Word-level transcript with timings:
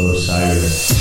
Osiris. 0.00 0.92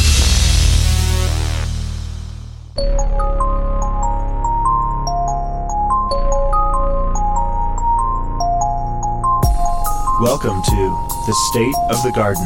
Welcome 10.19 10.63
to 10.63 11.07
The 11.27 11.35
State 11.51 11.75
of 11.91 12.01
the 12.01 12.11
Garden. 12.15 12.43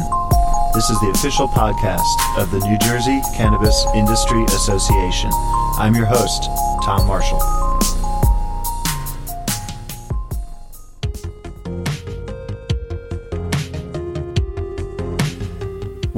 This 0.74 0.90
is 0.90 1.00
the 1.00 1.10
official 1.14 1.48
podcast 1.48 2.02
of 2.36 2.50
the 2.50 2.58
New 2.58 2.76
Jersey 2.76 3.22
Cannabis 3.34 3.86
Industry 3.94 4.44
Association. 4.44 5.30
I'm 5.78 5.94
your 5.94 6.06
host, 6.06 6.50
Tom 6.84 7.06
Marshall. 7.06 7.61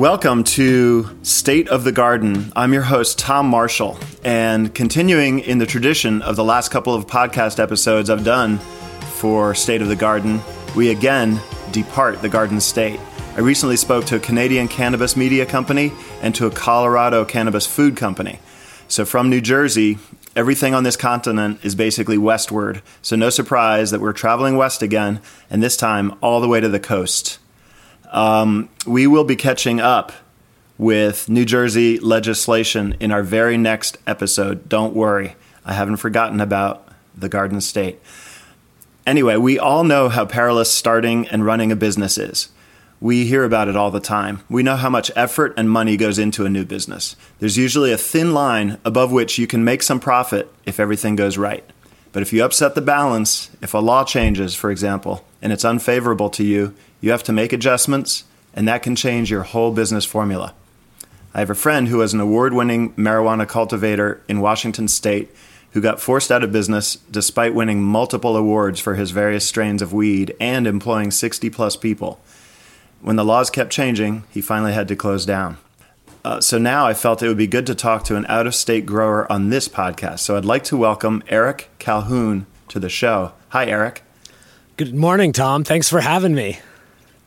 Welcome 0.05 0.45
to 0.45 1.09
State 1.23 1.69
of 1.69 1.83
the 1.83 1.91
Garden. 1.91 2.53
I'm 2.55 2.75
your 2.75 2.83
host, 2.83 3.19
Tom 3.19 3.47
Marshall, 3.47 3.99
and 4.23 4.75
continuing 4.75 5.39
in 5.39 5.57
the 5.57 5.65
tradition 5.65 6.21
of 6.21 6.37
the 6.37 6.45
last 6.45 6.71
couple 6.71 6.95
of 6.95 7.07
podcast 7.07 7.59
episodes 7.59 8.11
I've 8.11 8.23
done 8.23 8.59
for 8.59 9.55
State 9.55 9.81
of 9.81 9.89
the 9.89 9.97
Garden, 9.97 10.43
we 10.77 10.91
again 10.91 11.41
depart 11.73 12.21
the 12.21 12.29
Garden 12.29 12.61
State. 12.61 13.01
I 13.35 13.41
recently 13.41 13.79
spoke 13.79 14.05
to 14.05 14.17
a 14.17 14.21
Canadian 14.21 14.69
cannabis 14.69 15.17
media 15.17 15.47
company 15.47 15.91
and 16.21 16.35
to 16.35 16.45
a 16.45 16.51
Colorado 16.51 17.25
cannabis 17.25 17.67
food 17.67 17.97
company. 17.97 18.41
So 18.89 19.07
from 19.07 19.31
New 19.31 19.41
Jersey, 19.41 19.97
everything 20.37 20.75
on 20.75 20.85
this 20.85 20.99
continent 20.99 21.61
is 21.65 21.75
basically 21.75 22.19
westward. 22.19 22.83
So 23.01 23.17
no 23.17 23.31
surprise 23.31 23.91
that 23.91 24.03
we're 24.03 24.13
traveling 24.13 24.59
west 24.59 24.83
again, 24.83 25.23
and 25.49 25.63
this 25.63 25.79
time 25.79 26.15
all 26.21 26.43
the 26.43 26.49
way 26.49 26.61
to 26.61 26.69
the 26.69 26.79
coast. 26.79 27.39
Um, 28.15 28.69
we 28.87 29.09
will 29.09 29.25
be 29.25 29.35
catching 29.35 29.81
up 29.81 30.13
with 30.79 31.29
New 31.29 31.45
Jersey 31.45 31.99
legislation 31.99 32.97
in 33.01 33.11
our 33.11 33.25
very 33.25 33.59
next 33.59 33.99
episode. 34.07 34.69
Don't 34.69 34.95
worry, 34.95 35.35
I 35.65 35.73
haven't 35.73 35.97
forgotten 35.97 36.41
about 36.41 36.89
the 37.17 37.29
Garden 37.29 37.61
State. 37.61 38.01
Anyway, 39.05 39.37
we 39.37 39.59
all 39.59 39.83
know 39.83 40.09
how 40.09 40.25
perilous 40.25 40.71
starting 40.71 41.27
and 41.29 41.45
running 41.45 41.73
a 41.73 41.77
business 41.77 42.17
is. 42.17 42.51
We 43.01 43.27
hear 43.27 43.43
about 43.43 43.69
it 43.69 43.77
all 43.77 43.91
the 43.91 44.01
time. 44.01 44.41
We 44.49 44.63
know 44.63 44.77
how 44.77 44.89
much 44.89 45.11
effort 45.17 45.53
and 45.57 45.69
money 45.69 45.97
goes 45.97 46.19
into 46.19 46.47
a 46.47 46.51
new 46.51 46.65
business. 46.65 47.17
There's 47.41 47.59
usually 47.59 47.93
a 47.93 47.99
thin 47.99 48.33
line 48.33 48.79
above 48.85 49.11
which 49.11 49.39
you 49.39 49.49
can 49.49 49.65
make 49.65 49.83
some 49.83 49.99
profit 49.99 50.51
if 50.65 50.79
everything 50.79 51.17
goes 51.17 51.37
right. 51.37 51.69
But 52.13 52.23
if 52.23 52.33
you 52.33 52.45
upset 52.45 52.77
the 52.77 52.81
balance, 52.81 53.51
if 53.61 53.75
a 53.75 53.79
law 53.79 54.05
changes, 54.05 54.55
for 54.55 54.71
example, 54.71 55.25
and 55.43 55.53
it's 55.53 55.65
unfavorable 55.65 56.31
to 56.31 56.45
you, 56.45 56.73
you 57.05 57.11
have 57.11 57.23
to 57.23 57.35
make 57.35 57.53
adjustments, 57.53 58.25
and 58.55 58.67
that 58.67 58.83
can 58.83 58.97
change 58.97 59.31
your 59.31 59.43
whole 59.43 59.71
business 59.73 60.07
formula. 60.07 60.55
I 61.35 61.41
have 61.41 61.51
a 61.51 61.55
friend 61.55 61.87
who 61.87 61.99
was 61.99 62.15
an 62.15 62.21
award 62.21 62.55
winning 62.55 62.95
marijuana 62.95 63.47
cultivator 63.47 64.23
in 64.27 64.41
Washington 64.41 64.89
state 64.89 65.31
who 65.73 65.83
got 65.83 66.01
forced 66.01 66.33
out 66.33 66.43
of 66.43 66.51
business 66.51 66.97
despite 67.11 67.53
winning 67.53 67.83
multiple 67.83 68.39
awards 68.39 68.81
for 68.81 68.95
his 68.95 69.11
various 69.11 69.47
strains 69.47 69.83
of 69.83 69.93
weed 69.93 70.35
and 70.41 70.67
employing 70.67 71.11
60 71.11 71.51
plus 71.51 71.77
people. 71.77 72.21
When 73.03 73.17
the 73.17 73.25
laws 73.25 73.51
kept 73.51 73.71
changing, 73.71 74.25
he 74.31 74.41
finally 74.41 74.73
had 74.73 74.89
to 74.89 74.97
close 74.97 75.27
down. 75.27 75.59
Uh, 76.25 76.41
so 76.41 76.57
now 76.57 76.87
I 76.87 76.95
felt 76.95 77.23
it 77.23 77.29
would 77.29 77.37
be 77.37 77.47
good 77.47 77.67
to 77.67 77.75
talk 77.75 78.05
to 78.05 78.17
an 78.17 78.25
out 78.31 78.47
of 78.47 78.55
state 78.55 78.87
grower 78.87 79.31
on 79.31 79.51
this 79.51 79.69
podcast. 79.69 80.21
So 80.21 80.39
I'd 80.39 80.47
like 80.47 80.65
to 80.65 80.77
welcome 80.79 81.23
Eric 81.29 81.69
Calhoun 81.79 82.47
to 82.69 82.81
the 82.81 82.89
show. 82.89 83.33
Hi, 83.51 83.67
Eric. 83.67 84.03
Good 84.79 84.95
morning, 84.95 85.35
Tom. 85.35 85.65
Thanks 85.65 85.91
for 85.91 86.01
having 86.01 86.35
me. 86.35 86.61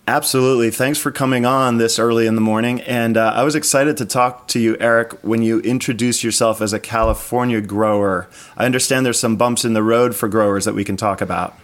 Absolutely. 0.09 0.71
Thanks 0.71 0.97
for 0.97 1.11
coming 1.11 1.45
on 1.45 1.79
this 1.79 1.99
early 1.99 2.27
in 2.27 2.35
the 2.35 2.41
morning. 2.41 2.79
And 2.81 3.17
uh, 3.17 3.33
I 3.35 3.43
was 3.43 3.55
excited 3.55 3.97
to 3.97 4.05
talk 4.05 4.47
to 4.49 4.59
you, 4.59 4.77
Eric, 4.79 5.11
when 5.21 5.41
you 5.41 5.59
introduced 5.59 6.23
yourself 6.23 6.61
as 6.61 6.71
a 6.71 6.79
California 6.79 7.59
grower. 7.59 8.29
I 8.55 8.65
understand 8.65 9.05
there's 9.05 9.19
some 9.19 9.35
bumps 9.35 9.65
in 9.65 9.73
the 9.73 9.83
road 9.83 10.15
for 10.15 10.29
growers 10.29 10.63
that 10.63 10.73
we 10.73 10.85
can 10.85 10.95
talk 10.95 11.19
about. 11.19 11.59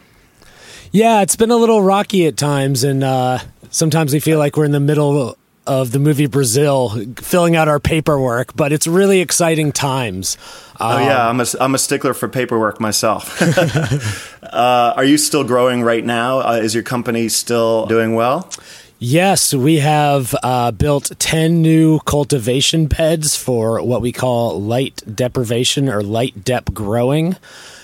Yeah, 0.92 1.22
it's 1.22 1.38
been 1.38 1.52
a 1.52 1.56
little 1.56 1.82
rocky 1.82 2.28
at 2.28 2.36
times, 2.36 2.84
and 2.84 3.02
uh, 3.02 3.40
sometimes 3.72 4.14
we 4.14 4.20
feel 4.20 4.40
like 4.40 4.58
we're 4.58 4.66
in 4.66 4.72
the 4.72 4.80
middle 4.82 5.38
of 5.66 5.92
the 5.92 6.00
movie 6.00 6.26
Brazil, 6.26 6.90
filling 7.16 7.56
out 7.56 7.68
our 7.68 7.80
paperwork, 7.80 8.56
but 8.56 8.72
it's 8.72 8.88
really 8.88 9.22
exciting 9.22 9.72
times. 9.72 10.38
Oh 10.80 10.98
yeah, 10.98 11.30
I'm 11.30 11.40
a, 11.40 11.46
I'm 11.60 11.76
a 11.76 11.78
stickler 11.78 12.14
for 12.14 12.28
paperwork 12.28 12.80
myself. 12.80 13.42
uh, 14.44 14.94
are 14.96 15.06
you 15.06 15.18
still 15.18 15.44
growing 15.44 15.82
right 15.82 16.04
now? 16.04 16.40
Uh, 16.40 16.60
is 16.62 16.74
your 16.74 16.84
company 16.84 17.30
still 17.30 17.86
doing 17.86 18.16
well? 18.16 18.50
Yes, 19.00 19.54
we 19.54 19.80
have 19.80 20.34
uh, 20.44 20.72
built 20.72 21.12
10 21.20 21.62
new 21.62 22.00
cultivation 22.06 22.88
beds 22.88 23.36
for 23.36 23.82
what 23.82 24.02
we 24.02 24.14
call 24.14 24.62
light 24.62 25.04
deprivation 25.14 25.90
or 25.90 26.02
light 26.02 26.46
dep 26.46 26.74
growing. 26.74 27.36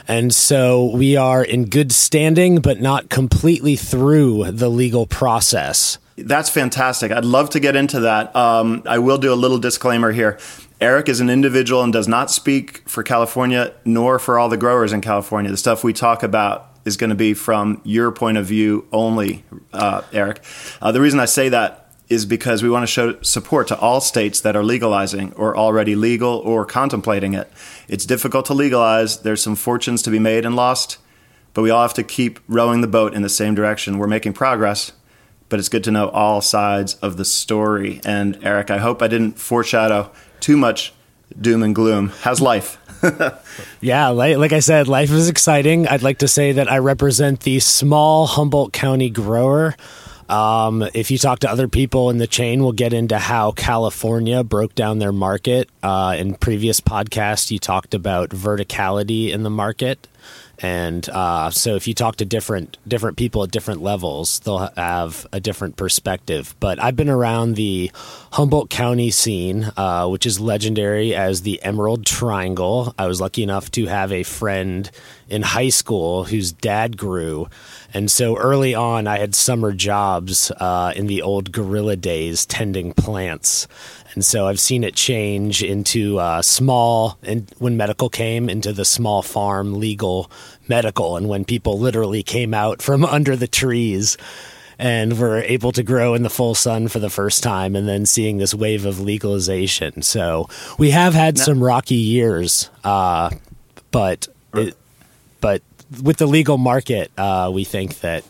And 0.08 0.34
so 0.34 0.86
we 0.96 1.18
are 1.18 1.44
in 1.44 1.66
good 1.66 1.92
standing, 1.92 2.62
but 2.62 2.80
not 2.80 3.10
completely 3.10 3.76
through 3.76 4.52
the 4.52 4.70
legal 4.70 5.06
process. 5.06 5.98
That's 6.24 6.50
fantastic. 6.50 7.12
I'd 7.12 7.26
love 7.26 7.50
to 7.52 7.60
get 7.60 7.76
into 7.76 8.02
that. 8.02 8.36
Um, 8.36 8.84
I 8.86 9.00
will 9.00 9.18
do 9.18 9.34
a 9.34 9.36
little 9.36 9.58
disclaimer 9.58 10.12
here. 10.12 10.40
Eric 10.82 11.10
is 11.10 11.20
an 11.20 11.30
individual 11.30 11.84
and 11.84 11.92
does 11.92 12.08
not 12.08 12.32
speak 12.32 12.88
for 12.88 13.04
California 13.04 13.74
nor 13.84 14.18
for 14.18 14.40
all 14.40 14.48
the 14.48 14.58
growers 14.58 14.94
in 14.94 15.02
California. 15.02 15.52
The 15.52 15.58
stuff 15.58 15.84
we 15.84 15.94
talk 15.94 16.24
about 16.24 16.70
is 16.86 16.96
going 16.98 17.10
to 17.10 17.16
be 17.16 17.34
from 17.34 17.82
your 17.84 18.12
point 18.12 18.38
of 18.38 18.46
view 18.46 18.88
only, 18.92 19.44
uh, 19.74 20.02
Eric. 20.14 20.42
Uh, 20.82 20.92
the 20.92 21.02
reason 21.02 21.20
I 21.20 21.26
say 21.26 21.50
that 21.50 21.92
is 22.08 22.26
because 22.26 22.64
we 22.64 22.70
want 22.70 22.84
to 22.84 22.88
show 22.88 23.22
support 23.22 23.68
to 23.68 23.78
all 23.80 24.02
states 24.02 24.42
that 24.42 24.56
are 24.56 24.64
legalizing 24.64 25.32
or 25.34 25.56
already 25.56 25.96
legal 25.96 26.38
or 26.40 26.66
contemplating 26.66 27.34
it. 27.34 27.52
It's 27.88 28.06
difficult 28.06 28.46
to 28.48 28.54
legalize, 28.54 29.20
there's 29.20 29.44
some 29.44 29.56
fortunes 29.56 30.02
to 30.04 30.10
be 30.10 30.18
made 30.18 30.46
and 30.46 30.56
lost, 30.56 30.98
but 31.54 31.62
we 31.62 31.70
all 31.70 31.84
have 31.84 31.94
to 31.96 32.04
keep 32.04 32.40
rowing 32.48 32.82
the 32.82 32.88
boat 32.88 33.14
in 33.14 33.22
the 33.22 33.30
same 33.30 33.54
direction. 33.54 34.00
We're 34.00 34.08
making 34.08 34.34
progress, 34.34 34.92
but 35.50 35.60
it's 35.60 35.70
good 35.70 35.84
to 35.86 35.92
know 35.92 36.10
all 36.10 36.42
sides 36.42 36.96
of 36.96 37.18
the 37.18 37.26
story. 37.26 38.00
And 38.06 38.38
Eric, 38.44 38.72
I 38.72 38.78
hope 38.78 39.02
I 39.02 39.08
didn't 39.08 39.40
foreshadow 39.40 40.12
too 40.40 40.56
much 40.56 40.94
doom 41.40 41.64
and 41.64 41.76
gloom. 41.76 42.10
How's 42.22 42.42
life? 42.42 42.78
yeah, 43.82 44.10
like, 44.10 44.38
like, 44.38 44.54
I 44.54 44.60
said, 44.60 44.88
life 44.88 45.10
is 45.12 45.30
exciting. 45.30 45.88
I'd 45.88 46.04
like 46.04 46.20
to 46.20 46.28
say 46.28 46.54
that 46.54 46.72
I 46.72 46.80
represent 46.80 47.42
the 47.42 47.60
small 47.60 48.28
Humboldt 48.28 48.74
County 48.74 49.10
grower. 49.10 49.76
Um, 50.28 50.88
if 50.94 51.10
you 51.10 51.18
talk 51.18 51.40
to 51.40 51.50
other 51.50 51.68
people 51.68 52.12
in 52.12 52.20
the 52.20 52.28
chain, 52.28 52.62
we'll 52.62 52.72
get 52.72 52.94
into 52.94 53.18
how 53.18 53.52
California 53.52 54.44
broke 54.44 54.76
down 54.76 55.00
their 55.00 55.12
market. 55.12 55.70
Uh, 55.82 56.16
in 56.20 56.36
previous 56.36 56.80
podcasts, 56.80 57.50
you 57.50 57.58
talked 57.58 57.96
about 57.96 58.30
verticality 58.30 59.32
in 59.32 59.42
the 59.44 59.50
market. 59.50 60.08
And 60.62 61.08
uh, 61.10 61.52
so, 61.52 61.76
if 61.76 61.88
you 61.88 61.94
talk 61.94 62.18
to 62.18 62.26
different 62.26 62.78
different 62.88 63.18
people 63.18 63.44
at 63.44 63.52
different 63.52 63.82
levels, 63.82 64.40
they'll 64.40 64.70
have 64.76 65.26
a 65.32 65.40
different 65.40 65.78
perspective. 65.78 66.56
But 66.60 66.82
I've 66.82 66.96
been 66.96 67.10
around 67.10 67.56
the 67.56 67.92
Humboldt 68.34 68.70
County 68.70 69.12
scene, 69.12 69.72
uh, 69.78 70.08
which 70.08 70.26
is 70.26 70.40
legendary 70.40 71.16
as 71.16 71.42
the 71.42 71.62
Emerald 71.64 72.06
Triangle. 72.06 72.94
I 72.98 73.08
was 73.08 73.22
lucky 73.22 73.44
enough 73.44 73.72
to 73.72 73.88
have 73.88 74.12
a 74.12 74.24
friend 74.24 74.90
in 75.30 75.44
high 75.44 75.70
school 75.70 76.26
whose 76.26 76.52
dad 76.52 76.98
grew, 76.98 77.48
and 77.94 78.12
so 78.12 78.38
early 78.38 78.76
on, 78.76 79.08
I 79.08 79.18
had 79.18 79.34
summer 79.34 79.72
jobs 79.72 80.52
uh, 80.52 80.94
in 80.96 81.08
the 81.08 81.22
old 81.22 81.52
guerrilla 81.52 81.96
days 81.96 82.46
tending 82.46 82.94
plants. 82.94 83.68
And 84.14 84.26
so 84.26 84.48
I've 84.48 84.60
seen 84.60 84.84
it 84.84 84.96
change 84.96 85.64
into 85.64 86.18
uh, 86.20 86.42
small, 86.42 87.18
and 87.22 87.50
when 87.60 87.78
medical 87.78 88.10
came, 88.10 88.50
into 88.50 88.74
the 88.74 88.86
small 88.86 89.22
farm 89.22 89.80
legal 89.80 90.32
medical, 90.68 91.16
and 91.16 91.30
when 91.30 91.46
people 91.46 91.80
literally 91.80 92.24
came 92.24 92.54
out 92.54 92.82
from 92.82 93.06
under 93.18 93.36
the 93.36 93.48
trees 93.48 94.18
and 94.80 95.20
were 95.20 95.42
able 95.42 95.74
to 95.74 95.84
grow 95.84 96.14
in 96.14 96.24
the 96.24 96.30
full 96.30 96.56
sun 96.56 96.88
for 96.88 97.00
the 97.00 97.10
first 97.10 97.44
time, 97.44 97.76
and 97.76 97.88
then 97.88 98.06
seeing 98.06 98.38
this 98.38 98.56
wave 98.56 98.86
of 98.86 99.00
legalization. 99.00 100.02
So 100.02 100.48
we 100.78 100.92
have 100.92 101.14
had 101.14 101.38
now, 101.38 101.44
some 101.44 101.64
rocky 101.64 101.96
years, 101.96 102.70
uh, 102.84 103.30
but 103.92 104.28
it, 104.54 104.76
but 105.42 105.62
with 106.02 106.18
the 106.18 106.28
legal 106.28 106.58
market, 106.58 107.12
uh, 107.18 107.52
we 107.54 107.64
think 107.64 108.00
that 108.00 108.24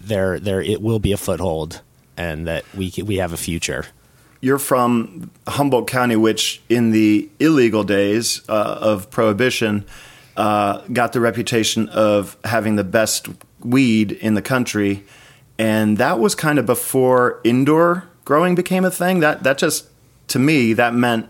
there 0.00 0.40
there 0.40 0.60
it 0.60 0.82
will 0.82 0.98
be 0.98 1.12
a 1.12 1.16
foothold, 1.16 1.80
and 2.16 2.48
that 2.48 2.64
we 2.74 2.92
we 3.02 3.16
have 3.16 3.32
a 3.32 3.36
future 3.38 3.86
you're 4.42 4.58
from 4.58 5.30
Humboldt 5.46 5.88
County, 5.88 6.16
which 6.16 6.60
in 6.68 6.90
the 6.90 7.30
illegal 7.38 7.84
days 7.84 8.42
uh, 8.48 8.78
of 8.80 9.10
prohibition 9.10 9.86
uh, 10.36 10.82
got 10.92 11.12
the 11.12 11.20
reputation 11.20 11.88
of 11.88 12.36
having 12.44 12.76
the 12.76 12.84
best 12.84 13.28
weed 13.60 14.12
in 14.12 14.34
the 14.34 14.42
country, 14.42 15.04
and 15.58 15.96
that 15.96 16.18
was 16.18 16.34
kind 16.34 16.58
of 16.58 16.66
before 16.66 17.40
indoor 17.44 18.08
growing 18.24 18.54
became 18.54 18.84
a 18.84 18.90
thing. 18.90 19.20
That 19.20 19.44
that 19.44 19.58
just 19.58 19.88
to 20.28 20.38
me 20.38 20.72
that 20.72 20.92
meant 20.92 21.28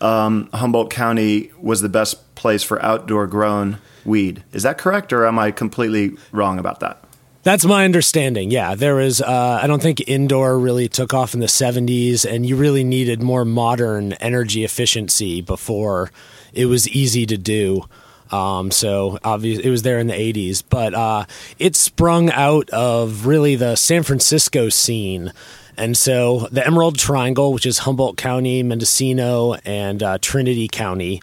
um, 0.00 0.50
Humboldt 0.52 0.90
County 0.90 1.52
was 1.60 1.80
the 1.80 1.88
best 1.88 2.34
place 2.34 2.62
for 2.64 2.82
outdoor 2.82 3.26
grown 3.28 3.78
weed. 4.04 4.42
Is 4.52 4.64
that 4.64 4.76
correct, 4.76 5.12
or 5.12 5.24
am 5.24 5.38
I 5.38 5.52
completely 5.52 6.16
wrong 6.32 6.58
about 6.58 6.80
that? 6.80 7.04
That's 7.44 7.66
my 7.66 7.84
understanding. 7.84 8.50
Yeah, 8.50 8.74
there 8.74 8.94
was. 8.94 9.20
Uh, 9.20 9.60
I 9.62 9.66
don't 9.66 9.82
think 9.82 10.00
indoor 10.08 10.58
really 10.58 10.88
took 10.88 11.12
off 11.12 11.34
in 11.34 11.40
the 11.40 11.46
'70s, 11.46 12.24
and 12.24 12.46
you 12.46 12.56
really 12.56 12.84
needed 12.84 13.22
more 13.22 13.44
modern 13.44 14.14
energy 14.14 14.64
efficiency 14.64 15.42
before 15.42 16.10
it 16.54 16.66
was 16.66 16.88
easy 16.88 17.26
to 17.26 17.36
do. 17.36 17.84
Um, 18.30 18.70
so 18.70 19.18
obviously, 19.22 19.66
it 19.66 19.70
was 19.70 19.82
there 19.82 19.98
in 19.98 20.06
the 20.06 20.14
'80s, 20.14 20.62
but 20.66 20.94
uh, 20.94 21.26
it 21.58 21.76
sprung 21.76 22.30
out 22.30 22.70
of 22.70 23.26
really 23.26 23.56
the 23.56 23.76
San 23.76 24.04
Francisco 24.04 24.70
scene. 24.70 25.30
And 25.76 25.98
so 25.98 26.48
the 26.50 26.66
Emerald 26.66 26.96
Triangle, 26.98 27.52
which 27.52 27.66
is 27.66 27.80
Humboldt 27.80 28.16
County, 28.16 28.62
Mendocino, 28.62 29.54
and 29.66 30.02
uh, 30.02 30.16
Trinity 30.18 30.68
County, 30.68 31.20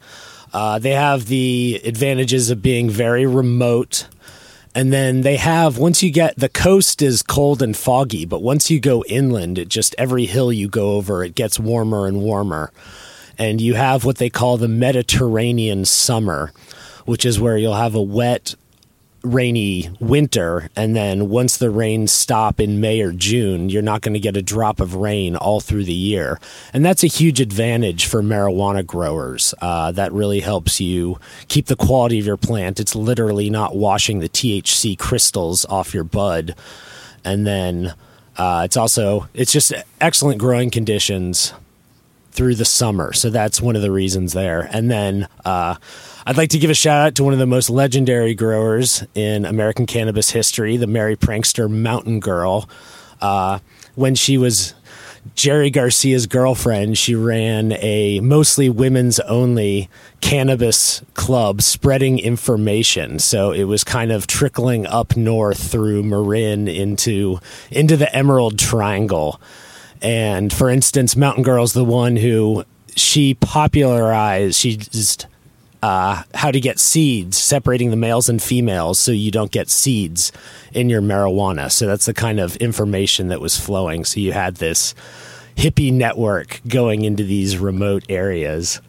uh, 0.53 0.77
they 0.77 0.91
have 0.91 1.25
the 1.25 1.81
advantages 1.83 2.51
of 2.51 2.61
being 2.61 2.91
very 2.91 3.25
remote 3.25 4.07
and 4.73 4.93
then 4.93 5.21
they 5.21 5.37
have 5.37 5.77
once 5.77 6.01
you 6.01 6.11
get 6.11 6.37
the 6.37 6.49
coast 6.49 7.01
is 7.01 7.23
cold 7.23 7.61
and 7.61 7.75
foggy, 7.75 8.25
but 8.25 8.41
once 8.41 8.71
you 8.71 8.79
go 8.79 9.03
inland, 9.07 9.57
it 9.57 9.67
just 9.69 9.95
every 9.97 10.25
hill 10.25 10.51
you 10.51 10.67
go 10.67 10.95
over, 10.95 11.23
it 11.23 11.35
gets 11.35 11.59
warmer 11.59 12.07
and 12.07 12.21
warmer. 12.21 12.71
And 13.37 13.59
you 13.59 13.73
have 13.73 14.05
what 14.05 14.17
they 14.17 14.29
call 14.29 14.57
the 14.57 14.67
Mediterranean 14.67 15.85
summer, 15.85 16.53
which 17.05 17.25
is 17.25 17.39
where 17.39 17.57
you'll 17.57 17.73
have 17.73 17.95
a 17.95 18.01
wet 18.01 18.55
rainy 19.23 19.89
winter 19.99 20.69
and 20.75 20.95
then 20.95 21.29
once 21.29 21.57
the 21.57 21.69
rains 21.69 22.11
stop 22.11 22.59
in 22.59 22.79
May 22.79 23.01
or 23.01 23.11
June 23.11 23.69
you're 23.69 23.81
not 23.81 24.01
going 24.01 24.13
to 24.13 24.19
get 24.19 24.35
a 24.35 24.41
drop 24.41 24.79
of 24.79 24.95
rain 24.95 25.35
all 25.35 25.59
through 25.59 25.83
the 25.83 25.93
year. 25.93 26.39
And 26.73 26.83
that's 26.83 27.03
a 27.03 27.07
huge 27.07 27.39
advantage 27.39 28.05
for 28.05 28.21
marijuana 28.21 28.85
growers 28.85 29.53
uh, 29.61 29.91
that 29.91 30.11
really 30.11 30.39
helps 30.39 30.81
you 30.81 31.19
keep 31.47 31.67
the 31.67 31.75
quality 31.75 32.19
of 32.19 32.25
your 32.25 32.37
plant. 32.37 32.79
It's 32.79 32.95
literally 32.95 33.49
not 33.49 33.75
washing 33.75 34.19
the 34.19 34.29
THC 34.29 34.97
crystals 34.97 35.65
off 35.65 35.93
your 35.93 36.03
bud. 36.03 36.55
And 37.23 37.45
then 37.45 37.93
uh, 38.37 38.63
it's 38.65 38.77
also 38.77 39.27
it's 39.33 39.51
just 39.51 39.73
excellent 39.99 40.39
growing 40.39 40.71
conditions 40.71 41.53
through 42.31 42.55
the 42.55 42.65
summer 42.65 43.13
so 43.13 43.29
that's 43.29 43.61
one 43.61 43.75
of 43.75 43.81
the 43.81 43.91
reasons 43.91 44.33
there 44.33 44.69
and 44.71 44.89
then 44.89 45.27
uh, 45.45 45.75
I'd 46.25 46.37
like 46.37 46.51
to 46.51 46.59
give 46.59 46.69
a 46.69 46.75
shout 46.75 47.07
out 47.07 47.15
to 47.15 47.23
one 47.23 47.33
of 47.33 47.39
the 47.39 47.47
most 47.47 47.69
legendary 47.69 48.35
growers 48.35 49.03
in 49.15 49.43
American 49.43 49.87
cannabis 49.87 50.29
history, 50.29 50.77
the 50.77 50.85
Merry 50.85 51.15
Prankster 51.15 51.67
Mountain 51.69 52.19
Girl. 52.19 52.69
Uh, 53.19 53.57
when 53.95 54.13
she 54.13 54.37
was 54.37 54.75
Jerry 55.33 55.71
Garcia's 55.71 56.27
girlfriend, 56.27 56.97
she 56.99 57.15
ran 57.15 57.73
a 57.73 58.19
mostly 58.19 58.69
women's 58.69 59.19
only 59.21 59.89
cannabis 60.19 61.01
club 61.15 61.63
spreading 61.63 62.19
information. 62.19 63.17
So 63.17 63.51
it 63.51 63.63
was 63.63 63.83
kind 63.83 64.11
of 64.11 64.27
trickling 64.27 64.85
up 64.85 65.17
north 65.17 65.71
through 65.71 66.03
Marin 66.03 66.67
into 66.67 67.39
into 67.71 67.97
the 67.97 68.15
Emerald 68.15 68.59
Triangle. 68.59 69.41
And 70.01 70.51
for 70.51 70.69
instance, 70.69 71.15
Mountain 71.15 71.43
Girl's 71.43 71.73
the 71.73 71.85
one 71.85 72.15
who 72.15 72.65
she 72.95 73.35
popularized, 73.35 74.55
she 74.55 74.77
just 74.77 75.27
uh, 75.83 76.23
how 76.35 76.51
to 76.51 76.59
get 76.59 76.79
seeds, 76.79 77.37
separating 77.37 77.89
the 77.89 77.95
males 77.95 78.29
and 78.29 78.41
females 78.41 78.99
so 78.99 79.11
you 79.11 79.31
don't 79.31 79.51
get 79.51 79.69
seeds 79.69 80.31
in 80.73 80.89
your 80.89 81.01
marijuana. 81.01 81.71
So 81.71 81.87
that's 81.87 82.05
the 82.05 82.13
kind 82.13 82.39
of 82.39 82.55
information 82.57 83.29
that 83.29 83.41
was 83.41 83.59
flowing. 83.59 84.05
So 84.05 84.19
you 84.19 84.31
had 84.31 84.55
this 84.57 84.93
hippie 85.55 85.91
network 85.91 86.61
going 86.67 87.03
into 87.03 87.23
these 87.23 87.57
remote 87.57 88.03
areas. 88.09 88.79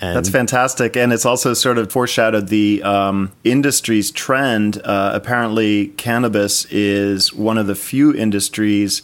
And 0.00 0.16
That's 0.16 0.30
fantastic. 0.30 0.96
And 0.96 1.12
it's 1.12 1.26
also 1.26 1.52
sort 1.52 1.78
of 1.78 1.92
foreshadowed 1.92 2.48
the 2.48 2.82
um, 2.82 3.32
industry's 3.44 4.10
trend. 4.10 4.80
Uh, 4.82 5.12
apparently, 5.14 5.88
cannabis 5.88 6.64
is 6.66 7.32
one 7.34 7.58
of 7.58 7.66
the 7.66 7.74
few 7.74 8.14
industries 8.14 9.02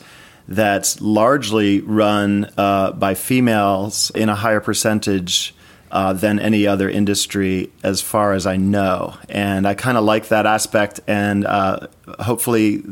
that's 0.49 1.01
largely 1.01 1.81
run 1.81 2.51
uh, 2.57 2.93
by 2.93 3.15
females 3.15 4.11
in 4.15 4.29
a 4.29 4.35
higher 4.35 4.61
percentage 4.61 5.55
uh, 5.91 6.13
than 6.13 6.39
any 6.39 6.67
other 6.67 6.91
industry, 6.91 7.71
as 7.83 8.03
far 8.03 8.33
as 8.33 8.47
I 8.47 8.57
know. 8.57 9.15
And 9.29 9.67
I 9.67 9.75
kind 9.75 9.97
of 9.97 10.05
like 10.05 10.29
that 10.29 10.45
aspect, 10.45 11.01
and 11.07 11.47
uh, 11.47 11.87
hopefully, 12.19 12.83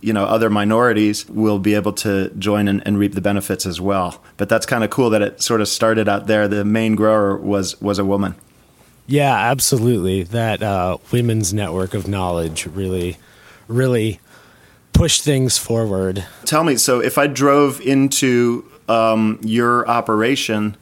you 0.00 0.12
know, 0.12 0.24
other 0.24 0.50
minorities 0.50 1.28
will 1.28 1.58
be 1.58 1.74
able 1.74 1.92
to 1.94 2.30
join 2.38 2.68
and, 2.68 2.82
and 2.86 2.98
reap 2.98 3.14
the 3.14 3.20
benefits 3.20 3.66
as 3.66 3.80
well. 3.80 4.22
But 4.38 4.48
that's 4.48 4.66
kind 4.66 4.82
of 4.82 4.90
cool 4.90 5.10
that 5.10 5.22
it 5.22 5.42
sort 5.42 5.60
of 5.60 5.68
started 5.68 6.08
out 6.08 6.26
there. 6.26 6.48
The 6.48 6.64
main 6.64 6.94
grower 6.94 7.36
was 7.36 7.80
was 7.80 7.98
a 7.98 8.04
woman. 8.04 8.34
Yeah, 9.06 9.34
absolutely. 9.34 10.22
That 10.24 10.62
uh, 10.62 10.98
women's 11.10 11.54
network 11.54 11.94
of 11.94 12.08
knowledge 12.08 12.66
really, 12.66 13.16
really 13.66 14.20
pushed 14.98 15.22
things 15.22 15.56
forward. 15.56 16.24
Tell 16.44 16.64
me, 16.64 16.76
so 16.76 17.00
if 17.00 17.18
I 17.18 17.28
drove 17.28 17.80
into 17.80 18.68
um, 18.88 19.38
your 19.42 19.88
operation 19.88 20.76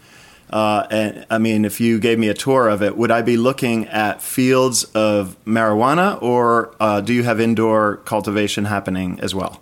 uh, 0.49 0.87
and 0.91 1.27
I 1.29 1.39
mean, 1.39 1.65
if 1.65 1.81
you 1.81 1.99
gave 1.99 2.19
me 2.19 2.29
a 2.29 2.35
tour 2.35 2.69
of 2.69 2.83
it, 2.83 2.97
would 2.97 3.11
I 3.11 3.21
be 3.23 3.37
looking 3.37 3.87
at 3.89 4.23
fields 4.23 4.85
of 4.85 5.37
marijuana, 5.45 6.23
or 6.23 6.75
uh, 6.79 7.01
do 7.01 7.13
you 7.13 7.25
have 7.25 7.41
indoor 7.41 7.97
cultivation 7.99 8.65
happening 8.65 9.19
as 9.21 9.35
well? 9.35 9.61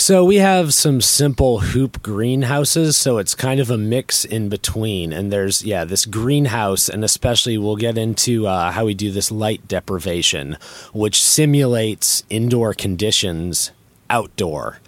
So 0.00 0.24
we 0.24 0.36
have 0.36 0.74
some 0.74 1.00
simple 1.00 1.58
hoop 1.58 2.02
greenhouses, 2.02 2.96
so 2.96 3.18
it's 3.18 3.34
kind 3.34 3.58
of 3.58 3.68
a 3.68 3.76
mix 3.76 4.24
in 4.24 4.48
between. 4.48 5.12
And 5.12 5.32
there's 5.32 5.64
yeah, 5.64 5.84
this 5.84 6.06
greenhouse, 6.06 6.88
and 6.88 7.02
especially 7.02 7.58
we'll 7.58 7.74
get 7.74 7.98
into 7.98 8.46
uh, 8.46 8.70
how 8.70 8.84
we 8.84 8.94
do 8.94 9.10
this 9.10 9.32
light 9.32 9.66
deprivation, 9.66 10.56
which 10.92 11.20
simulates 11.20 12.22
indoor 12.30 12.74
conditions 12.74 13.72
outdoor 14.08 14.78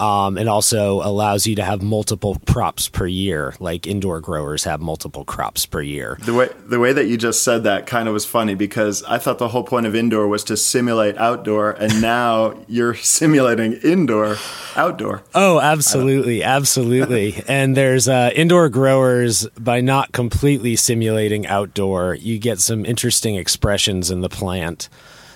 um, 0.00 0.38
and 0.38 0.48
also 0.48 1.02
allows 1.02 1.46
you 1.46 1.56
to 1.56 1.64
have 1.64 1.82
multiple 1.82 2.40
crops 2.46 2.88
per 2.88 3.06
year, 3.06 3.54
like 3.58 3.86
indoor 3.86 4.20
growers 4.20 4.64
have 4.64 4.80
multiple 4.80 5.24
crops 5.24 5.66
per 5.66 5.82
year. 5.82 6.18
The 6.20 6.34
way 6.34 6.48
the 6.66 6.78
way 6.78 6.92
that 6.92 7.06
you 7.06 7.16
just 7.16 7.42
said 7.42 7.64
that 7.64 7.86
kind 7.86 8.08
of 8.08 8.14
was 8.14 8.24
funny 8.24 8.54
because 8.54 9.02
I 9.04 9.18
thought 9.18 9.38
the 9.38 9.48
whole 9.48 9.64
point 9.64 9.86
of 9.86 9.94
indoor 9.94 10.28
was 10.28 10.44
to 10.44 10.56
simulate 10.56 11.16
outdoor, 11.18 11.72
and 11.72 12.00
now 12.02 12.54
you're 12.68 12.94
simulating 12.94 13.74
indoor 13.74 14.36
outdoor. 14.76 15.22
Oh, 15.34 15.60
absolutely, 15.60 16.42
absolutely. 16.42 17.42
and 17.48 17.76
there's 17.76 18.08
uh, 18.08 18.30
indoor 18.34 18.68
growers 18.68 19.46
by 19.58 19.80
not 19.80 20.12
completely 20.12 20.76
simulating 20.76 21.46
outdoor, 21.46 22.14
you 22.14 22.38
get 22.38 22.60
some 22.60 22.84
interesting 22.84 23.34
expressions 23.36 24.10
in 24.10 24.20
the 24.20 24.28
plant 24.28 24.88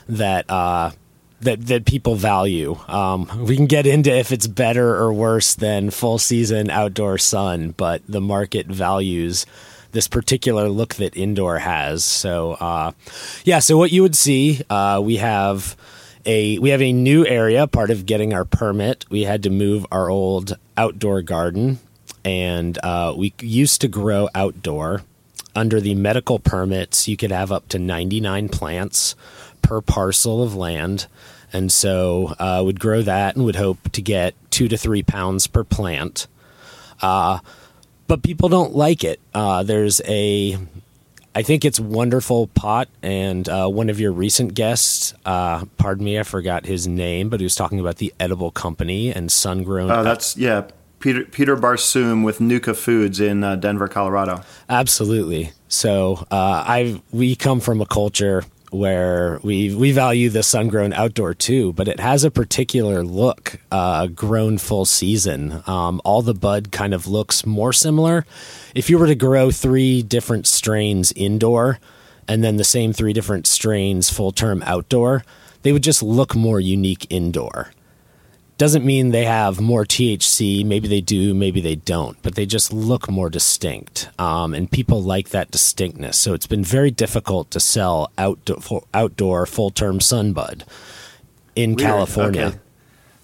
that. 0.09 0.49
Uh, 0.49 0.93
that 1.42 1.66
that 1.66 1.84
people 1.84 2.14
value. 2.14 2.78
Um, 2.88 3.44
we 3.44 3.56
can 3.56 3.66
get 3.66 3.86
into 3.86 4.16
if 4.16 4.32
it's 4.32 4.46
better 4.46 4.96
or 4.96 5.12
worse 5.12 5.54
than 5.54 5.90
full 5.90 6.18
season 6.18 6.70
outdoor 6.70 7.18
sun, 7.18 7.74
but 7.76 8.02
the 8.08 8.20
market 8.20 8.66
values 8.66 9.46
this 9.92 10.08
particular 10.08 10.68
look 10.68 10.94
that 10.94 11.16
indoor 11.16 11.58
has. 11.58 12.04
So, 12.04 12.52
uh, 12.52 12.92
yeah. 13.44 13.61
So 13.61 13.76
what 13.76 13.92
you 13.92 14.02
would 14.02 14.16
see, 14.16 14.62
uh, 14.68 15.00
we 15.04 15.18
have 15.18 15.76
a 16.26 16.58
we 16.58 16.70
have 16.70 16.82
a 16.82 16.92
new 16.92 17.26
area. 17.26 17.66
Part 17.66 17.90
of 17.90 18.06
getting 18.06 18.32
our 18.32 18.44
permit, 18.44 19.04
we 19.11 19.22
had 19.22 19.42
to 19.44 19.50
move 19.50 19.87
our 19.92 20.11
old 20.11 20.56
outdoor 20.76 21.22
garden, 21.22 21.78
and 22.25 22.78
uh, 22.82 23.14
we 23.16 23.34
used 23.40 23.80
to 23.82 23.88
grow 23.88 24.28
outdoor. 24.34 25.02
Under 25.54 25.82
the 25.82 25.94
medical 25.94 26.38
permits, 26.38 27.06
you 27.06 27.18
could 27.18 27.30
have 27.30 27.52
up 27.52 27.68
to 27.68 27.78
ninety 27.78 28.20
nine 28.20 28.49
plants 28.49 29.14
per 29.73 29.81
parcel 29.81 30.43
of 30.43 30.55
land 30.55 31.07
and 31.50 31.73
so 31.73 32.35
uh, 32.38 32.61
would 32.62 32.79
grow 32.79 33.00
that 33.00 33.37
and 33.37 33.45
would 33.47 33.57
hope 33.57 33.91
to 33.93 34.02
get 34.02 34.35
two 34.50 34.69
to 34.69 34.76
three 34.76 35.02
pounds 35.02 35.47
per 35.47 35.64
plant. 35.64 36.26
Uh, 37.00 37.38
but 38.07 38.23
people 38.23 38.50
don't 38.50 38.75
like 38.75 39.02
it. 39.02 39.19
Uh, 39.33 39.62
there's 39.62 40.02
a, 40.07 40.59
I 41.35 41.41
think 41.41 41.64
it's 41.64 41.81
wonderful 41.81 42.49
pot, 42.49 42.88
and 43.02 43.49
uh, 43.49 43.67
one 43.67 43.88
of 43.88 43.99
your 43.99 44.12
recent 44.12 44.52
guests, 44.52 45.14
uh, 45.25 45.64
pardon 45.79 46.05
me, 46.05 46.19
I 46.19 46.23
forgot 46.23 46.67
his 46.67 46.87
name, 46.87 47.31
but 47.31 47.41
he 47.41 47.45
was 47.45 47.55
talking 47.55 47.81
about 47.81 47.97
the 47.97 48.12
edible 48.21 48.50
company 48.50 49.11
and 49.11 49.33
sun 49.33 49.62
grown. 49.64 49.91
Oh, 49.91 50.02
that's 50.02 50.37
yeah. 50.37 50.67
Peter 51.00 51.25
Peter 51.25 51.57
Barsoom 51.57 52.25
with 52.25 52.43
Nuka 52.43 52.75
Foods 52.75 53.21
in 53.21 53.43
uh, 53.43 53.57
Denver, 53.57 53.88
Colorado. 53.88 54.43
Absolutely. 54.69 55.52
So 55.67 56.26
I 56.31 57.00
we 57.11 57.35
come 57.35 57.61
from 57.61 57.81
a 57.81 57.87
culture 57.87 58.45
where 58.73 59.38
we 59.43 59.75
we 59.75 59.93
value 59.93 60.31
the 60.31 60.43
sun 60.43 60.69
grown 60.69 60.93
outdoor 60.93 61.35
too, 61.35 61.73
but 61.75 61.88
it 61.88 62.00
has 62.00 62.25
a 62.25 62.31
particular 62.31 63.05
look, 63.05 63.59
uh, 63.71 64.07
grown 64.07 64.59
full 64.59 64.85
season. 64.85 65.62
Um, 65.67 66.00
all 66.05 66.23
the 66.23 66.35
bud 66.35 66.73
kind 66.73 66.95
of 66.95 67.07
looks 67.07 67.45
more 67.45 67.73
similar. 67.73 68.25
If 68.75 68.88
you 68.88 68.99
were 68.99 69.07
to 69.07 69.14
grow 69.14 69.50
three 69.50 70.02
different 70.02 70.47
strains 70.47 71.12
indoor, 71.12 71.79
and 72.26 72.43
then 72.43 72.57
the 72.57 72.64
same 72.64 72.93
three 72.93 73.12
different 73.12 73.47
strains 73.47 74.09
full 74.09 74.33
term 74.33 74.62
outdoor, 74.64 75.25
they 75.62 75.73
would 75.73 75.83
just 75.83 76.02
look 76.02 76.35
more 76.35 76.59
unique 76.61 77.07
indoor 77.11 77.73
doesn't 78.62 78.85
mean 78.85 79.11
they 79.11 79.25
have 79.25 79.61
more 79.61 79.85
THC. 79.85 80.64
Maybe 80.64 80.87
they 80.87 81.00
do, 81.00 81.35
maybe 81.35 81.61
they 81.61 81.75
don't, 81.75 82.16
but 82.23 82.37
they 82.37 82.47
just 82.47 82.73
look 82.73 83.11
more 83.11 83.28
distinct. 83.28 84.09
Um, 84.21 84.54
and 84.54 84.71
people 84.71 85.02
like 85.02 85.31
that 85.31 85.50
distinctness. 85.50 86.16
So 86.16 86.33
it's 86.33 86.47
been 86.47 86.62
very 86.62 86.92
difficult 86.92 87.50
to 87.50 87.59
sell 87.59 88.12
outdoor, 88.16 88.85
outdoor 88.95 89.47
full 89.47 89.71
term 89.71 89.99
sunbud. 89.99 90.62
in 91.57 91.71
Weird. 91.71 91.81
California. 91.81 92.47
Okay. 92.47 92.59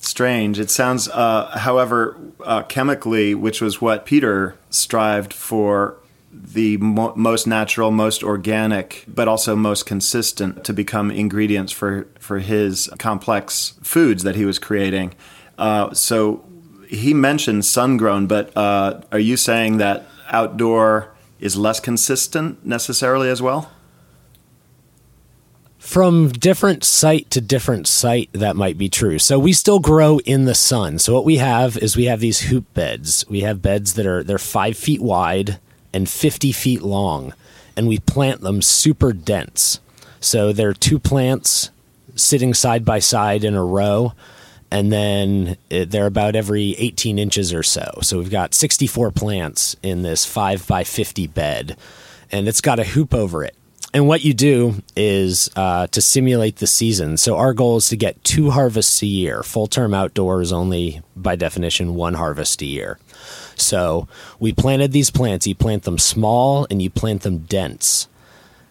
Strange. 0.00 0.59
It 0.59 0.71
sounds, 0.71 1.09
uh, 1.09 1.57
however, 1.57 2.16
uh, 2.45 2.62
chemically, 2.64 3.33
which 3.37 3.61
was 3.61 3.80
what 3.80 4.04
Peter 4.07 4.57
strived 4.71 5.33
for, 5.33 5.95
the 6.32 6.76
mo- 6.78 7.14
most 7.16 7.47
natural, 7.47 7.90
most 7.90 8.23
organic, 8.23 9.04
but 9.08 9.28
also 9.28 9.56
most 9.56 9.87
consistent 9.87 10.64
to 10.64 10.73
become 10.73 11.11
ingredients 11.11 11.73
for 11.73 12.06
for 12.18 12.38
his 12.38 12.90
complex 12.99 13.75
foods 13.82 14.23
that 14.23 14.37
he 14.37 14.44
was 14.44 14.58
creating. 14.58 15.14
Uh, 15.56 15.92
so 15.92 16.44
he 16.88 17.12
mentioned 17.12 17.64
sun 17.64 17.97
grown, 17.97 18.26
but 18.26 18.56
uh, 18.56 19.00
are 19.12 19.18
you 19.18 19.37
saying 19.37 19.78
that 19.78 20.06
outdoor 20.30 21.14
is 21.40 21.56
less 21.56 21.80
consistent 21.80 22.64
necessarily 22.64 23.28
as 23.28 23.42
well? 23.42 23.70
From 25.78 26.28
different 26.28 26.85
site 26.85 27.30
to 27.30 27.40
different 27.40 27.87
site, 27.87 28.30
that 28.32 28.56
might 28.56 28.76
be 28.76 28.88
true. 28.88 29.18
So 29.18 29.38
we 29.38 29.52
still 29.52 29.78
grow 29.78 30.18
in 30.20 30.44
the 30.44 30.54
sun. 30.54 30.99
So 30.99 31.14
what 31.14 31.25
we 31.25 31.37
have 31.37 31.78
is 31.78 31.97
we 31.97 32.04
have 32.06 32.20
these 32.20 32.40
hoop 32.42 32.73
beds. 32.75 33.25
We 33.28 33.40
have 33.40 33.62
beds 33.62 33.94
that 33.94 34.04
are 34.06 34.23
they're 34.23 34.38
five 34.38 34.76
feet 34.76 35.00
wide 35.00 35.58
and 35.92 36.09
50 36.09 36.52
feet 36.52 36.83
long, 36.83 37.35
and 37.76 37.88
we 37.88 37.99
plant 37.99 38.40
them 38.40 38.62
super 38.62 39.12
dense. 39.12 39.80
So 40.21 40.52
they're 40.52 40.73
two 40.73 40.99
plants 40.99 41.71
sitting 42.14 42.54
side 42.54 42.85
by 42.85 42.99
side 42.99 43.45
in 43.45 43.54
a 43.54 43.64
row, 43.64 44.12
and 44.71 44.92
then 44.92 45.57
they're 45.68 46.07
about 46.07 46.37
every 46.37 46.75
18 46.76 47.18
inches 47.18 47.54
or 47.54 47.62
so. 47.62 47.99
So 48.02 48.18
we've 48.18 48.30
got 48.30 48.54
64 48.54 49.12
plants 49.12 49.76
in 49.83 50.02
this 50.02 50.25
5 50.26 50.66
by 50.66 50.85
50 50.85 51.26
bed, 51.28 51.76
and 52.30 52.49
it's 52.49 52.61
got 52.61 52.78
a 52.78 52.85
hoop 52.85 53.14
over 53.14 53.45
it. 53.45 53.54
And 53.95 54.07
what 54.07 54.23
you 54.23 54.35
do 54.35 54.83
is 54.97 55.49
uh, 55.57 55.87
to 55.88 56.02
simulate 56.02 56.57
the 56.57 56.66
season. 56.66 57.16
So 57.16 57.37
our 57.37 57.54
goal 57.54 57.78
is 57.78 57.88
to 57.88 57.97
get 57.97 58.23
two 58.23 58.50
harvests 58.50 59.02
a 59.02 59.07
year. 59.07 59.42
Full 59.42 59.66
term 59.66 59.95
outdoors 59.95 60.52
only, 60.52 61.00
by 61.16 61.37
definition, 61.37 61.95
one 61.95 62.14
harvest 62.14 62.61
a 62.61 62.66
year. 62.66 62.99
So 63.60 64.08
we 64.38 64.52
planted 64.52 64.92
these 64.92 65.10
plants. 65.10 65.46
You 65.46 65.54
plant 65.54 65.84
them 65.84 65.98
small 65.98 66.66
and 66.70 66.80
you 66.80 66.90
plant 66.90 67.22
them 67.22 67.38
dense. 67.38 68.08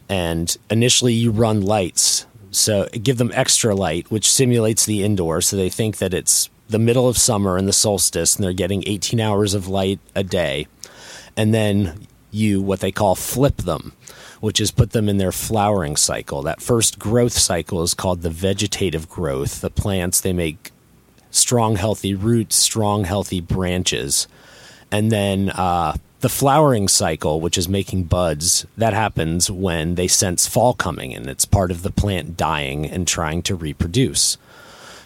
And 0.09 0.55
initially, 0.69 1.13
you 1.13 1.31
run 1.31 1.61
lights. 1.61 2.25
So 2.51 2.87
give 2.89 3.17
them 3.17 3.31
extra 3.33 3.75
light, 3.75 4.09
which 4.09 4.31
simulates 4.31 4.85
the 4.85 5.03
indoor. 5.03 5.41
So 5.41 5.57
they 5.57 5.69
think 5.69 5.97
that 5.97 6.13
it's 6.13 6.49
the 6.69 6.79
middle 6.79 7.07
of 7.07 7.17
summer 7.17 7.57
and 7.57 7.67
the 7.67 7.73
solstice, 7.73 8.35
and 8.35 8.43
they're 8.43 8.53
getting 8.53 8.83
18 8.87 9.19
hours 9.19 9.53
of 9.53 9.67
light 9.67 9.99
a 10.15 10.23
day. 10.23 10.67
And 11.35 11.53
then 11.53 12.07
you, 12.31 12.61
what 12.61 12.79
they 12.79 12.91
call, 12.91 13.15
flip 13.15 13.57
them 13.57 13.93
which 14.39 14.59
is 14.61 14.71
put 14.71 14.91
them 14.91 15.09
in 15.09 15.17
their 15.17 15.31
flowering 15.31 15.95
cycle. 15.95 16.41
That 16.41 16.61
first 16.61 16.99
growth 16.99 17.33
cycle 17.33 17.81
is 17.81 17.93
called 17.93 18.21
the 18.21 18.29
vegetative 18.29 19.09
growth. 19.09 19.61
The 19.61 19.69
plants, 19.69 20.21
they 20.21 20.33
make 20.33 20.71
strong, 21.31 21.75
healthy 21.75 22.13
roots, 22.13 22.55
strong, 22.55 23.05
healthy 23.05 23.41
branches. 23.41 24.27
And 24.91 25.11
then 25.11 25.49
uh, 25.49 25.97
the 26.21 26.29
flowering 26.29 26.87
cycle, 26.87 27.39
which 27.39 27.57
is 27.57 27.69
making 27.69 28.05
buds, 28.05 28.65
that 28.77 28.93
happens 28.93 29.51
when 29.51 29.95
they 29.95 30.07
sense 30.07 30.47
fall 30.47 30.73
coming 30.73 31.13
and 31.13 31.27
it's 31.27 31.45
part 31.45 31.71
of 31.71 31.83
the 31.83 31.91
plant 31.91 32.37
dying 32.37 32.85
and 32.85 33.07
trying 33.07 33.41
to 33.43 33.55
reproduce. 33.55 34.37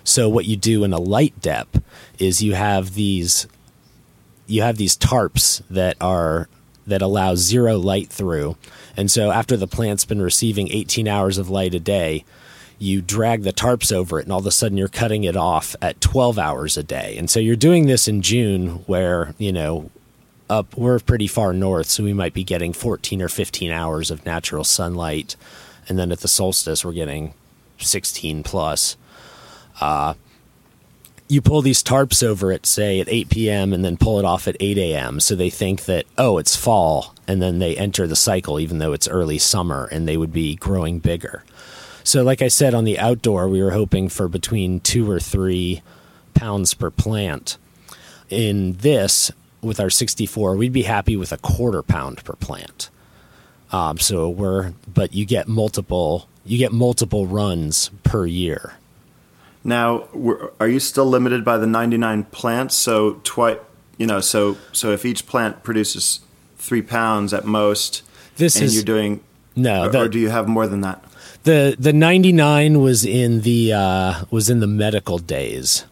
So 0.04 0.30
what 0.30 0.46
you 0.46 0.56
do 0.56 0.84
in 0.84 0.94
a 0.94 1.00
light 1.00 1.40
dep 1.42 1.78
is 2.18 2.42
you 2.42 2.54
have 2.54 2.94
these 2.94 3.48
you 4.48 4.62
have 4.62 4.78
these 4.78 4.98
tarps 4.98 5.62
that 5.70 5.96
are 6.02 6.50
that 6.88 7.02
allow 7.02 7.36
zero 7.36 7.78
light 7.78 8.10
through. 8.10 8.58
And 8.98 9.10
so 9.10 9.32
after 9.32 9.56
the 9.56 9.68
plant's 9.68 10.06
been 10.06 10.22
receiving 10.22 10.70
18 10.70 11.08
hours 11.08 11.38
of 11.38 11.50
light 11.50 11.74
a 11.74 11.80
day, 11.80 12.26
you 12.82 13.00
drag 13.00 13.44
the 13.44 13.54
tarps 13.54 13.94
over 13.94 14.20
it 14.20 14.24
and 14.24 14.34
all 14.34 14.40
of 14.40 14.46
a 14.48 14.52
sudden 14.52 14.76
you're 14.78 14.88
cutting 14.88 15.24
it 15.24 15.38
off 15.38 15.76
at 15.84 16.02
12 16.02 16.40
hours 16.40 16.78
a 16.78 16.84
day. 16.84 17.16
And 17.16 17.30
so 17.30 17.40
you're 17.40 17.56
doing 17.56 17.86
this 17.86 18.08
in 18.08 18.24
June 18.24 18.84
where, 18.88 19.36
you 19.38 19.52
know, 19.52 19.92
up 20.50 20.76
we're 20.76 21.00
pretty 21.00 21.28
far 21.28 21.54
north, 21.54 21.88
so 21.88 22.04
we 22.04 22.12
might 22.12 22.34
be 22.34 22.44
getting 22.44 22.74
14 22.74 23.22
or 23.22 23.30
15 23.30 23.72
hours 23.72 24.10
of 24.10 24.26
natural 24.26 24.64
sunlight. 24.64 25.36
And 25.88 26.00
then 26.00 26.12
at 26.12 26.22
the 26.22 26.28
solstice 26.28 26.84
we're 26.84 26.94
getting 26.94 27.36
16 27.78 28.42
plus. 28.42 28.98
Uh, 29.80 30.16
you 31.28 31.40
pull 31.40 31.62
these 31.62 31.84
tarps 31.84 32.24
over 32.24 32.52
at 32.52 32.66
say 32.66 33.00
at 33.00 33.08
8 33.08 33.30
p.m. 33.30 33.74
and 33.74 33.86
then 33.86 33.96
pull 33.96 34.18
it 34.18 34.26
off 34.26 34.48
at 34.48 34.58
8 34.60 34.78
a.m. 34.80 35.20
So 35.20 35.36
they 35.36 35.52
think 35.52 35.86
that 35.86 36.06
oh 36.18 36.40
it's 36.40 36.56
fall 36.56 37.14
and 37.28 37.42
then 37.42 37.60
they 37.60 37.78
enter 37.78 38.08
the 38.08 38.16
cycle 38.16 38.60
even 38.60 38.80
though 38.80 38.92
it's 38.92 39.08
early 39.08 39.38
summer 39.38 39.88
and 39.92 40.08
they 40.08 40.18
would 40.18 40.34
be 40.34 40.56
growing 40.56 40.98
bigger. 40.98 41.44
So 42.04 42.24
like 42.24 42.42
I 42.42 42.48
said 42.48 42.74
on 42.74 42.84
the 42.84 43.00
outdoor 43.00 43.48
we 43.48 43.62
were 43.62 43.72
hoping 43.72 44.10
for 44.10 44.28
between 44.28 44.80
2 44.80 45.10
or 45.10 45.20
3 45.20 45.82
pounds 46.34 46.74
per 46.74 46.90
plant. 46.90 47.58
In 48.30 48.74
this 48.78 49.32
with 49.62 49.80
our 49.80 49.90
64 49.90 50.56
we'd 50.56 50.74
be 50.74 50.84
happy 50.84 51.16
with 51.16 51.32
a 51.32 51.38
quarter 51.38 51.82
pound 51.82 52.24
per 52.24 52.34
plant. 52.34 52.90
Um, 53.72 54.00
so 54.00 54.30
we're 54.30 54.74
but 54.92 55.14
you 55.14 55.26
get 55.26 55.48
multiple 55.48 56.28
you 56.46 56.58
get 56.58 56.72
multiple 56.72 57.28
runs 57.28 57.90
per 58.04 58.26
year. 58.26 58.74
Now, 59.64 60.08
are 60.60 60.68
you 60.68 60.80
still 60.80 61.06
limited 61.06 61.46
by 61.46 61.58
the 61.58 61.68
99 61.68 62.24
plants? 62.26 62.76
So 62.76 63.22
twice, 63.24 63.60
you 63.98 64.08
know, 64.08 64.20
so 64.20 64.58
so 64.72 64.92
if 64.92 65.06
each 65.06 65.28
plant 65.28 65.64
produces 65.64 66.22
three 66.58 66.82
pounds 66.82 67.34
at 67.34 67.46
most, 67.46 68.02
this 68.38 68.56
and 68.56 68.66
is, 68.66 68.76
you're 68.76 68.84
doing 68.84 69.24
no, 69.56 69.86
or, 69.86 69.96
or, 69.96 70.08
do 70.08 70.18
you 70.18 70.30
have 70.30 70.48
more 70.48 70.66
than 70.66 70.82
that? 70.82 71.04
The 71.44 71.76
the 71.78 71.94
99 71.94 72.82
was 72.82 73.04
in 73.06 73.42
the 73.42 73.74
uh, 73.74 74.26
was 74.30 74.50
in 74.50 74.60
the 74.60 74.68
medical 74.68 75.18
days. 75.18 75.86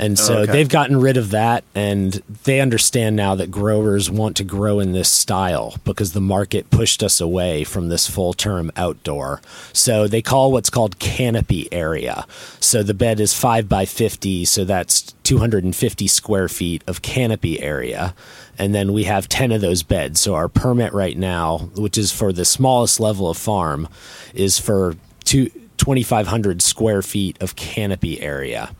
And 0.00 0.18
so 0.18 0.38
okay. 0.38 0.52
they've 0.52 0.68
gotten 0.68 0.98
rid 0.98 1.18
of 1.18 1.30
that, 1.32 1.62
and 1.74 2.14
they 2.44 2.62
understand 2.62 3.16
now 3.16 3.34
that 3.34 3.50
growers 3.50 4.10
want 4.10 4.34
to 4.38 4.44
grow 4.44 4.80
in 4.80 4.92
this 4.92 5.10
style 5.10 5.76
because 5.84 6.14
the 6.14 6.22
market 6.22 6.70
pushed 6.70 7.02
us 7.02 7.20
away 7.20 7.64
from 7.64 7.90
this 7.90 8.08
full 8.08 8.32
term 8.32 8.72
outdoor. 8.76 9.42
So 9.74 10.08
they 10.08 10.22
call 10.22 10.52
what's 10.52 10.70
called 10.70 10.98
canopy 11.00 11.70
area. 11.70 12.26
So 12.60 12.82
the 12.82 12.94
bed 12.94 13.20
is 13.20 13.34
5 13.34 13.68
by 13.68 13.84
50, 13.84 14.46
so 14.46 14.64
that's 14.64 15.12
250 15.24 16.06
square 16.06 16.48
feet 16.48 16.82
of 16.86 17.02
canopy 17.02 17.60
area. 17.60 18.14
And 18.60 18.74
then 18.74 18.92
we 18.92 19.04
have 19.04 19.26
10 19.26 19.52
of 19.52 19.62
those 19.62 19.82
beds. 19.82 20.20
So 20.20 20.34
our 20.34 20.46
permit 20.46 20.92
right 20.92 21.16
now, 21.16 21.70
which 21.76 21.96
is 21.96 22.12
for 22.12 22.30
the 22.30 22.44
smallest 22.44 23.00
level 23.00 23.30
of 23.30 23.38
farm, 23.38 23.88
is 24.34 24.58
for 24.58 24.96
two, 25.24 25.48
2,500 25.78 26.60
square 26.60 27.00
feet 27.00 27.40
of 27.40 27.56
canopy 27.56 28.20
area. 28.20 28.74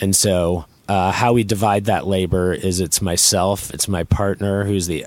And 0.00 0.16
so, 0.16 0.64
uh, 0.88 1.12
how 1.12 1.34
we 1.34 1.44
divide 1.44 1.84
that 1.84 2.06
labor 2.06 2.54
is 2.54 2.80
it's 2.80 3.02
myself, 3.02 3.72
it's 3.74 3.88
my 3.88 4.04
partner, 4.04 4.64
who's 4.64 4.86
the 4.86 5.06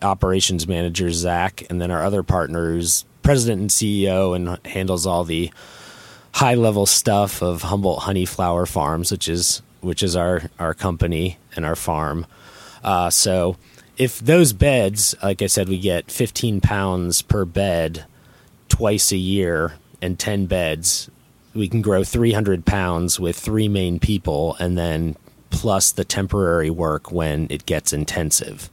operations 0.00 0.66
manager, 0.66 1.10
Zach, 1.12 1.62
and 1.68 1.82
then 1.82 1.90
our 1.90 2.02
other 2.02 2.22
partner, 2.22 2.72
who's 2.72 3.04
president 3.22 3.60
and 3.60 3.70
CEO 3.70 4.34
and 4.34 4.58
handles 4.66 5.06
all 5.06 5.24
the 5.24 5.52
high 6.32 6.54
level 6.54 6.86
stuff 6.86 7.42
of 7.42 7.60
Humboldt 7.60 8.04
Honey 8.04 8.24
Flower 8.24 8.64
Farms, 8.64 9.12
which 9.12 9.28
is 9.28 9.60
which 9.82 10.02
is 10.02 10.16
our 10.16 10.44
our 10.58 10.72
company 10.72 11.36
and 11.54 11.66
our 11.66 11.76
farm. 11.76 12.24
Uh, 12.82 13.10
so, 13.10 13.56
if 13.96 14.18
those 14.18 14.52
beds, 14.52 15.14
like 15.22 15.42
I 15.42 15.46
said, 15.46 15.68
we 15.68 15.78
get 15.78 16.10
15 16.10 16.60
pounds 16.60 17.20
per 17.22 17.44
bed 17.44 18.06
twice 18.68 19.12
a 19.12 19.16
year 19.16 19.74
and 20.00 20.18
10 20.18 20.46
beds 20.46 21.10
we 21.54 21.68
can 21.68 21.82
grow 21.82 22.04
300 22.04 22.64
pounds 22.64 23.18
with 23.18 23.38
three 23.38 23.68
main 23.68 23.98
people 23.98 24.56
and 24.60 24.78
then 24.78 25.16
plus 25.50 25.90
the 25.90 26.04
temporary 26.04 26.70
work 26.70 27.10
when 27.10 27.46
it 27.50 27.66
gets 27.66 27.92
intensive. 27.92 28.70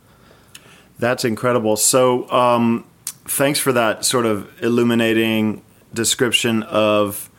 That's 1.00 1.26
incredible. 1.26 1.76
So, 1.76 2.30
um, 2.30 2.86
thanks 3.26 3.60
for 3.60 3.72
that 3.74 4.06
sort 4.06 4.26
of 4.26 4.50
illuminating 4.64 5.62
description 5.94 6.64
of, 6.64 7.30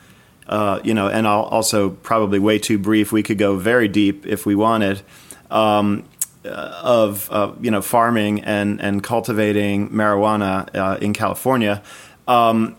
uh, 0.47 0.79
you 0.83 0.93
know, 0.93 1.07
and 1.07 1.27
I'll 1.27 1.43
also 1.43 1.89
probably 1.89 2.39
way 2.39 2.59
too 2.59 2.77
brief. 2.77 3.11
We 3.11 3.23
could 3.23 3.37
go 3.37 3.55
very 3.57 3.87
deep 3.87 4.25
if 4.25 4.45
we 4.45 4.55
wanted. 4.55 5.01
Um, 5.49 6.05
of 6.45 7.29
uh, 7.31 7.53
you 7.59 7.71
know 7.71 7.81
farming 7.81 8.41
and 8.41 8.81
and 8.81 9.03
cultivating 9.03 9.89
marijuana 9.89 10.73
uh, 10.75 10.97
in 11.01 11.13
California. 11.13 11.81
Um, 12.27 12.75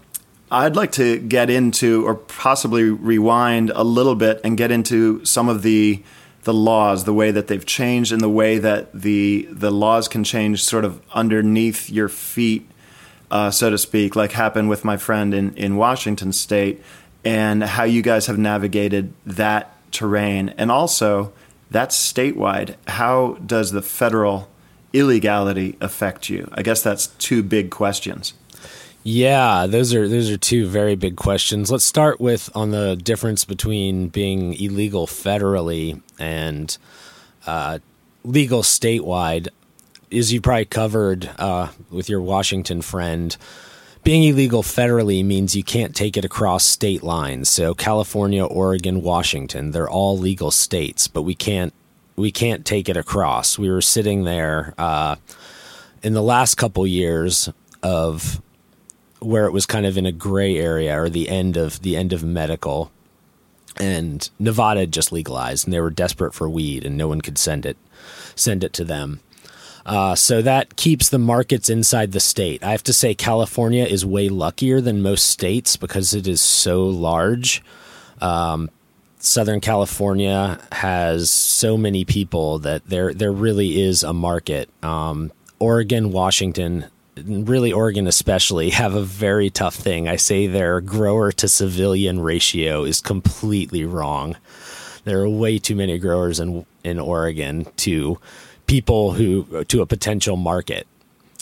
I'd 0.51 0.75
like 0.75 0.93
to 0.93 1.19
get 1.19 1.49
into, 1.49 2.05
or 2.05 2.17
possibly 2.17 2.85
rewind 2.85 3.71
a 3.71 3.85
little 3.85 4.17
bit 4.17 4.41
and 4.43 4.57
get 4.57 4.73
into 4.73 5.25
some 5.25 5.49
of 5.49 5.63
the 5.63 6.03
the 6.43 6.55
laws, 6.55 7.05
the 7.05 7.13
way 7.13 7.31
that 7.31 7.47
they've 7.49 7.65
changed, 7.65 8.13
and 8.13 8.21
the 8.21 8.29
way 8.29 8.59
that 8.59 8.93
the 8.93 9.47
the 9.51 9.71
laws 9.71 10.09
can 10.09 10.25
change, 10.25 10.65
sort 10.65 10.85
of 10.85 11.01
underneath 11.13 11.91
your 11.91 12.09
feet, 12.09 12.69
uh, 13.31 13.51
so 13.51 13.71
to 13.71 13.79
speak, 13.79 14.17
like 14.17 14.33
happened 14.33 14.69
with 14.69 14.85
my 14.85 14.97
friend 14.97 15.35
in 15.35 15.55
in 15.55 15.77
Washington 15.77 16.33
State, 16.33 16.83
and 17.25 17.63
how 17.63 17.85
you 17.85 18.03
guys 18.03 18.27
have 18.27 18.39
navigated 18.39 19.13
that 19.27 19.77
terrain, 19.93 20.49
and 20.57 20.73
also 20.73 21.33
that's 21.71 21.97
statewide. 21.97 22.77
How 22.89 23.35
does 23.47 23.73
the 23.73 23.83
federal 23.83 24.49
illegality 24.93 25.77
affect 25.81 26.29
you? 26.29 26.49
I 26.53 26.63
guess 26.63 26.83
that's 26.83 27.07
two 27.07 27.43
big 27.43 27.71
questions. 27.71 28.35
Yeah, 29.03 29.67
those 29.67 29.95
are 29.95 30.07
those 30.07 30.31
are 30.31 30.37
two 30.37 30.67
very 30.67 30.95
big 30.95 31.17
questions. 31.17 31.71
Let's 31.71 31.85
start 31.87 32.21
with 32.21 32.51
on 32.55 32.71
the 32.71 32.97
difference 32.97 33.47
between 33.47 34.09
being 34.09 34.53
illegal 34.61 35.07
federally 35.07 36.03
and 36.19 36.77
uh, 37.47 37.79
legal 38.25 38.63
statewide. 38.63 39.49
As 40.13 40.33
you 40.33 40.41
probably 40.41 40.65
covered 40.67 41.31
uh, 41.39 41.69
with 41.89 42.09
your 42.11 42.21
Washington 42.21 42.83
friend, 42.83 43.35
being 44.03 44.25
illegal 44.25 44.63
federally 44.63 45.25
means 45.25 45.55
you 45.55 45.65
can't 45.65 45.95
take 45.95 46.17
it 46.17 46.25
across 46.25 46.65
state 46.65 47.03
lines. 47.03 47.49
So 47.49 47.75
California, 47.75 48.45
Oregon, 48.45 49.03
Washington, 49.03 49.73
they're 49.73 49.91
all 49.91 50.17
legal 50.19 50.51
states, 50.51 51.09
but 51.09 51.23
we 51.23 51.35
can't 51.35 51.73
we 52.17 52.31
can't 52.31 52.67
take 52.67 52.89
it 52.89 52.97
across. 52.97 53.59
We 53.59 53.71
were 53.71 53.81
sitting 53.81 54.25
there 54.25 54.75
uh, 54.77 55.17
in 56.03 56.13
the 56.13 56.23
last 56.23 56.57
couple 56.57 56.87
years 56.87 57.49
of 57.83 58.43
where 59.21 59.47
it 59.47 59.53
was 59.53 59.67
kind 59.67 59.87
of 59.87 59.97
in 59.97 60.07
a 60.07 60.13
gray 60.13 60.59
area 60.59 61.01
or 61.01 61.09
the 61.09 61.29
end 61.29 61.57
of 61.57 61.81
the 61.83 61.97
end 61.97 62.13
of 62.13 62.23
medical 62.23 62.91
and 63.77 64.29
Nevada 64.39 64.87
just 64.87 65.13
legalized 65.13 65.67
and 65.67 65.73
they 65.73 65.81
were 65.81 65.91
desperate 65.91 66.35
for 66.35 66.49
weed 66.49 66.85
and 66.85 66.97
no 66.97 67.09
one 67.09 67.21
could 67.21 67.39
send 67.39 67.65
it 67.65 67.77
send 68.35 68.65
it 68.65 68.73
to 68.75 68.85
them. 68.85 69.21
Uh, 69.87 70.15
so 70.15 70.43
that 70.43 70.77
keeps 70.77 71.09
the 71.09 71.19
markets 71.19 71.69
inside 71.69 72.13
the 72.13 72.21
state. 72.21 72.63
I 72.63 72.73
have 72.73 72.83
to 72.85 72.93
say, 72.93 73.15
California 73.15 73.85
is 73.85 74.05
way 74.05 74.29
luckier 74.29 74.81
than 74.81 75.03
most 75.03 75.27
states 75.27 75.77
because 75.77 76.15
it 76.15 76.27
is 76.27 76.41
so 76.41 76.85
large. 76.87 77.63
Um, 78.21 78.71
Southern 79.19 79.61
California 79.61 80.59
has 80.73 81.31
so 81.31 81.77
many 81.77 82.05
people 82.05 82.59
that 82.61 82.87
there 82.87 83.13
there 83.13 83.33
really 83.33 83.81
is 83.81 84.03
a 84.03 84.15
market. 84.15 84.71
Um, 84.83 85.31
Oregon, 85.59 86.11
Washington, 86.11 86.87
really 87.17 87.71
Oregon 87.71 88.07
especially 88.07 88.71
have 88.83 88.95
a 88.95 89.03
very 89.03 89.51
tough 89.51 89.75
thing. 89.75 90.09
I 90.09 90.17
say 90.17 90.47
their 90.47 90.81
grower 90.81 91.33
to 91.33 91.49
civilian 91.49 92.21
ratio 92.21 92.85
is 92.85 93.01
completely 93.01 93.85
wrong. 93.85 94.37
There 95.05 95.21
are 95.21 95.29
way 95.29 95.59
too 95.59 95.77
many 95.77 95.99
growers 95.99 96.41
in 96.41 96.65
in 96.83 96.99
Oregon 96.99 97.67
to 97.77 98.19
people 98.71 99.15
who 99.15 99.65
to 99.65 99.83
a 99.83 99.87
potential 99.87 100.37
market. 100.37 100.87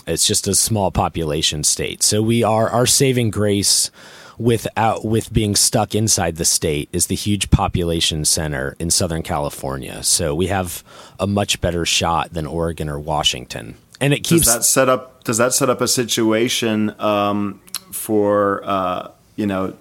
It's 0.07 0.27
just 0.27 0.49
a 0.49 0.55
small 0.55 0.91
population 0.91 1.63
state. 1.63 2.03
So 2.03 2.23
we 2.23 2.43
are 2.43 2.71
our 2.71 2.87
saving 2.87 3.31
grace 3.31 3.91
without 4.39 5.05
with 5.05 5.31
being 5.31 5.55
stuck 5.55 5.95
inside 5.95 6.37
the 6.37 6.47
state 6.47 6.89
is 6.91 7.09
the 7.09 7.15
huge 7.15 7.51
population 7.51 8.25
center 8.25 8.77
in 8.79 8.91
Southern 8.91 9.23
California. 9.23 10.03
So 10.03 10.35
we 10.35 10.47
have 10.47 10.83
a 11.21 11.27
much 11.27 11.61
better 11.61 11.85
shot 11.85 12.33
than 12.33 12.47
Oregon 12.47 12.89
or 12.89 12.99
Washington. 12.99 13.75
And 14.01 14.15
it 14.15 14.21
keeps 14.21 14.47
does 14.47 14.55
that 14.55 14.65
set 14.65 14.89
up 14.89 15.25
does 15.25 15.37
that 15.37 15.53
set 15.53 15.69
up 15.69 15.83
a 15.83 15.89
situation 15.89 16.99
um, 16.99 17.61
for 17.93 18.63
uh, 18.65 19.11
you 19.37 19.47
know 19.47 19.77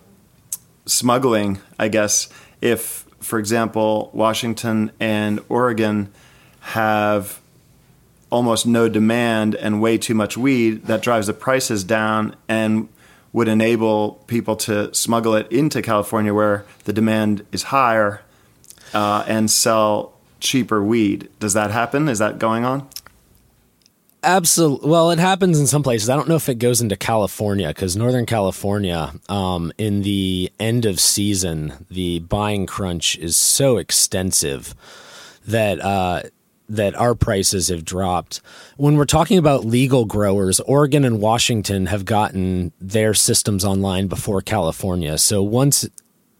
smuggling? 0.85 1.61
I 1.79 1.87
guess 1.87 2.27
if, 2.59 3.05
for 3.21 3.39
example, 3.39 4.09
Washington 4.13 4.91
and 4.99 5.39
Oregon 5.47 6.11
have 6.67 7.39
almost 8.29 8.67
no 8.67 8.89
demand 8.89 9.55
and 9.55 9.81
way 9.81 9.97
too 9.97 10.13
much 10.13 10.35
weed, 10.35 10.83
that 10.85 11.01
drives 11.01 11.27
the 11.27 11.33
prices 11.33 11.85
down 11.85 12.35
and 12.49 12.89
would 13.31 13.47
enable 13.47 14.13
people 14.27 14.55
to 14.55 14.93
smuggle 14.93 15.33
it 15.33 15.49
into 15.51 15.81
California 15.81 16.33
where 16.33 16.65
the 16.83 16.91
demand 16.91 17.45
is 17.53 17.63
higher 17.63 18.21
uh, 18.93 19.23
and 19.27 19.49
sell 19.49 20.13
cheaper 20.41 20.83
weed. 20.83 21.29
Does 21.39 21.53
that 21.53 21.71
happen? 21.71 22.09
Is 22.09 22.19
that 22.19 22.37
going 22.37 22.65
on? 22.65 22.89
Absolutely. 24.23 24.89
Well, 24.89 25.11
it 25.11 25.19
happens 25.19 25.57
in 25.59 25.67
some 25.67 25.83
places. 25.83 26.09
I 26.09 26.17
don't 26.17 26.27
know 26.27 26.35
if 26.35 26.49
it 26.49 26.55
goes 26.59 26.81
into 26.81 26.97
California 26.97 27.69
because 27.69 27.95
Northern 27.95 28.25
California, 28.25 29.13
um, 29.29 29.71
in 29.77 30.01
the 30.01 30.51
end 30.59 30.85
of 30.85 30.99
season, 30.99 31.85
the 31.89 32.19
buying 32.19 32.65
crunch 32.65 33.17
is 33.19 33.37
so 33.37 33.77
extensive 33.77 34.75
that 35.47 35.79
uh, 35.79 36.23
that 36.69 36.95
our 36.95 37.15
prices 37.15 37.69
have 37.69 37.85
dropped. 37.85 38.41
When 38.75 38.97
we're 38.97 39.05
talking 39.05 39.37
about 39.37 39.65
legal 39.65 40.05
growers, 40.05 40.59
Oregon 40.61 41.05
and 41.05 41.21
Washington 41.21 41.87
have 41.87 42.05
gotten 42.05 42.71
their 42.79 43.13
systems 43.13 43.63
online 43.63 44.07
before 44.07 44.41
California. 44.41 45.17
So 45.17 45.41
once 45.41 45.87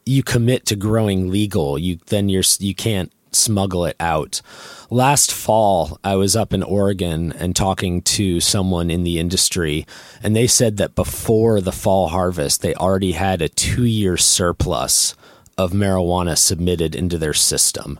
you 0.05 0.23
commit 0.23 0.65
to 0.67 0.75
growing 0.75 1.29
legal, 1.29 1.77
you 1.77 1.99
then 2.07 2.29
you're 2.29 2.43
you 2.59 2.75
can't 2.75 3.11
smuggle 3.31 3.85
it 3.85 3.95
out. 3.99 4.41
Last 4.89 5.31
fall, 5.31 5.99
I 6.03 6.15
was 6.15 6.35
up 6.35 6.53
in 6.53 6.63
Oregon 6.63 7.33
and 7.33 7.55
talking 7.55 8.01
to 8.03 8.39
someone 8.39 8.89
in 8.89 9.03
the 9.03 9.19
industry, 9.19 9.85
and 10.23 10.35
they 10.35 10.47
said 10.47 10.77
that 10.77 10.95
before 10.95 11.61
the 11.61 11.71
fall 11.71 12.07
harvest, 12.07 12.61
they 12.61 12.73
already 12.73 13.11
had 13.13 13.41
a 13.41 13.49
two 13.49 13.85
year 13.85 14.17
surplus 14.17 15.15
of 15.57 15.71
marijuana 15.71 16.37
submitted 16.37 16.95
into 16.95 17.17
their 17.17 17.33
system. 17.33 17.99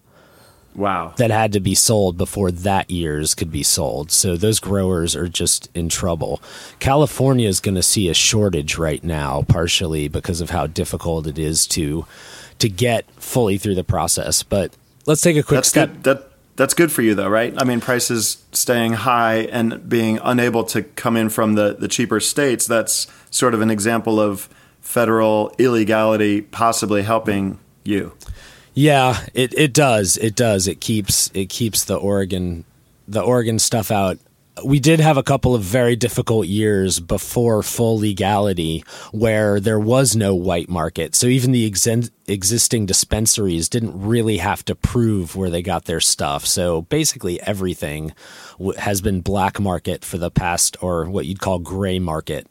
Wow. 0.78 1.14
That 1.18 1.32
had 1.32 1.54
to 1.54 1.60
be 1.60 1.74
sold 1.74 2.18
before 2.18 2.52
that 2.52 2.92
year's 2.92 3.34
could 3.34 3.52
be 3.52 3.64
sold. 3.64 4.12
So 4.12 4.38
those 4.38 4.60
growers 4.60 5.16
are 5.16 5.28
just 5.28 5.70
in 5.74 5.90
trouble. 5.90 6.40
California 6.80 7.50
is 7.50 7.60
going 7.60 7.76
to 7.76 7.84
see 7.84 8.10
a 8.10 8.14
shortage 8.14 8.78
right 8.78 9.04
now, 9.04 9.42
partially 9.48 10.08
because 10.08 10.40
of 10.40 10.52
how 10.52 10.68
difficult 10.68 11.26
it 11.26 11.40
is 11.40 11.66
to 11.68 12.06
to 12.60 12.70
get 12.70 13.10
fully 13.14 13.58
through 13.58 13.76
the 13.76 13.84
process. 13.84 14.44
But 14.44 14.72
let's 15.08 15.22
take 15.22 15.36
a 15.36 15.44
quick 15.44 15.58
that's 15.58 15.70
step. 15.70 15.90
Good. 15.90 16.04
That 16.04 16.32
that's 16.58 16.74
good 16.76 16.92
for 16.92 17.02
you 17.02 17.16
though, 17.16 17.30
right? 17.30 17.54
I 17.58 17.64
mean, 17.64 17.82
prices 17.82 18.44
staying 18.52 18.94
high 18.94 19.48
and 19.52 19.90
being 19.90 20.20
unable 20.24 20.64
to 20.66 20.84
come 20.84 21.18
in 21.18 21.30
from 21.30 21.56
the 21.56 21.76
the 21.78 21.88
cheaper 21.88 22.20
states. 22.20 22.68
That's 22.68 23.08
sort 23.32 23.56
of 23.56 23.62
an 23.62 23.72
example 23.72 24.20
of 24.20 24.48
federal 24.80 25.54
illegality 25.58 26.42
possibly 26.42 27.02
helping 27.02 27.60
you. 27.84 28.14
Yeah, 28.78 29.26
it, 29.34 29.56
it 29.58 29.74
does. 29.74 30.18
It 30.18 30.36
does. 30.36 30.68
It 30.68 30.80
keeps 30.80 31.32
it 31.34 31.50
keeps 31.50 31.84
the 31.86 31.96
Oregon 31.96 32.64
the 33.08 33.22
Oregon 33.22 33.58
stuff 33.58 33.90
out. 33.90 34.20
We 34.64 34.80
did 34.80 35.00
have 35.00 35.18
a 35.18 35.24
couple 35.24 35.56
of 35.56 35.64
very 35.64 35.96
difficult 35.96 36.46
years 36.46 37.00
before 37.00 37.64
full 37.64 37.98
legality 37.98 38.84
where 39.12 39.60
there 39.60 39.80
was 39.80 40.16
no 40.16 40.36
white 40.36 40.70
market. 40.70 41.16
So 41.16 41.26
even 41.26 41.54
the 41.54 41.66
ex- 41.66 42.12
existing 42.28 42.86
dispensaries 42.86 43.68
didn't 43.68 44.00
really 44.00 44.38
have 44.38 44.64
to 44.66 44.76
prove 44.76 45.36
where 45.36 45.50
they 45.50 45.64
got 45.64 45.86
their 45.86 46.00
stuff. 46.00 46.46
So 46.46 46.84
basically 46.84 47.42
everything 47.42 48.14
w- 48.60 48.78
has 48.78 49.02
been 49.02 49.22
black 49.22 49.60
market 49.60 50.06
for 50.06 50.20
the 50.20 50.30
past 50.32 50.78
or 50.84 51.06
what 51.06 51.26
you'd 51.26 51.42
call 51.42 51.58
gray 51.58 51.98
market 51.98 52.46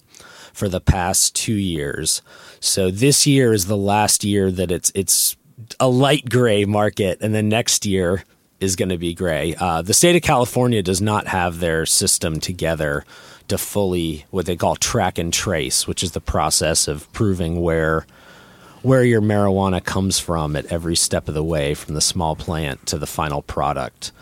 for 0.52 0.68
the 0.68 0.80
past 0.80 1.36
2 1.36 1.52
years. 1.54 2.20
So 2.58 2.90
this 2.90 3.28
year 3.28 3.52
is 3.52 3.66
the 3.66 3.76
last 3.76 4.24
year 4.24 4.50
that 4.50 4.72
it's 4.72 4.90
it's 4.96 5.36
a 5.80 5.88
light 5.88 6.28
gray 6.28 6.64
market, 6.64 7.18
and 7.20 7.34
then 7.34 7.48
next 7.48 7.86
year 7.86 8.24
is 8.60 8.76
going 8.76 8.88
to 8.88 8.98
be 8.98 9.14
gray. 9.14 9.54
Uh, 9.58 9.82
the 9.82 9.94
state 9.94 10.16
of 10.16 10.22
California 10.22 10.82
does 10.82 11.00
not 11.00 11.26
have 11.26 11.60
their 11.60 11.86
system 11.86 12.40
together 12.40 13.04
to 13.48 13.58
fully 13.58 14.26
what 14.30 14.46
they 14.46 14.56
call 14.56 14.76
track 14.76 15.18
and 15.18 15.32
trace, 15.32 15.86
which 15.86 16.02
is 16.02 16.12
the 16.12 16.20
process 16.20 16.88
of 16.88 17.10
proving 17.12 17.60
where 17.60 18.06
where 18.82 19.02
your 19.02 19.20
marijuana 19.20 19.82
comes 19.82 20.18
from 20.20 20.54
at 20.54 20.66
every 20.66 20.94
step 20.94 21.26
of 21.26 21.34
the 21.34 21.42
way, 21.42 21.74
from 21.74 21.94
the 21.94 22.00
small 22.00 22.36
plant 22.36 22.86
to 22.86 22.96
the 22.96 23.06
final 23.06 23.42
product. 23.42 24.12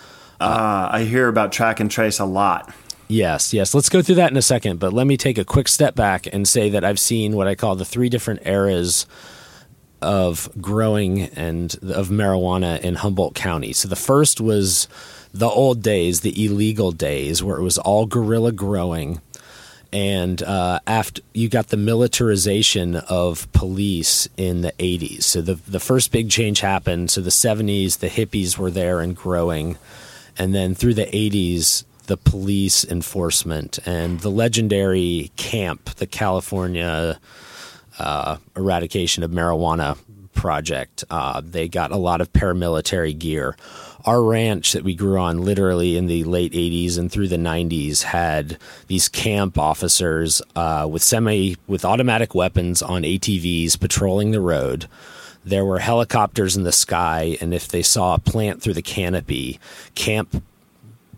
Uh, 0.40 0.88
I 0.90 1.04
hear 1.04 1.28
about 1.28 1.52
track 1.52 1.80
and 1.80 1.90
trace 1.90 2.18
a 2.18 2.24
lot. 2.24 2.72
Yes, 3.06 3.52
yes. 3.52 3.74
Let's 3.74 3.90
go 3.90 4.00
through 4.00 4.14
that 4.14 4.30
in 4.30 4.36
a 4.38 4.42
second, 4.42 4.80
but 4.80 4.92
let 4.94 5.06
me 5.06 5.18
take 5.18 5.36
a 5.36 5.44
quick 5.44 5.68
step 5.68 5.94
back 5.94 6.26
and 6.32 6.48
say 6.48 6.70
that 6.70 6.82
I've 6.82 6.98
seen 6.98 7.36
what 7.36 7.46
I 7.46 7.54
call 7.54 7.76
the 7.76 7.84
three 7.84 8.08
different 8.08 8.46
eras 8.46 9.06
of 10.04 10.48
growing 10.60 11.22
and 11.22 11.74
of 11.82 12.08
marijuana 12.08 12.80
in 12.80 12.96
Humboldt 12.96 13.34
County. 13.34 13.72
So 13.72 13.88
the 13.88 13.96
first 13.96 14.40
was 14.40 14.86
the 15.32 15.48
old 15.48 15.82
days, 15.82 16.20
the 16.20 16.44
illegal 16.44 16.92
days, 16.92 17.42
where 17.42 17.56
it 17.56 17.62
was 17.62 17.78
all 17.78 18.06
guerrilla 18.06 18.52
growing. 18.52 19.20
And 19.92 20.42
uh, 20.42 20.80
after 20.86 21.22
you 21.32 21.48
got 21.48 21.68
the 21.68 21.76
militarization 21.76 22.96
of 22.96 23.50
police 23.52 24.28
in 24.36 24.62
the 24.62 24.72
80s. 24.72 25.22
So 25.22 25.40
the, 25.40 25.54
the 25.54 25.80
first 25.80 26.10
big 26.10 26.30
change 26.30 26.60
happened. 26.60 27.10
So 27.10 27.20
the 27.20 27.30
70s, 27.30 27.98
the 27.98 28.08
hippies 28.08 28.58
were 28.58 28.70
there 28.70 29.00
and 29.00 29.16
growing. 29.16 29.78
And 30.36 30.54
then 30.54 30.74
through 30.74 30.94
the 30.94 31.06
80s, 31.06 31.84
the 32.06 32.16
police 32.16 32.84
enforcement 32.84 33.78
and 33.86 34.20
the 34.20 34.30
legendary 34.30 35.30
CAMP, 35.36 35.94
the 35.96 36.06
California 36.06 37.18
uh, 37.98 38.36
eradication 38.56 39.22
of 39.22 39.30
marijuana 39.30 39.96
project. 40.34 41.04
Uh, 41.10 41.40
they 41.44 41.68
got 41.68 41.90
a 41.90 41.96
lot 41.96 42.20
of 42.20 42.32
paramilitary 42.32 43.16
gear. 43.18 43.56
Our 44.04 44.22
ranch 44.22 44.72
that 44.72 44.84
we 44.84 44.94
grew 44.94 45.18
on 45.18 45.42
literally 45.42 45.96
in 45.96 46.06
the 46.06 46.24
late 46.24 46.52
80s 46.52 46.98
and 46.98 47.10
through 47.10 47.28
the 47.28 47.36
90s 47.36 48.02
had 48.02 48.58
these 48.86 49.08
CAMP 49.08 49.56
officers 49.56 50.42
uh, 50.54 50.86
with 50.90 51.02
semi 51.02 51.56
with 51.66 51.84
automatic 51.84 52.34
weapons 52.34 52.82
on 52.82 53.02
ATVs 53.02 53.80
patrolling 53.80 54.32
the 54.32 54.40
road. 54.40 54.86
There 55.46 55.64
were 55.64 55.78
helicopters 55.78 56.56
in 56.56 56.64
the 56.64 56.72
sky, 56.72 57.36
and 57.40 57.52
if 57.52 57.68
they 57.68 57.82
saw 57.82 58.14
a 58.14 58.18
plant 58.18 58.62
through 58.62 58.74
the 58.74 58.82
canopy, 58.82 59.58
CAMP 59.94 60.42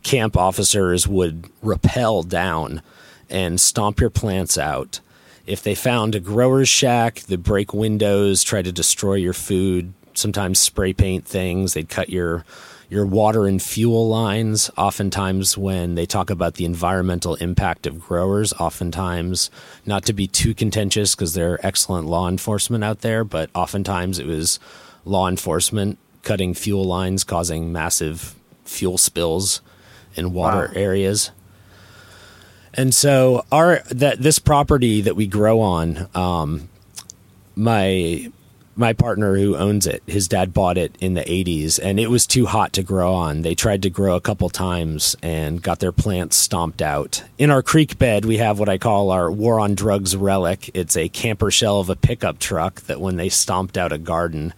CAMP 0.04 0.36
officers 0.36 1.08
would 1.08 1.50
rappel 1.62 2.22
down 2.22 2.80
and 3.28 3.60
stomp 3.60 3.98
your 3.98 4.10
plants 4.10 4.56
out 4.56 5.00
if 5.46 5.62
they 5.62 5.74
found 5.74 6.14
a 6.14 6.20
grower's 6.20 6.68
shack, 6.68 7.20
they'd 7.20 7.42
break 7.42 7.72
windows, 7.72 8.42
try 8.42 8.62
to 8.62 8.72
destroy 8.72 9.14
your 9.14 9.32
food, 9.32 9.92
sometimes 10.14 10.59
spray 10.59 10.92
paint 10.92 11.24
things. 11.24 11.74
They'd 11.74 11.88
cut 11.88 12.11
your 12.11 12.44
your 12.88 13.06
water 13.06 13.46
and 13.46 13.61
fuel 13.61 14.09
lines. 14.09 14.70
Oftentimes, 14.76 15.59
when 15.59 15.96
they 15.96 16.06
talk 16.06 16.30
about 16.30 16.54
the 16.54 16.64
environmental 16.64 17.35
impact 17.37 17.87
of 17.87 18.00
growers, 18.00 18.52
oftentimes, 18.54 19.50
not 19.85 20.04
to 20.04 20.12
be 20.12 20.26
too 20.26 20.54
contentious 20.54 21.14
because 21.14 21.35
there 21.35 21.52
are 21.52 21.61
excellent 21.62 22.06
law 22.06 22.28
enforcement 22.28 22.85
out 22.85 23.00
there, 23.00 23.24
but 23.24 23.50
oftentimes 23.54 24.18
it 24.18 24.26
was 24.26 24.61
law 25.04 25.28
enforcement 25.28 25.98
cutting 26.22 26.54
fuel 26.54 26.85
lines, 26.85 27.24
causing 27.24 27.72
massive 27.72 28.35
fuel 28.64 28.98
spills 28.98 29.61
in 30.14 30.32
water 30.32 30.70
wow. 30.72 30.80
areas. 30.80 31.30
And 32.76 32.94
so 32.94 33.44
our 33.50 33.82
that 33.90 34.20
this 34.20 34.38
property 34.38 35.00
that 35.00 35.16
we 35.16 35.26
grow 35.26 35.60
on, 35.60 36.08
um, 36.14 36.68
my 37.54 38.30
my 38.76 38.92
partner 38.92 39.36
who 39.36 39.56
owns 39.56 39.86
it, 39.86 40.02
his 40.06 40.28
dad 40.28 40.52
bought 40.52 40.76
it 40.76 40.94
in 41.00 41.14
the 41.14 41.22
80s 41.22 41.80
and 41.82 41.98
it 41.98 42.10
was 42.10 42.26
too 42.26 42.44
hot 42.44 42.74
to 42.74 42.82
grow 42.82 43.14
on. 43.14 43.40
They 43.40 43.54
tried 43.54 43.82
to 43.84 43.90
grow 43.90 44.16
a 44.16 44.20
couple 44.20 44.50
times 44.50 45.16
and 45.22 45.62
got 45.62 45.80
their 45.80 45.92
plants 45.92 46.36
stomped 46.36 46.82
out. 46.82 47.24
In 47.38 47.50
our 47.50 47.62
creek 47.62 47.98
bed, 47.98 48.26
we 48.26 48.36
have 48.36 48.58
what 48.58 48.68
I 48.68 48.76
call 48.76 49.10
our 49.10 49.30
war 49.30 49.58
on 49.58 49.74
drugs 49.74 50.14
relic. 50.14 50.70
It's 50.74 50.94
a 50.94 51.08
camper 51.08 51.50
shell 51.50 51.80
of 51.80 51.88
a 51.88 51.96
pickup 51.96 52.38
truck 52.38 52.82
that 52.82 53.00
when 53.00 53.16
they 53.16 53.30
stomped 53.30 53.78
out 53.78 53.92
a 53.92 53.98
garden, 53.98 54.52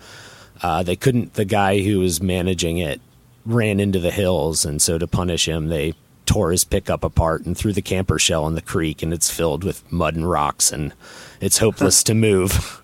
uh, 0.62 0.82
they 0.82 0.96
couldn't, 0.96 1.34
the 1.34 1.44
guy 1.44 1.82
who 1.82 2.00
was 2.00 2.20
managing 2.20 2.78
it 2.78 3.00
ran 3.46 3.78
into 3.78 4.00
the 4.00 4.10
hills. 4.10 4.64
And 4.64 4.82
so 4.82 4.98
to 4.98 5.06
punish 5.06 5.46
him, 5.46 5.68
they 5.68 5.94
tore 6.28 6.50
his 6.50 6.62
pickup 6.62 7.02
apart 7.02 7.46
and 7.46 7.56
threw 7.56 7.72
the 7.72 7.80
camper 7.80 8.18
shell 8.18 8.46
in 8.46 8.54
the 8.54 8.62
creek, 8.62 9.02
and 9.02 9.14
it's 9.14 9.30
filled 9.30 9.64
with 9.64 9.90
mud 9.90 10.14
and 10.14 10.28
rocks, 10.28 10.70
and 10.70 10.92
it's 11.40 11.58
hopeless 11.58 12.02
to 12.04 12.14
move. 12.14 12.82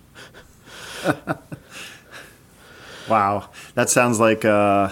wow, 3.08 3.50
that 3.74 3.90
sounds 3.90 4.18
like 4.18 4.46
uh, 4.46 4.90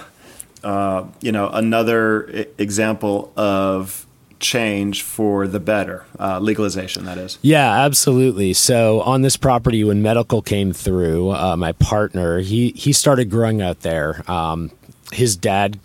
uh, 0.62 1.06
you 1.22 1.32
know 1.32 1.48
another 1.48 2.46
example 2.58 3.32
of 3.36 4.06
change 4.38 5.02
for 5.02 5.46
the 5.46 5.60
better 5.60 6.04
uh, 6.20 6.38
legalization 6.38 7.04
that 7.06 7.16
is. 7.16 7.38
Yeah 7.42 7.84
absolutely. 7.84 8.52
So 8.52 9.00
on 9.02 9.22
this 9.22 9.36
property 9.36 9.84
when 9.84 10.02
medical 10.02 10.42
came 10.42 10.72
through 10.72 11.30
uh, 11.30 11.56
my 11.56 11.72
partner 11.72 12.40
he 12.40 12.72
he 12.72 12.92
started 12.92 13.30
growing 13.30 13.62
out 13.62 13.80
there. 13.80 14.28
Um, 14.30 14.72
his 15.12 15.36
dad 15.36 15.78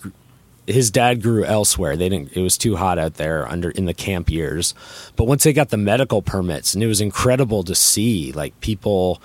his 0.67 0.91
dad 0.91 1.21
grew 1.23 1.45
elsewhere. 1.45 1.95
They 1.95 2.10
didn't. 2.10 2.34
It 2.34 2.41
was 2.41 2.58
too 2.58 2.75
hot 2.75 2.99
out 2.99 3.15
there 3.15 3.47
under 3.47 3.71
in 3.71 3.86
the 3.86 3.93
CAMP 3.93 4.30
years. 4.30 4.75
But 5.15 5.23
once 5.23 5.43
they 5.43 5.53
got 5.53 5.69
the 5.69 5.77
medical 5.77 6.21
permits, 6.21 6.73
and 6.73 6.84
it 6.84 6.88
was 6.88 7.01
incredible 7.01 7.63
to 7.63 7.73
see 7.73 8.34
like 8.34 8.60
people 8.60 9.21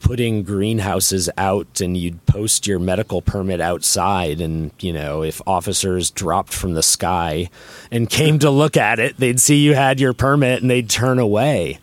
putting 0.00 0.44
greenhouses 0.44 1.28
out, 1.36 1.80
and 1.80 1.96
you'd 1.96 2.24
post 2.26 2.66
your 2.66 2.78
medical 2.78 3.22
permit 3.22 3.60
outside, 3.60 4.40
and 4.40 4.70
you 4.78 4.92
know 4.92 5.22
if 5.22 5.40
officers 5.46 6.10
dropped 6.10 6.52
from 6.52 6.74
the 6.74 6.82
sky 6.82 7.48
and 7.90 8.10
came 8.10 8.38
to 8.38 8.50
look 8.50 8.76
at 8.76 8.98
it, 8.98 9.16
they'd 9.16 9.40
see 9.40 9.56
you 9.56 9.74
had 9.74 9.98
your 9.98 10.12
permit, 10.12 10.60
and 10.60 10.70
they'd 10.70 10.90
turn 10.90 11.18
away. 11.18 11.78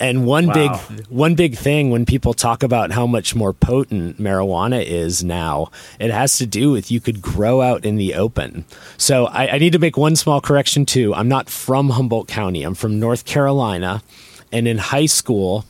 And 0.00 0.26
one 0.26 0.48
wow. 0.48 0.54
big 0.54 1.06
one 1.06 1.34
big 1.36 1.56
thing 1.56 1.90
when 1.90 2.04
people 2.04 2.34
talk 2.34 2.64
about 2.64 2.90
how 2.90 3.06
much 3.06 3.34
more 3.34 3.52
potent 3.52 4.18
marijuana 4.18 4.84
is 4.84 5.22
now, 5.22 5.70
it 6.00 6.10
has 6.10 6.36
to 6.38 6.46
do 6.46 6.72
with 6.72 6.90
you 6.90 7.00
could 7.00 7.22
grow 7.22 7.60
out 7.60 7.84
in 7.84 7.96
the 7.96 8.14
open. 8.14 8.64
So 8.96 9.26
I, 9.26 9.52
I 9.52 9.58
need 9.58 9.72
to 9.72 9.78
make 9.78 9.96
one 9.96 10.16
small 10.16 10.40
correction 10.40 10.84
too. 10.84 11.14
I'm 11.14 11.28
not 11.28 11.48
from 11.48 11.90
Humboldt 11.90 12.26
County. 12.26 12.64
I'm 12.64 12.74
from 12.74 12.98
North 12.98 13.24
Carolina, 13.24 14.02
and 14.50 14.66
in 14.66 14.78
high 14.78 15.06
school, 15.06 15.64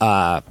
uh, 0.00 0.42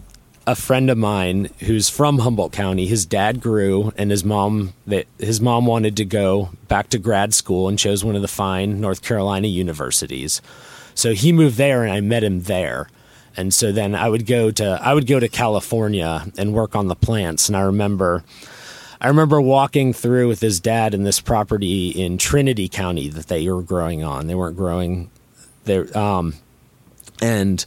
a 0.47 0.55
friend 0.55 0.89
of 0.89 0.97
mine 0.97 1.49
who's 1.61 1.89
from 1.89 2.19
Humboldt 2.19 2.51
County, 2.51 2.85
his 2.85 3.05
dad 3.05 3.39
grew, 3.39 3.93
and 3.97 4.11
his 4.11 4.23
mom 4.23 4.73
that 4.85 5.07
his 5.19 5.39
mom 5.39 5.65
wanted 5.65 5.95
to 5.97 6.05
go 6.05 6.49
back 6.67 6.89
to 6.89 6.99
grad 6.99 7.33
school 7.33 7.69
and 7.69 7.79
chose 7.79 8.03
one 8.03 8.15
of 8.17 8.21
the 8.21 8.27
fine 8.27 8.81
North 8.81 9.01
Carolina 9.01 9.47
universities. 9.47 10.41
So 10.93 11.13
he 11.13 11.31
moved 11.31 11.57
there, 11.57 11.83
and 11.83 11.91
I 11.91 12.01
met 12.01 12.23
him 12.23 12.43
there. 12.43 12.87
And 13.37 13.53
so 13.53 13.71
then 13.71 13.95
I 13.95 14.09
would 14.09 14.25
go 14.25 14.51
to 14.51 14.79
I 14.81 14.93
would 14.93 15.07
go 15.07 15.19
to 15.19 15.27
California 15.27 16.25
and 16.37 16.53
work 16.53 16.75
on 16.75 16.87
the 16.87 16.95
plants. 16.95 17.49
And 17.49 17.57
I 17.57 17.61
remember 17.61 18.23
I 19.01 19.07
remember 19.07 19.41
walking 19.41 19.93
through 19.93 20.27
with 20.27 20.39
his 20.39 20.59
dad 20.59 20.93
in 20.93 21.03
this 21.03 21.19
property 21.19 21.89
in 21.89 22.17
Trinity 22.17 22.69
County 22.69 23.09
that 23.09 23.27
they 23.27 23.47
were 23.49 23.61
growing 23.61 24.03
on. 24.03 24.27
They 24.27 24.35
weren't 24.35 24.57
growing 24.57 25.11
there 25.65 25.95
um, 25.97 26.35
and 27.21 27.65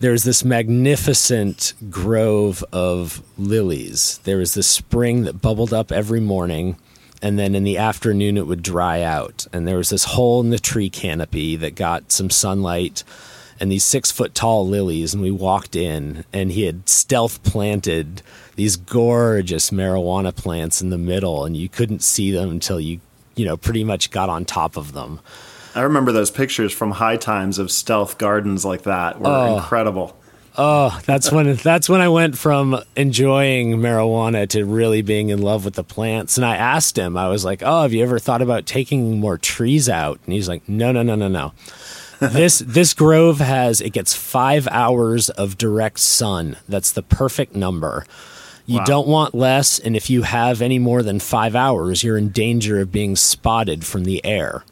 there's 0.00 0.22
this 0.22 0.44
magnificent 0.44 1.74
grove 1.90 2.64
of 2.72 3.22
lilies. 3.36 4.18
There 4.24 4.38
was 4.38 4.54
this 4.54 4.68
spring 4.68 5.24
that 5.24 5.42
bubbled 5.42 5.72
up 5.72 5.90
every 5.90 6.20
morning, 6.20 6.76
and 7.20 7.36
then 7.36 7.56
in 7.56 7.64
the 7.64 7.78
afternoon 7.78 8.36
it 8.36 8.46
would 8.46 8.62
dry 8.62 9.02
out. 9.02 9.46
And 9.52 9.66
there 9.66 9.76
was 9.76 9.90
this 9.90 10.04
hole 10.04 10.40
in 10.40 10.50
the 10.50 10.58
tree 10.58 10.88
canopy 10.88 11.56
that 11.56 11.74
got 11.74 12.12
some 12.12 12.30
sunlight 12.30 13.02
and 13.60 13.70
these 13.70 13.84
six 13.84 14.10
foot 14.10 14.34
tall 14.34 14.66
lilies. 14.66 15.14
And 15.14 15.22
we 15.22 15.30
walked 15.30 15.76
in, 15.76 16.24
and 16.32 16.52
he 16.52 16.64
had 16.64 16.88
stealth 16.88 17.42
planted 17.42 18.22
these 18.56 18.76
gorgeous 18.76 19.70
marijuana 19.70 20.34
plants 20.34 20.80
in 20.80 20.90
the 20.90 20.98
middle, 20.98 21.44
and 21.44 21.56
you 21.56 21.68
couldn't 21.68 22.02
see 22.02 22.30
them 22.30 22.50
until 22.50 22.80
you, 22.80 23.00
you 23.36 23.44
know, 23.44 23.56
pretty 23.56 23.84
much 23.84 24.10
got 24.10 24.28
on 24.28 24.44
top 24.44 24.76
of 24.76 24.92
them. 24.92 25.20
I 25.74 25.82
remember 25.82 26.12
those 26.12 26.30
pictures 26.30 26.72
from 26.72 26.92
High 26.92 27.16
Times 27.16 27.58
of 27.58 27.70
stealth 27.70 28.18
gardens 28.18 28.64
like 28.64 28.82
that 28.82 29.20
were 29.20 29.28
oh. 29.28 29.56
incredible. 29.56 30.16
Oh, 30.60 30.98
that's 31.06 31.30
when 31.30 31.54
that's 31.62 31.88
when 31.88 32.00
I 32.00 32.08
went 32.08 32.36
from 32.36 32.82
enjoying 32.96 33.76
marijuana 33.76 34.48
to 34.48 34.64
really 34.64 35.02
being 35.02 35.28
in 35.28 35.40
love 35.40 35.64
with 35.64 35.74
the 35.74 35.84
plants. 35.84 36.36
And 36.36 36.44
I 36.44 36.56
asked 36.56 36.98
him, 36.98 37.16
I 37.16 37.28
was 37.28 37.44
like, 37.44 37.62
"Oh, 37.64 37.82
have 37.82 37.92
you 37.92 38.02
ever 38.02 38.18
thought 38.18 38.42
about 38.42 38.66
taking 38.66 39.20
more 39.20 39.38
trees 39.38 39.88
out?" 39.88 40.18
And 40.24 40.34
he's 40.34 40.48
like, 40.48 40.68
"No, 40.68 40.90
no, 40.90 41.02
no, 41.02 41.14
no, 41.14 41.28
no 41.28 41.52
this 42.20 42.58
this 42.58 42.94
grove 42.94 43.38
has 43.38 43.80
it 43.80 43.90
gets 43.90 44.14
five 44.14 44.66
hours 44.68 45.30
of 45.30 45.58
direct 45.58 46.00
sun. 46.00 46.56
That's 46.68 46.92
the 46.92 47.02
perfect 47.02 47.54
number. 47.54 48.04
You 48.66 48.78
wow. 48.78 48.84
don't 48.84 49.08
want 49.08 49.34
less, 49.34 49.78
and 49.78 49.96
if 49.96 50.10
you 50.10 50.22
have 50.22 50.60
any 50.60 50.78
more 50.78 51.02
than 51.02 51.20
five 51.20 51.56
hours, 51.56 52.02
you're 52.02 52.18
in 52.18 52.28
danger 52.28 52.80
of 52.80 52.92
being 52.92 53.16
spotted 53.16 53.86
from 53.86 54.04
the 54.04 54.22
air. 54.26 54.62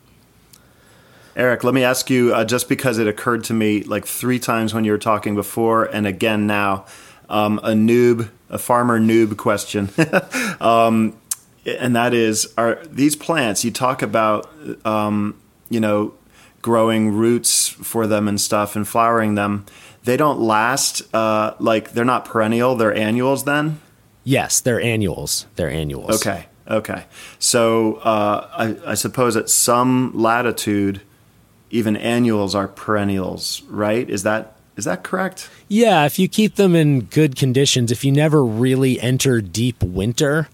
Eric, 1.35 1.65
let 1.65 1.73
me 1.73 1.83
ask 1.83 2.11
you, 2.11 2.35
uh, 2.35 2.45
just 2.45 2.69
because 2.69 2.99
it 2.99 3.07
occurred 3.07 3.45
to 3.45 3.55
me 3.55 3.83
like 3.83 4.07
three 4.07 4.39
times 4.39 4.75
when 4.75 4.85
you 4.85 4.93
were 4.93 4.99
talking 4.99 5.35
before, 5.35 5.85
and 5.85 6.07
again 6.07 6.47
now, 6.47 6.85
um, 7.31 7.59
a 7.63 7.71
noob, 7.71 8.29
a 8.51 8.59
farmer 8.59 9.01
noob 9.01 9.39
question, 9.39 9.89
um, 10.61 11.17
and 11.65 11.97
that 11.97 12.13
is: 12.13 12.53
Are 12.59 12.85
these 12.85 13.17
plants 13.17 13.65
you 13.65 13.71
talk 13.71 14.03
about? 14.03 14.51
Um, 14.85 15.41
you 15.71 15.81
know, 15.81 16.13
growing 16.67 17.13
roots 17.13 17.69
for 17.69 18.09
them 18.09 18.27
and 18.27 18.41
stuff 18.41 18.75
and 18.75 18.89
flowering 18.89 19.37
them, 19.37 19.65
they 20.03 20.17
don't 20.17 20.41
last 20.41 21.01
uh, 21.15 21.55
like 21.61 21.93
they're 21.93 22.05
not 22.05 22.25
perennial. 22.25 22.75
They're 22.75 22.93
annuals 22.93 23.45
then. 23.45 23.81
Yes, 24.25 24.59
they're 24.59 24.81
annuals. 24.81 25.47
They're 25.55 25.71
annuals. 25.71 26.17
Okay. 26.17 26.47
Okay. 26.69 27.05
So 27.39 27.95
uh, 27.99 28.51
I, 28.53 28.91
I 28.91 28.95
suppose 28.95 29.37
at 29.37 29.49
some 29.49 30.11
latitude, 30.13 31.03
even 31.71 31.97
annuals 31.97 32.57
are 32.57 32.67
perennials, 32.67 33.63
right? 33.69 34.11
Is 34.11 34.25
that 34.25 34.57
is 34.77 34.87
that 34.87 35.05
correct? 35.05 35.49
Yeah, 35.69 36.05
if 36.05 36.19
you 36.19 36.27
keep 36.27 36.57
them 36.57 36.75
in 36.75 37.03
good 37.03 37.37
conditions, 37.37 37.93
if 37.93 38.05
you 38.05 38.11
never 38.11 38.45
really 38.45 39.01
enter 39.01 39.41
deep 39.41 39.85
winter, 39.85 40.49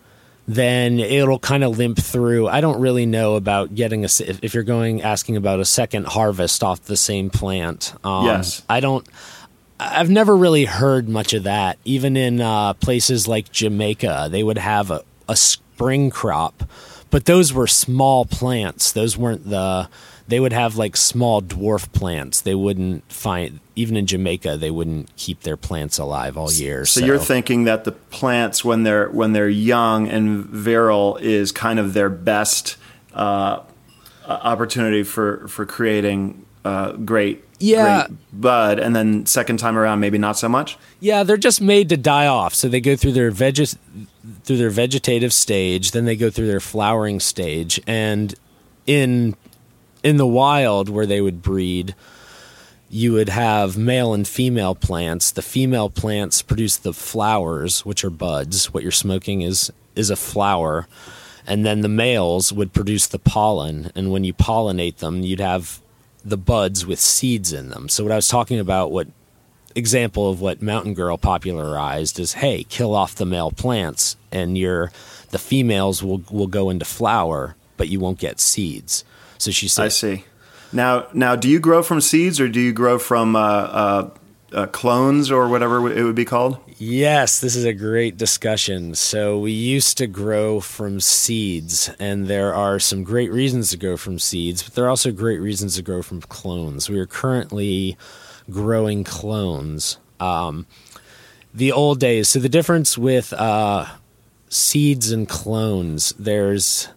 then 0.46 0.98
it'll 0.98 1.38
kind 1.38 1.62
of 1.64 1.78
limp 1.78 1.98
through. 1.98 2.48
I 2.48 2.60
don't 2.60 2.80
really 2.80 3.06
know 3.06 3.36
about 3.36 3.74
getting 3.74 4.04
a 4.04 4.08
if 4.18 4.54
you're 4.54 4.62
going 4.62 5.02
asking 5.02 5.36
about 5.36 5.60
a 5.60 5.64
second 5.64 6.06
harvest 6.06 6.64
off 6.64 6.82
the 6.84 6.96
same 6.96 7.30
plant. 7.30 7.94
Um, 8.04 8.26
yes, 8.26 8.62
I 8.68 8.80
don't. 8.80 9.06
I've 9.78 10.10
never 10.10 10.36
really 10.36 10.64
heard 10.64 11.08
much 11.08 11.32
of 11.32 11.44
that. 11.44 11.78
Even 11.84 12.16
in 12.16 12.40
uh, 12.40 12.74
places 12.74 13.26
like 13.26 13.50
Jamaica, 13.50 14.28
they 14.30 14.42
would 14.42 14.58
have 14.58 14.90
a, 14.90 15.02
a 15.28 15.36
spring 15.36 16.10
crop, 16.10 16.68
but 17.10 17.24
those 17.24 17.52
were 17.52 17.66
small 17.66 18.24
plants. 18.24 18.92
Those 18.92 19.16
weren't 19.16 19.48
the 19.48 19.88
they 20.32 20.40
would 20.40 20.52
have 20.52 20.76
like 20.76 20.96
small 20.96 21.42
dwarf 21.42 21.92
plants. 21.92 22.40
They 22.40 22.54
wouldn't 22.54 23.10
find 23.12 23.60
even 23.76 23.96
in 23.96 24.06
Jamaica 24.06 24.56
they 24.56 24.70
wouldn't 24.70 25.14
keep 25.16 25.40
their 25.40 25.58
plants 25.58 25.98
alive 25.98 26.38
all 26.38 26.50
year. 26.50 26.86
So, 26.86 27.00
so, 27.00 27.06
you're 27.06 27.18
thinking 27.18 27.64
that 27.64 27.84
the 27.84 27.92
plants 27.92 28.64
when 28.64 28.82
they're 28.82 29.10
when 29.10 29.34
they're 29.34 29.48
young 29.48 30.08
and 30.08 30.46
virile 30.46 31.18
is 31.18 31.52
kind 31.52 31.78
of 31.78 31.92
their 31.92 32.08
best 32.08 32.76
uh, 33.12 33.60
opportunity 34.26 35.02
for 35.02 35.46
for 35.48 35.66
creating 35.66 36.46
uh, 36.64 36.92
great 36.92 37.44
yeah 37.58 38.06
great 38.06 38.18
bud, 38.32 38.78
and 38.78 38.96
then 38.96 39.26
second 39.26 39.58
time 39.58 39.76
around 39.76 40.00
maybe 40.00 40.16
not 40.16 40.38
so 40.38 40.48
much. 40.48 40.78
Yeah, 41.00 41.24
they're 41.24 41.36
just 41.36 41.60
made 41.60 41.90
to 41.90 41.98
die 41.98 42.26
off. 42.26 42.54
So 42.54 42.68
they 42.68 42.80
go 42.80 42.96
through 42.96 43.12
their 43.12 43.30
veg 43.30 43.58
through 44.44 44.56
their 44.56 44.70
vegetative 44.70 45.32
stage, 45.34 45.90
then 45.90 46.06
they 46.06 46.16
go 46.16 46.30
through 46.30 46.46
their 46.46 46.60
flowering 46.60 47.20
stage, 47.20 47.78
and 47.86 48.34
in 48.86 49.36
in 50.02 50.16
the 50.16 50.26
wild 50.26 50.88
where 50.88 51.06
they 51.06 51.20
would 51.20 51.42
breed, 51.42 51.94
you 52.90 53.12
would 53.12 53.30
have 53.30 53.76
male 53.76 54.12
and 54.12 54.28
female 54.28 54.74
plants. 54.74 55.30
The 55.30 55.42
female 55.42 55.88
plants 55.88 56.42
produce 56.42 56.76
the 56.76 56.92
flowers, 56.92 57.86
which 57.86 58.04
are 58.04 58.10
buds. 58.10 58.72
What 58.72 58.82
you're 58.82 58.92
smoking 58.92 59.40
is 59.42 59.72
is 59.94 60.10
a 60.10 60.16
flower, 60.16 60.86
and 61.46 61.64
then 61.64 61.80
the 61.80 61.88
males 61.88 62.52
would 62.52 62.72
produce 62.72 63.06
the 63.06 63.18
pollen. 63.18 63.90
And 63.94 64.10
when 64.10 64.24
you 64.24 64.32
pollinate 64.32 64.96
them, 64.98 65.22
you'd 65.22 65.40
have 65.40 65.80
the 66.24 66.36
buds 66.36 66.86
with 66.86 67.00
seeds 67.00 67.52
in 67.52 67.70
them. 67.70 67.88
So 67.88 68.02
what 68.04 68.12
I 68.12 68.16
was 68.16 68.28
talking 68.28 68.58
about, 68.58 68.90
what 68.90 69.08
example 69.74 70.30
of 70.30 70.40
what 70.40 70.62
Mountain 70.62 70.94
Girl 70.94 71.16
popularized 71.16 72.18
is, 72.18 72.34
hey, 72.34 72.64
kill 72.64 72.94
off 72.94 73.14
the 73.14 73.26
male 73.26 73.50
plants, 73.50 74.16
and 74.30 74.56
your 74.58 74.92
the 75.30 75.38
females 75.38 76.02
will 76.02 76.22
will 76.30 76.46
go 76.46 76.68
into 76.68 76.84
flower, 76.84 77.56
but 77.76 77.88
you 77.88 78.00
won't 78.00 78.18
get 78.18 78.38
seeds. 78.38 79.04
So 79.42 79.50
she 79.50 79.66
said, 79.66 79.86
I 79.86 79.88
see. 79.88 80.24
Now, 80.72 81.08
now, 81.12 81.34
do 81.34 81.48
you 81.48 81.58
grow 81.58 81.82
from 81.82 82.00
seeds 82.00 82.40
or 82.40 82.48
do 82.48 82.60
you 82.60 82.72
grow 82.72 82.98
from 82.98 83.34
uh, 83.34 83.40
uh, 83.40 84.10
uh, 84.52 84.66
clones 84.68 85.32
or 85.32 85.48
whatever 85.48 85.90
it 85.90 86.04
would 86.04 86.14
be 86.14 86.24
called? 86.24 86.58
Yes, 86.78 87.40
this 87.40 87.56
is 87.56 87.64
a 87.64 87.72
great 87.72 88.16
discussion. 88.16 88.94
So 88.94 89.38
we 89.40 89.50
used 89.50 89.98
to 89.98 90.06
grow 90.06 90.60
from 90.60 91.00
seeds, 91.00 91.90
and 91.98 92.28
there 92.28 92.54
are 92.54 92.78
some 92.78 93.02
great 93.02 93.32
reasons 93.32 93.70
to 93.70 93.76
grow 93.76 93.96
from 93.96 94.20
seeds, 94.20 94.62
but 94.62 94.74
there 94.74 94.84
are 94.84 94.90
also 94.90 95.10
great 95.10 95.40
reasons 95.40 95.74
to 95.74 95.82
grow 95.82 96.02
from 96.02 96.20
clones. 96.22 96.88
We 96.88 97.00
are 97.00 97.06
currently 97.06 97.96
growing 98.48 99.02
clones. 99.02 99.98
Um, 100.20 100.66
the 101.52 101.72
old 101.72 102.00
days. 102.00 102.28
So 102.28 102.38
the 102.38 102.48
difference 102.48 102.96
with 102.96 103.32
uh, 103.32 103.86
seeds 104.48 105.10
and 105.10 105.28
clones, 105.28 106.14
there's 106.18 106.88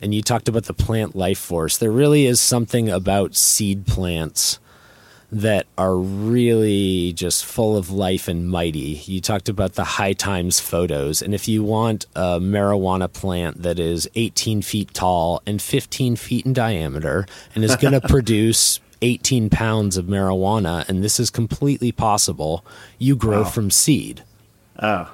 and 0.00 0.14
you 0.14 0.22
talked 0.22 0.48
about 0.48 0.64
the 0.64 0.74
plant 0.74 1.16
life 1.16 1.38
force. 1.38 1.76
There 1.76 1.90
really 1.90 2.26
is 2.26 2.40
something 2.40 2.88
about 2.88 3.34
seed 3.34 3.86
plants 3.86 4.58
that 5.30 5.66
are 5.76 5.96
really 5.96 7.12
just 7.12 7.44
full 7.44 7.76
of 7.76 7.90
life 7.90 8.28
and 8.28 8.48
mighty. 8.48 9.02
You 9.04 9.20
talked 9.20 9.48
about 9.48 9.74
the 9.74 9.84
high 9.84 10.14
times 10.14 10.58
photos. 10.58 11.20
And 11.20 11.34
if 11.34 11.46
you 11.46 11.62
want 11.62 12.06
a 12.16 12.40
marijuana 12.40 13.12
plant 13.12 13.62
that 13.62 13.78
is 13.78 14.08
18 14.14 14.62
feet 14.62 14.94
tall 14.94 15.42
and 15.46 15.60
15 15.60 16.16
feet 16.16 16.46
in 16.46 16.54
diameter 16.54 17.26
and 17.54 17.62
is 17.62 17.76
going 17.76 17.92
to 18.00 18.08
produce 18.08 18.80
18 19.02 19.50
pounds 19.50 19.96
of 19.96 20.06
marijuana, 20.06 20.88
and 20.88 21.04
this 21.04 21.20
is 21.20 21.28
completely 21.28 21.92
possible, 21.92 22.64
you 22.98 23.14
grow 23.14 23.42
wow. 23.42 23.48
from 23.48 23.70
seed. 23.70 24.22
Oh, 24.78 25.12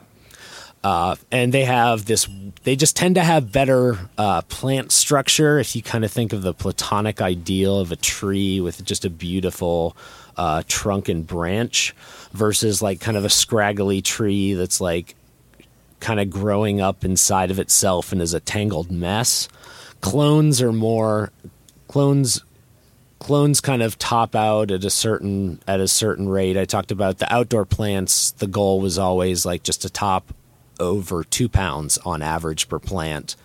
uh, 0.84 1.16
and 1.32 1.52
they 1.52 1.64
have 1.64 2.04
this, 2.04 2.28
they 2.64 2.76
just 2.76 2.94
tend 2.94 3.14
to 3.14 3.22
have 3.22 3.50
better 3.50 3.98
uh, 4.18 4.42
plant 4.42 4.92
structure. 4.92 5.58
If 5.58 5.74
you 5.74 5.82
kind 5.82 6.04
of 6.04 6.12
think 6.12 6.34
of 6.34 6.42
the 6.42 6.52
platonic 6.52 7.22
ideal 7.22 7.80
of 7.80 7.90
a 7.90 7.96
tree 7.96 8.60
with 8.60 8.84
just 8.84 9.06
a 9.06 9.10
beautiful 9.10 9.96
uh, 10.36 10.62
trunk 10.68 11.08
and 11.08 11.26
branch 11.26 11.94
versus 12.32 12.82
like 12.82 13.00
kind 13.00 13.16
of 13.16 13.24
a 13.24 13.30
scraggly 13.30 14.02
tree 14.02 14.52
that's 14.52 14.78
like 14.78 15.14
kind 16.00 16.20
of 16.20 16.28
growing 16.28 16.82
up 16.82 17.02
inside 17.02 17.50
of 17.50 17.58
itself 17.58 18.12
and 18.12 18.20
is 18.20 18.34
a 18.34 18.40
tangled 18.40 18.90
mess. 18.90 19.48
Clones 20.02 20.60
are 20.60 20.72
more, 20.72 21.32
clones 21.88 22.42
clones 23.20 23.62
kind 23.62 23.82
of 23.82 23.96
top 23.96 24.34
out 24.34 24.70
at 24.70 24.84
a 24.84 24.90
certain 24.90 25.58
at 25.66 25.80
a 25.80 25.88
certain 25.88 26.28
rate. 26.28 26.58
I 26.58 26.66
talked 26.66 26.92
about 26.92 27.20
the 27.20 27.32
outdoor 27.32 27.64
plants. 27.64 28.32
The 28.32 28.46
goal 28.46 28.80
was 28.80 28.98
always 28.98 29.46
like 29.46 29.62
just 29.62 29.80
to 29.80 29.88
top 29.88 30.34
over 30.80 31.24
two 31.24 31.48
pounds 31.48 31.98
on 31.98 32.22
average 32.22 32.68
per 32.68 32.78
plant 32.78 33.36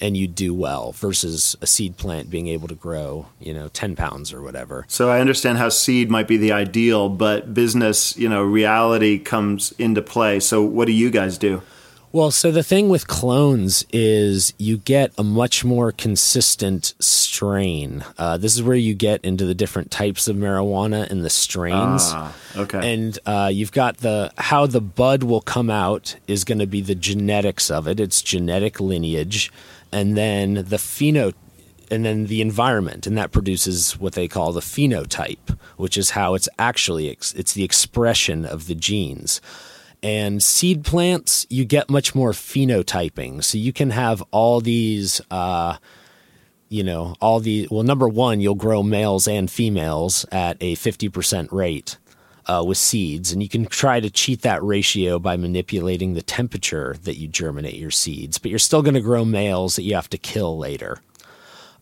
and 0.00 0.16
you 0.16 0.26
do 0.26 0.52
well 0.52 0.92
versus 0.92 1.56
a 1.60 1.66
seed 1.66 1.96
plant 1.96 2.30
being 2.30 2.48
able 2.48 2.68
to 2.68 2.74
grow, 2.74 3.26
you 3.40 3.54
know, 3.54 3.68
10 3.68 3.96
pounds 3.96 4.32
or 4.32 4.42
whatever. 4.42 4.84
So 4.88 5.08
I 5.08 5.20
understand 5.20 5.58
how 5.58 5.68
seed 5.68 6.10
might 6.10 6.28
be 6.28 6.36
the 6.36 6.52
ideal, 6.52 7.08
but 7.08 7.54
business, 7.54 8.16
you 8.16 8.28
know, 8.28 8.42
reality 8.42 9.18
comes 9.18 9.72
into 9.78 10.02
play. 10.02 10.40
So 10.40 10.62
what 10.62 10.86
do 10.86 10.92
you 10.92 11.10
guys 11.10 11.38
do? 11.38 11.62
Well, 12.12 12.30
so 12.30 12.50
the 12.50 12.62
thing 12.62 12.88
with 12.88 13.08
clones 13.08 13.84
is 13.92 14.54
you 14.58 14.78
get 14.78 15.12
a 15.18 15.24
much 15.24 15.64
more 15.64 15.92
consistent 15.92 16.94
strain. 16.98 18.04
Uh, 18.16 18.36
this 18.38 18.54
is 18.54 18.62
where 18.62 18.76
you 18.76 18.94
get 18.94 19.22
into 19.24 19.44
the 19.44 19.54
different 19.54 19.90
types 19.90 20.28
of 20.28 20.36
marijuana 20.36 21.10
and 21.10 21.24
the 21.24 21.30
strains. 21.30 22.02
Ah, 22.04 22.34
okay. 22.56 22.94
And 22.94 23.18
uh, 23.26 23.50
you've 23.52 23.72
got 23.72 23.98
the 23.98 24.32
how 24.38 24.66
the 24.66 24.80
bud 24.80 25.24
will 25.24 25.42
come 25.42 25.68
out 25.68 26.16
is 26.26 26.44
going 26.44 26.58
to 26.58 26.66
be 26.66 26.80
the 26.80 26.94
genetics 26.94 27.70
of 27.70 27.86
it. 27.86 28.00
It's 28.00 28.22
genetic 28.22 28.80
lineage, 28.80 29.52
and 29.92 30.16
then 30.16 30.54
the 30.54 30.76
phenotype 30.76 31.34
and 31.90 32.04
then 32.04 32.26
the 32.26 32.40
environment 32.40 33.06
and 33.06 33.16
that 33.16 33.30
produces 33.30 33.98
what 34.00 34.14
they 34.14 34.26
call 34.26 34.52
the 34.52 34.60
phenotype 34.60 35.56
which 35.76 35.96
is 35.96 36.10
how 36.10 36.34
it's 36.34 36.48
actually 36.58 37.08
it's 37.08 37.52
the 37.52 37.62
expression 37.62 38.44
of 38.44 38.66
the 38.66 38.74
genes 38.74 39.40
and 40.06 40.40
seed 40.40 40.84
plants, 40.84 41.48
you 41.50 41.64
get 41.64 41.90
much 41.90 42.14
more 42.14 42.30
phenotyping. 42.30 43.42
So 43.42 43.58
you 43.58 43.72
can 43.72 43.90
have 43.90 44.22
all 44.30 44.60
these, 44.60 45.20
uh, 45.32 45.78
you 46.68 46.84
know, 46.84 47.16
all 47.20 47.40
the, 47.40 47.66
well, 47.72 47.82
number 47.82 48.08
one, 48.08 48.40
you'll 48.40 48.54
grow 48.54 48.84
males 48.84 49.26
and 49.26 49.50
females 49.50 50.24
at 50.30 50.58
a 50.60 50.76
50% 50.76 51.50
rate. 51.50 51.98
Uh, 52.48 52.62
with 52.62 52.78
seeds, 52.78 53.32
and 53.32 53.42
you 53.42 53.48
can 53.48 53.66
try 53.66 53.98
to 53.98 54.08
cheat 54.08 54.42
that 54.42 54.62
ratio 54.62 55.18
by 55.18 55.36
manipulating 55.36 56.14
the 56.14 56.22
temperature 56.22 56.94
that 57.02 57.16
you 57.16 57.26
germinate 57.26 57.74
your 57.74 57.90
seeds, 57.90 58.38
but 58.38 58.52
you're 58.52 58.60
still 58.60 58.82
going 58.82 58.94
to 58.94 59.00
grow 59.00 59.24
males 59.24 59.74
that 59.74 59.82
you 59.82 59.96
have 59.96 60.08
to 60.08 60.16
kill 60.16 60.56
later. 60.56 61.00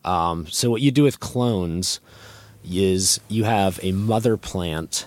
Um, 0.03 0.47
so, 0.47 0.71
what 0.71 0.81
you 0.81 0.89
do 0.89 1.03
with 1.03 1.19
clones 1.19 1.99
is 2.67 3.19
you 3.27 3.43
have 3.43 3.79
a 3.83 3.91
mother 3.91 4.37
plant 4.37 5.05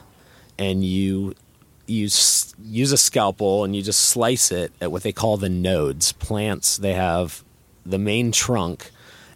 and 0.60 0.84
you 0.84 1.34
you 1.88 2.06
s- 2.06 2.54
use 2.62 2.92
a 2.92 2.98
scalpel 2.98 3.64
and 3.64 3.74
you 3.74 3.82
just 3.82 4.00
slice 4.00 4.52
it 4.52 4.72
at 4.80 4.92
what 4.92 5.02
they 5.02 5.12
call 5.12 5.36
the 5.36 5.48
nodes. 5.48 6.12
Plants, 6.12 6.76
they 6.76 6.94
have 6.94 7.42
the 7.86 7.98
main 7.98 8.30
trunk, 8.32 8.90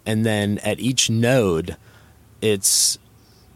and 0.05 0.25
then 0.25 0.59
at 0.59 0.79
each 0.79 1.09
node, 1.09 1.75
it's, 2.41 2.99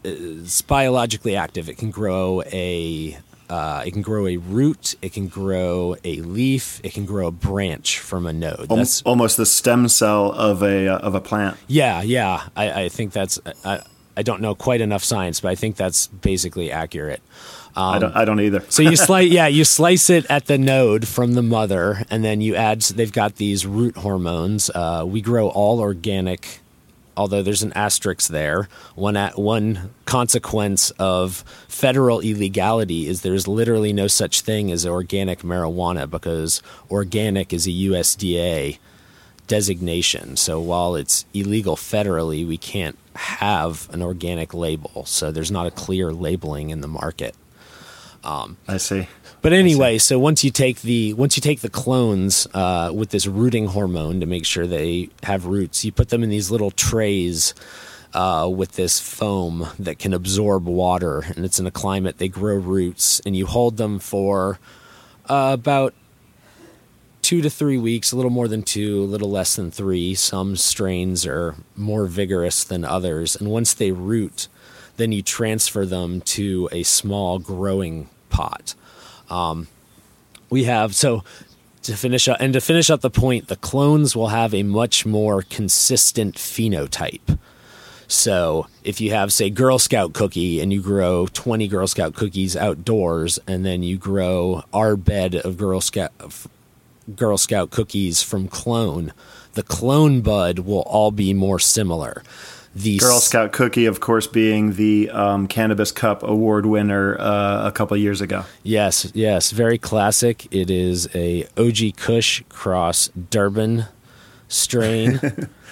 it's 0.04 0.62
biologically 0.62 1.36
active. 1.36 1.68
It 1.68 1.78
can 1.78 1.90
grow 1.90 2.42
a 2.52 3.18
uh, 3.50 3.82
it 3.86 3.92
can 3.92 4.02
grow 4.02 4.26
a 4.26 4.36
root, 4.36 4.94
it 5.00 5.14
can 5.14 5.26
grow 5.26 5.96
a 6.04 6.16
leaf, 6.20 6.80
it 6.84 6.92
can 6.92 7.06
grow 7.06 7.28
a 7.28 7.30
branch 7.30 7.98
from 7.98 8.26
a 8.26 8.32
node. 8.32 8.68
That's 8.68 9.00
almost 9.02 9.38
the 9.38 9.46
stem 9.46 9.88
cell 9.88 10.32
of 10.32 10.62
a 10.62 10.88
uh, 10.88 10.98
of 10.98 11.14
a 11.14 11.20
plant. 11.20 11.56
Yeah, 11.66 12.02
yeah. 12.02 12.48
I, 12.54 12.82
I 12.82 12.88
think 12.90 13.12
that's 13.12 13.40
I, 13.64 13.80
I 14.16 14.22
don't 14.22 14.42
know 14.42 14.54
quite 14.54 14.80
enough 14.82 15.02
science, 15.02 15.40
but 15.40 15.48
I 15.48 15.54
think 15.54 15.76
that's 15.76 16.08
basically 16.08 16.70
accurate. 16.70 17.22
Um, 17.78 17.94
I 17.94 17.98
don't. 18.00 18.16
I 18.16 18.24
don't 18.24 18.40
either. 18.40 18.64
so 18.68 18.82
you 18.82 18.96
slice, 19.08 19.30
yeah, 19.30 19.46
you 19.46 19.64
slice 19.64 20.10
it 20.10 20.26
at 20.28 20.46
the 20.46 20.58
node 20.58 21.06
from 21.06 21.34
the 21.34 21.42
mother, 21.42 22.02
and 22.10 22.24
then 22.24 22.40
you 22.40 22.56
add. 22.56 22.80
They've 22.82 23.12
got 23.12 23.36
these 23.36 23.64
root 23.64 23.96
hormones. 23.96 24.68
Uh, 24.74 25.04
we 25.06 25.20
grow 25.20 25.48
all 25.48 25.78
organic, 25.78 26.58
although 27.16 27.40
there's 27.40 27.62
an 27.62 27.72
asterisk 27.74 28.30
there. 28.30 28.68
One 28.96 29.16
at 29.16 29.38
one 29.38 29.94
consequence 30.06 30.90
of 30.98 31.44
federal 31.68 32.18
illegality 32.18 33.06
is 33.06 33.22
there's 33.22 33.46
literally 33.46 33.92
no 33.92 34.08
such 34.08 34.40
thing 34.40 34.72
as 34.72 34.84
organic 34.84 35.42
marijuana 35.42 36.10
because 36.10 36.60
organic 36.90 37.52
is 37.52 37.68
a 37.68 37.70
USDA 37.70 38.78
designation. 39.46 40.36
So 40.36 40.60
while 40.60 40.96
it's 40.96 41.26
illegal 41.32 41.76
federally, 41.76 42.44
we 42.44 42.56
can't 42.56 42.98
have 43.14 43.88
an 43.92 44.02
organic 44.02 44.52
label. 44.52 45.04
So 45.06 45.30
there's 45.30 45.52
not 45.52 45.66
a 45.66 45.70
clear 45.70 46.12
labeling 46.12 46.70
in 46.70 46.80
the 46.80 46.88
market. 46.88 47.36
Um, 48.28 48.58
I 48.68 48.76
see. 48.76 49.08
But 49.40 49.54
anyway, 49.54 49.96
so 49.96 50.18
once 50.18 50.44
you 50.44 50.50
take 50.50 50.82
the 50.82 51.14
once 51.14 51.36
you 51.36 51.40
take 51.40 51.60
the 51.60 51.70
clones 51.70 52.46
uh, 52.52 52.92
with 52.94 53.08
this 53.08 53.26
rooting 53.26 53.68
hormone 53.68 54.20
to 54.20 54.26
make 54.26 54.44
sure 54.44 54.66
they 54.66 55.08
have 55.22 55.46
roots, 55.46 55.82
you 55.84 55.92
put 55.92 56.10
them 56.10 56.22
in 56.22 56.28
these 56.28 56.50
little 56.50 56.70
trays 56.70 57.54
uh, 58.12 58.50
with 58.54 58.72
this 58.72 59.00
foam 59.00 59.68
that 59.78 59.98
can 59.98 60.12
absorb 60.12 60.66
water, 60.66 61.24
and 61.36 61.44
it's 61.46 61.58
in 61.58 61.66
a 61.66 61.70
climate 61.70 62.18
they 62.18 62.28
grow 62.28 62.56
roots, 62.56 63.20
and 63.24 63.34
you 63.34 63.46
hold 63.46 63.78
them 63.78 63.98
for 63.98 64.58
uh, 65.26 65.50
about 65.54 65.94
two 67.22 67.40
to 67.40 67.48
three 67.48 67.78
weeks, 67.78 68.12
a 68.12 68.16
little 68.16 68.30
more 68.30 68.48
than 68.48 68.62
two, 68.62 69.04
a 69.04 69.04
little 69.04 69.30
less 69.30 69.56
than 69.56 69.70
three. 69.70 70.14
Some 70.14 70.54
strains 70.56 71.24
are 71.24 71.54
more 71.76 72.04
vigorous 72.04 72.62
than 72.62 72.84
others, 72.84 73.36
and 73.36 73.48
once 73.48 73.72
they 73.72 73.92
root, 73.92 74.48
then 74.98 75.12
you 75.12 75.22
transfer 75.22 75.86
them 75.86 76.20
to 76.20 76.68
a 76.72 76.82
small 76.82 77.38
growing 77.38 78.10
pot. 78.30 78.74
Um, 79.30 79.68
we 80.50 80.64
have 80.64 80.94
so 80.94 81.24
to 81.82 81.96
finish 81.96 82.28
up 82.28 82.38
and 82.40 82.52
to 82.52 82.60
finish 82.60 82.90
up 82.90 83.00
the 83.00 83.10
point, 83.10 83.48
the 83.48 83.56
clones 83.56 84.14
will 84.14 84.28
have 84.28 84.54
a 84.54 84.62
much 84.62 85.06
more 85.06 85.42
consistent 85.42 86.36
phenotype. 86.36 87.38
So 88.10 88.66
if 88.84 89.02
you 89.02 89.10
have, 89.10 89.32
say, 89.32 89.50
Girl 89.50 89.78
Scout 89.78 90.14
cookie 90.14 90.60
and 90.60 90.72
you 90.72 90.80
grow 90.80 91.26
20 91.26 91.68
Girl 91.68 91.86
Scout 91.86 92.14
cookies 92.14 92.56
outdoors, 92.56 93.38
and 93.46 93.66
then 93.66 93.82
you 93.82 93.98
grow 93.98 94.64
our 94.72 94.96
bed 94.96 95.34
of 95.34 95.58
Girl 95.58 95.80
Scout 95.80 96.12
Girl 97.14 97.38
Scout 97.38 97.70
cookies 97.70 98.22
from 98.22 98.48
clone, 98.48 99.12
the 99.54 99.62
clone 99.62 100.20
bud 100.20 100.60
will 100.60 100.82
all 100.82 101.10
be 101.10 101.32
more 101.32 101.58
similar 101.58 102.22
the 102.82 102.98
Girl 102.98 103.20
Scout 103.20 103.52
cookie, 103.52 103.86
of 103.86 104.00
course, 104.00 104.26
being 104.26 104.74
the 104.74 105.10
um, 105.10 105.46
Cannabis 105.48 105.92
Cup 105.92 106.22
award 106.22 106.66
winner 106.66 107.16
uh, 107.18 107.66
a 107.66 107.72
couple 107.72 107.96
years 107.96 108.20
ago. 108.20 108.44
Yes, 108.62 109.10
yes, 109.14 109.50
very 109.50 109.78
classic. 109.78 110.46
It 110.50 110.70
is 110.70 111.08
a 111.14 111.46
OG 111.56 111.96
Kush 111.96 112.42
cross 112.48 113.08
Durban 113.08 113.86
strain. 114.48 115.20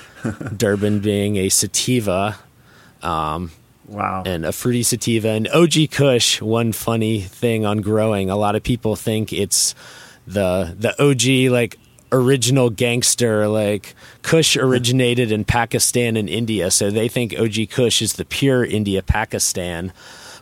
Durban 0.56 1.00
being 1.00 1.36
a 1.36 1.48
sativa. 1.48 2.38
Um, 3.02 3.52
Wow. 3.88 4.24
and 4.26 4.44
a 4.44 4.50
fruity 4.50 4.82
sativa 4.82 5.28
and 5.28 5.46
OG 5.46 5.92
Kush. 5.92 6.42
One 6.42 6.72
funny 6.72 7.20
thing 7.20 7.64
on 7.64 7.82
growing, 7.82 8.30
a 8.30 8.34
lot 8.36 8.56
of 8.56 8.64
people 8.64 8.96
think 8.96 9.32
it's 9.32 9.76
the 10.26 10.74
the 10.76 10.90
OG 11.00 11.52
like 11.52 11.78
original 12.12 12.70
gangster 12.70 13.48
like 13.48 13.94
Kush 14.22 14.56
originated 14.56 15.32
in 15.32 15.44
Pakistan 15.44 16.16
and 16.16 16.28
India, 16.28 16.70
so 16.70 16.90
they 16.90 17.08
think 17.08 17.38
OG 17.38 17.70
Kush 17.70 18.02
is 18.02 18.14
the 18.14 18.24
pure 18.24 18.64
India 18.64 19.02
Pakistan. 19.02 19.92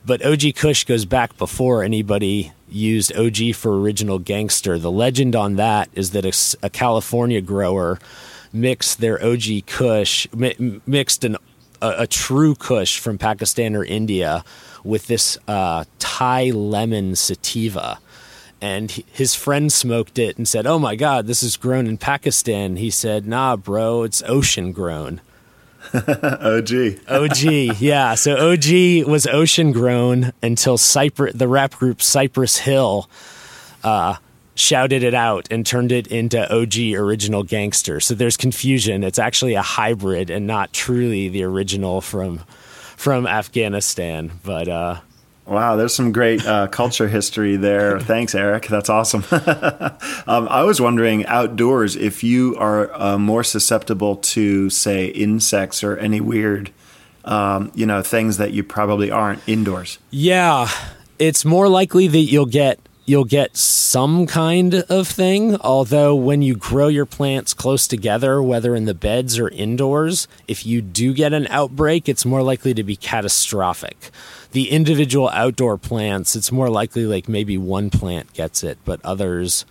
But 0.06 0.24
OG 0.24 0.54
Kush 0.56 0.84
goes 0.84 1.04
back 1.06 1.36
before 1.38 1.82
anybody 1.82 2.52
used 2.68 3.16
OG 3.16 3.54
for 3.54 3.80
original 3.80 4.18
gangster. 4.18 4.78
The 4.78 4.90
legend 4.90 5.34
on 5.34 5.56
that 5.56 5.88
is 5.94 6.10
that 6.10 6.56
a 6.62 6.68
California 6.70 7.40
grower 7.40 7.98
mixed 8.52 9.00
their 9.00 9.22
OG 9.24 9.66
Kush, 9.66 10.28
mi- 10.32 10.80
mixed 10.86 11.24
an 11.24 11.36
a, 11.80 12.02
a 12.02 12.06
true 12.06 12.54
Kush 12.54 12.98
from 12.98 13.18
Pakistan 13.18 13.76
or 13.76 13.84
India 13.84 14.44
with 14.82 15.06
this 15.06 15.38
uh, 15.48 15.84
Thai 15.98 16.50
lemon 16.50 17.14
sativa. 17.16 17.98
And 18.64 18.90
his 18.90 19.34
friend 19.34 19.70
smoked 19.70 20.18
it 20.18 20.38
and 20.38 20.48
said, 20.48 20.66
"Oh 20.66 20.78
my 20.78 20.96
God, 20.96 21.26
this 21.26 21.42
is 21.42 21.58
grown 21.58 21.86
in 21.86 21.98
Pakistan." 21.98 22.76
He 22.76 22.88
said, 22.88 23.26
"Nah, 23.26 23.56
bro, 23.56 24.04
it's 24.04 24.22
ocean 24.26 24.72
grown." 24.72 25.20
OG. 25.94 26.72
OG, 27.06 27.42
yeah. 27.78 28.14
So 28.14 28.52
OG 28.52 29.06
was 29.06 29.26
ocean 29.26 29.70
grown 29.72 30.32
until 30.42 30.78
Cypress, 30.78 31.34
the 31.34 31.46
rap 31.46 31.74
group 31.74 32.00
Cypress 32.00 32.56
Hill, 32.56 33.06
uh, 33.82 34.16
shouted 34.54 35.02
it 35.02 35.12
out 35.12 35.46
and 35.50 35.66
turned 35.66 35.92
it 35.92 36.06
into 36.06 36.50
OG 36.50 36.94
original 36.96 37.42
gangster. 37.42 38.00
So 38.00 38.14
there's 38.14 38.38
confusion. 38.38 39.04
It's 39.04 39.18
actually 39.18 39.52
a 39.52 39.62
hybrid 39.62 40.30
and 40.30 40.46
not 40.46 40.72
truly 40.72 41.28
the 41.28 41.42
original 41.42 42.00
from 42.00 42.40
from 42.96 43.26
Afghanistan. 43.26 44.32
But 44.42 44.68
uh, 44.68 45.00
Wow, 45.46 45.76
there's 45.76 45.94
some 45.94 46.12
great 46.12 46.44
uh, 46.46 46.66
culture 46.70 47.08
history 47.08 47.56
there. 47.56 48.00
Thanks, 48.00 48.34
Eric. 48.34 48.66
That's 48.66 48.88
awesome. 48.88 49.24
um, 49.30 50.48
I 50.48 50.62
was 50.62 50.80
wondering 50.80 51.26
outdoors 51.26 51.96
if 51.96 52.24
you 52.24 52.56
are 52.56 52.92
uh, 52.94 53.18
more 53.18 53.44
susceptible 53.44 54.16
to, 54.16 54.70
say, 54.70 55.06
insects 55.06 55.84
or 55.84 55.96
any 55.98 56.20
weird, 56.20 56.70
um, 57.24 57.70
you 57.74 57.84
know, 57.84 58.02
things 58.02 58.38
that 58.38 58.52
you 58.52 58.64
probably 58.64 59.10
aren't 59.10 59.46
indoors. 59.46 59.98
Yeah, 60.10 60.68
it's 61.18 61.44
more 61.44 61.68
likely 61.68 62.08
that 62.08 62.18
you'll 62.18 62.46
get 62.46 62.78
you'll 63.06 63.24
get 63.24 63.56
some 63.56 64.26
kind 64.26 64.74
of 64.74 65.08
thing. 65.08 65.56
Although 65.60 66.14
when 66.14 66.42
you 66.42 66.56
grow 66.56 66.88
your 66.88 67.06
plants 67.06 67.54
close 67.54 67.86
together, 67.86 68.42
whether 68.42 68.74
in 68.74 68.84
the 68.84 68.94
beds 68.94 69.38
or 69.38 69.48
indoors, 69.48 70.26
if 70.48 70.64
you 70.64 70.80
do 70.80 71.12
get 71.12 71.32
an 71.32 71.46
outbreak, 71.48 72.08
it's 72.08 72.24
more 72.24 72.42
likely 72.42 72.74
to 72.74 72.82
be 72.82 72.96
catastrophic. 72.96 74.10
The 74.52 74.70
individual 74.70 75.28
outdoor 75.30 75.78
plants, 75.78 76.36
it's 76.36 76.52
more 76.52 76.70
likely 76.70 77.06
like 77.06 77.28
maybe 77.28 77.58
one 77.58 77.90
plant 77.90 78.32
gets 78.32 78.62
it, 78.62 78.78
but 78.84 79.00
others 79.04 79.64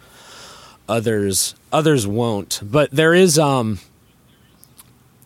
others 0.90 1.56
others 1.72 2.06
won't. 2.06 2.60
But 2.64 2.92
there 2.92 3.14
is 3.14 3.40
um 3.40 3.80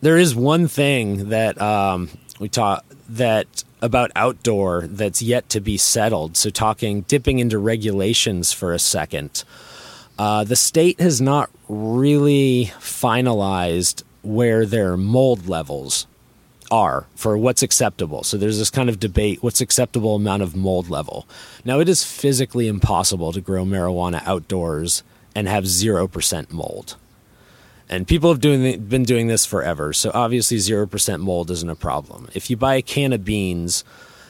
there 0.00 0.16
is 0.16 0.34
one 0.34 0.68
thing 0.68 1.30
that 1.30 1.60
um, 1.60 2.08
we 2.38 2.48
taught 2.48 2.84
that 3.08 3.64
about 3.80 4.10
outdoor 4.16 4.86
that's 4.86 5.22
yet 5.22 5.48
to 5.50 5.60
be 5.60 5.76
settled. 5.76 6.36
So, 6.36 6.50
talking, 6.50 7.02
dipping 7.02 7.38
into 7.38 7.58
regulations 7.58 8.52
for 8.52 8.72
a 8.72 8.78
second. 8.78 9.44
Uh, 10.18 10.42
the 10.42 10.56
state 10.56 11.00
has 11.00 11.20
not 11.20 11.48
really 11.68 12.72
finalized 12.80 14.02
where 14.22 14.66
their 14.66 14.96
mold 14.96 15.48
levels 15.48 16.06
are 16.70 17.06
for 17.14 17.36
what's 17.38 17.62
acceptable. 17.62 18.22
So 18.22 18.36
there's 18.36 18.58
this 18.58 18.70
kind 18.70 18.88
of 18.88 19.00
debate 19.00 19.42
what's 19.42 19.60
acceptable 19.60 20.16
amount 20.16 20.42
of 20.42 20.56
mold 20.56 20.90
level. 20.90 21.26
Now 21.64 21.80
it 21.80 21.88
is 21.88 22.04
physically 22.04 22.68
impossible 22.68 23.32
to 23.32 23.40
grow 23.40 23.64
marijuana 23.64 24.22
outdoors 24.26 25.02
and 25.34 25.48
have 25.48 25.64
0% 25.64 26.50
mold. 26.50 26.96
And 27.88 28.06
people 28.06 28.30
have 28.30 28.40
doing 28.40 28.80
been 28.84 29.04
doing 29.04 29.28
this 29.28 29.46
forever. 29.46 29.92
So 29.92 30.10
obviously 30.12 30.58
0% 30.58 31.20
mold 31.20 31.50
isn't 31.50 31.70
a 31.70 31.74
problem. 31.74 32.28
If 32.34 32.50
you 32.50 32.56
buy 32.56 32.76
a 32.76 32.82
can 32.82 33.12
of 33.12 33.24
beans, 33.24 33.84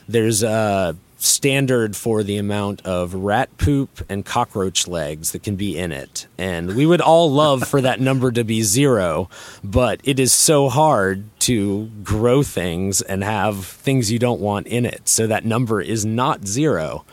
there's 0.08 0.42
a 0.42 0.96
standard 1.18 1.96
for 1.96 2.22
the 2.22 2.36
amount 2.36 2.80
of 2.86 3.12
rat 3.12 3.56
poop 3.58 4.04
and 4.08 4.24
cockroach 4.24 4.86
legs 4.86 5.32
that 5.32 5.42
can 5.42 5.56
be 5.56 5.76
in 5.76 5.90
it. 5.90 6.26
And 6.38 6.76
we 6.76 6.86
would 6.86 7.00
all 7.00 7.30
love 7.30 7.66
for 7.66 7.80
that 7.80 8.00
number 8.00 8.30
to 8.30 8.44
be 8.44 8.62
zero, 8.62 9.28
but 9.64 10.00
it 10.04 10.20
is 10.20 10.32
so 10.32 10.68
hard 10.68 11.24
to 11.40 11.86
grow 12.04 12.42
things 12.44 13.02
and 13.02 13.24
have 13.24 13.64
things 13.64 14.12
you 14.12 14.20
don't 14.20 14.40
want 14.40 14.68
in 14.68 14.86
it. 14.86 15.08
So 15.08 15.26
that 15.26 15.44
number 15.44 15.80
is 15.80 16.06
not 16.06 16.46
zero. 16.46 17.04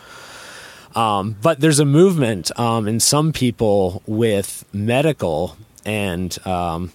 Um, 0.94 1.36
but 1.42 1.60
there's 1.60 1.80
a 1.80 1.86
movement 1.86 2.58
um, 2.58 2.88
in 2.88 3.00
some 3.00 3.34
people 3.34 4.02
with 4.06 4.64
medical 4.72 5.58
and 5.86 6.46
um, 6.48 6.92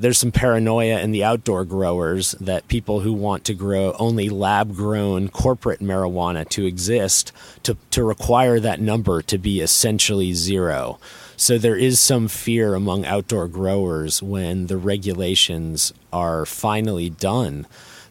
there's 0.00 0.18
some 0.18 0.32
paranoia 0.32 1.00
in 1.00 1.12
the 1.12 1.24
outdoor 1.24 1.64
growers 1.64 2.32
that 2.32 2.68
people 2.68 3.00
who 3.00 3.12
want 3.12 3.44
to 3.44 3.54
grow 3.54 3.94
only 3.98 4.28
lab 4.28 4.74
grown 4.74 5.28
corporate 5.28 5.80
marijuana 5.80 6.48
to 6.50 6.66
exist 6.66 7.32
to, 7.62 7.76
to 7.90 8.02
require 8.02 8.58
that 8.60 8.80
number 8.80 9.22
to 9.22 9.38
be 9.38 9.60
essentially 9.60 10.32
zero. 10.32 10.98
So 11.36 11.58
there 11.58 11.76
is 11.76 12.00
some 12.00 12.28
fear 12.28 12.74
among 12.74 13.06
outdoor 13.06 13.48
growers 13.48 14.22
when 14.22 14.66
the 14.66 14.76
regulations 14.76 15.92
are 16.12 16.44
finally 16.44 17.10
done 17.10 17.66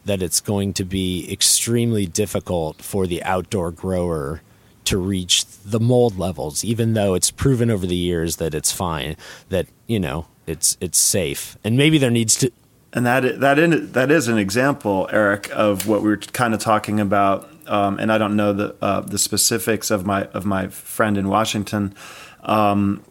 that 0.06 0.22
it's 0.22 0.41
going 0.41 0.74
to 0.74 0.84
be 0.84 1.32
extremely 1.32 2.06
difficult 2.06 2.82
for 2.82 3.08
the 3.08 3.24
outdoor 3.24 3.72
grower 3.72 4.41
to 4.86 4.98
reach 4.98 5.46
the 5.46 5.80
mold 5.80 6.17
levels, 6.17 6.63
even 6.63 6.93
though 6.93 7.13
it's 7.13 7.32
proven 7.32 7.69
over 7.69 7.86
the 7.86 7.96
years 7.96 8.38
that 8.38 8.54
it's 8.54 8.72
fine, 8.72 9.15
that 9.50 9.67
you 9.88 10.00
know 10.00 10.28
it's 10.48 10.78
it's 10.82 10.98
safe, 10.98 11.58
and 11.63 11.78
maybe 11.78 11.98
there 11.98 12.12
needs 12.12 12.36
to. 12.38 12.52
And 12.91 13.06
that 13.06 13.39
that 13.39 13.58
in, 13.58 13.91
that 13.93 14.12
is 14.12 14.28
an 14.28 14.38
example, 14.38 15.10
Eric, 15.12 15.50
of 15.54 15.88
what 15.88 16.02
we 16.02 16.10
were 16.10 16.17
kind 16.17 16.54
of 16.54 16.60
talking 16.60 17.00
about. 17.00 17.50
Um, 17.65 17.98
and 17.98 18.12
I 18.12 18.17
don't 18.17 18.36
know 18.36 18.54
the 18.54 18.76
uh, 18.82 19.02
the 19.02 19.17
specifics 19.17 19.89
of 19.89 20.06
my 20.06 20.26
of 20.28 20.46
my 20.46 20.67
friend 20.67 21.17
in 21.17 21.30
Washington, 21.30 21.96
um, 22.43 23.04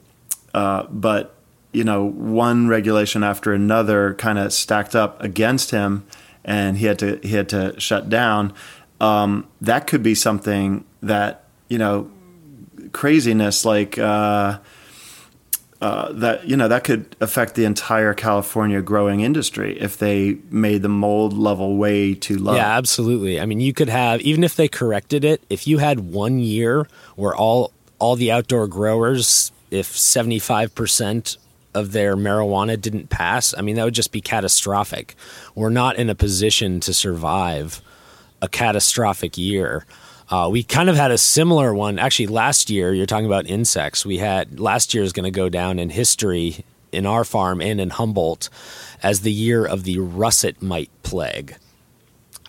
uh, 0.54 0.84
but 0.84 1.34
you 1.72 1.84
know, 1.84 2.04
one 2.04 2.68
regulation 2.68 3.24
after 3.24 3.52
another 3.52 4.14
kind 4.14 4.38
of 4.38 4.52
stacked 4.52 4.94
up 4.94 5.22
against 5.22 5.70
him, 5.70 6.06
and 6.44 6.78
he 6.78 6.86
had 6.86 6.98
to 6.98 7.18
he 7.22 7.30
had 7.30 7.48
to 7.48 7.78
shut 7.80 8.08
down. 8.08 8.52
Um, 9.00 9.48
that 9.60 9.86
could 9.86 10.02
be 10.02 10.14
something 10.14 10.84
that 11.02 11.41
you 11.72 11.78
know 11.78 12.10
craziness 12.92 13.64
like 13.64 13.98
uh, 13.98 14.58
uh, 15.80 16.12
that 16.12 16.46
you 16.46 16.54
know 16.54 16.68
that 16.68 16.84
could 16.84 17.16
affect 17.20 17.54
the 17.54 17.64
entire 17.64 18.12
California 18.12 18.82
growing 18.82 19.20
industry 19.20 19.80
if 19.80 19.96
they 19.96 20.36
made 20.50 20.82
the 20.82 20.88
mold 20.88 21.32
level 21.32 21.78
way 21.78 22.14
too 22.14 22.38
low. 22.38 22.54
Yeah, 22.54 22.76
absolutely. 22.76 23.40
I 23.40 23.46
mean, 23.46 23.60
you 23.60 23.72
could 23.72 23.88
have 23.88 24.20
even 24.20 24.44
if 24.44 24.54
they 24.54 24.68
corrected 24.68 25.24
it, 25.24 25.42
if 25.48 25.66
you 25.66 25.78
had 25.78 26.00
one 26.00 26.38
year 26.38 26.86
where 27.16 27.34
all 27.34 27.72
all 27.98 28.16
the 28.16 28.30
outdoor 28.30 28.68
growers, 28.68 29.50
if 29.70 29.86
seventy 29.86 30.38
five 30.38 30.74
percent 30.74 31.38
of 31.74 31.92
their 31.92 32.16
marijuana 32.16 32.78
didn't 32.78 33.08
pass, 33.08 33.54
I 33.56 33.62
mean 33.62 33.76
that 33.76 33.84
would 33.84 33.94
just 33.94 34.12
be 34.12 34.20
catastrophic. 34.20 35.16
We're 35.54 35.70
not 35.70 35.96
in 35.96 36.10
a 36.10 36.14
position 36.14 36.80
to 36.80 36.92
survive 36.92 37.80
a 38.42 38.48
catastrophic 38.48 39.38
year. 39.38 39.86
Uh, 40.32 40.48
we 40.48 40.62
kind 40.62 40.88
of 40.88 40.96
had 40.96 41.10
a 41.10 41.18
similar 41.18 41.74
one 41.74 41.98
actually 41.98 42.26
last 42.26 42.70
year. 42.70 42.94
You're 42.94 43.04
talking 43.04 43.26
about 43.26 43.46
insects. 43.46 44.06
We 44.06 44.16
had 44.16 44.58
last 44.58 44.94
year 44.94 45.04
is 45.04 45.12
going 45.12 45.30
to 45.30 45.30
go 45.30 45.50
down 45.50 45.78
in 45.78 45.90
history 45.90 46.64
in 46.90 47.04
our 47.04 47.22
farm 47.22 47.60
and 47.60 47.78
in 47.78 47.90
Humboldt 47.90 48.48
as 49.02 49.20
the 49.20 49.32
year 49.32 49.62
of 49.62 49.84
the 49.84 49.98
russet 49.98 50.62
mite 50.62 50.88
plague. 51.02 51.56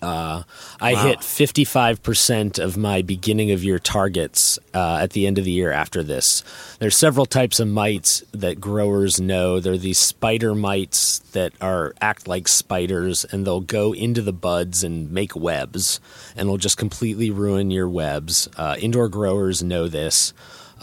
Uh, 0.04 0.42
I 0.82 0.92
Wow. 0.92 1.02
hit 1.06 1.18
55% 1.20 2.58
of 2.58 2.76
my 2.76 3.00
beginning 3.00 3.50
of 3.52 3.64
year 3.64 3.78
targets 3.78 4.58
uh, 4.74 4.98
at 5.00 5.10
the 5.12 5.26
end 5.26 5.38
of 5.38 5.46
the 5.46 5.50
year 5.50 5.72
after 5.72 6.02
this. 6.02 6.44
There's 6.78 6.94
several 6.96 7.24
types 7.24 7.58
of 7.58 7.68
mites 7.68 8.22
that 8.32 8.60
growers 8.60 9.18
know. 9.18 9.60
They're 9.60 9.78
these 9.78 9.98
spider 9.98 10.54
mites 10.54 11.20
that 11.32 11.54
are 11.58 11.94
act 12.02 12.28
like 12.28 12.48
spiders 12.48 13.24
and 13.24 13.46
they'll 13.46 13.62
go 13.62 13.94
into 13.94 14.20
the 14.20 14.32
buds 14.34 14.84
and 14.84 15.10
make 15.10 15.34
webs 15.34 16.00
and 16.36 16.48
will 16.50 16.58
just 16.58 16.76
completely 16.76 17.30
ruin 17.30 17.70
your 17.70 17.88
webs. 17.88 18.46
Uh, 18.58 18.76
indoor 18.78 19.08
growers 19.08 19.62
know 19.62 19.88
this. 19.88 20.34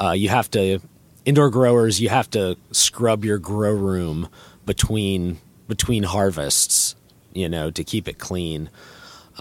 Uh, 0.01 0.11
you 0.11 0.29
have 0.29 0.49
to 0.51 0.79
indoor 1.25 1.51
growers, 1.51 2.01
you 2.01 2.09
have 2.09 2.29
to 2.31 2.57
scrub 2.71 3.23
your 3.23 3.37
grow 3.37 3.73
room 3.73 4.29
between 4.65 5.37
between 5.67 6.03
harvests 6.03 6.95
you 7.33 7.47
know, 7.47 7.71
to 7.71 7.83
keep 7.83 8.07
it 8.09 8.17
clean. 8.19 8.69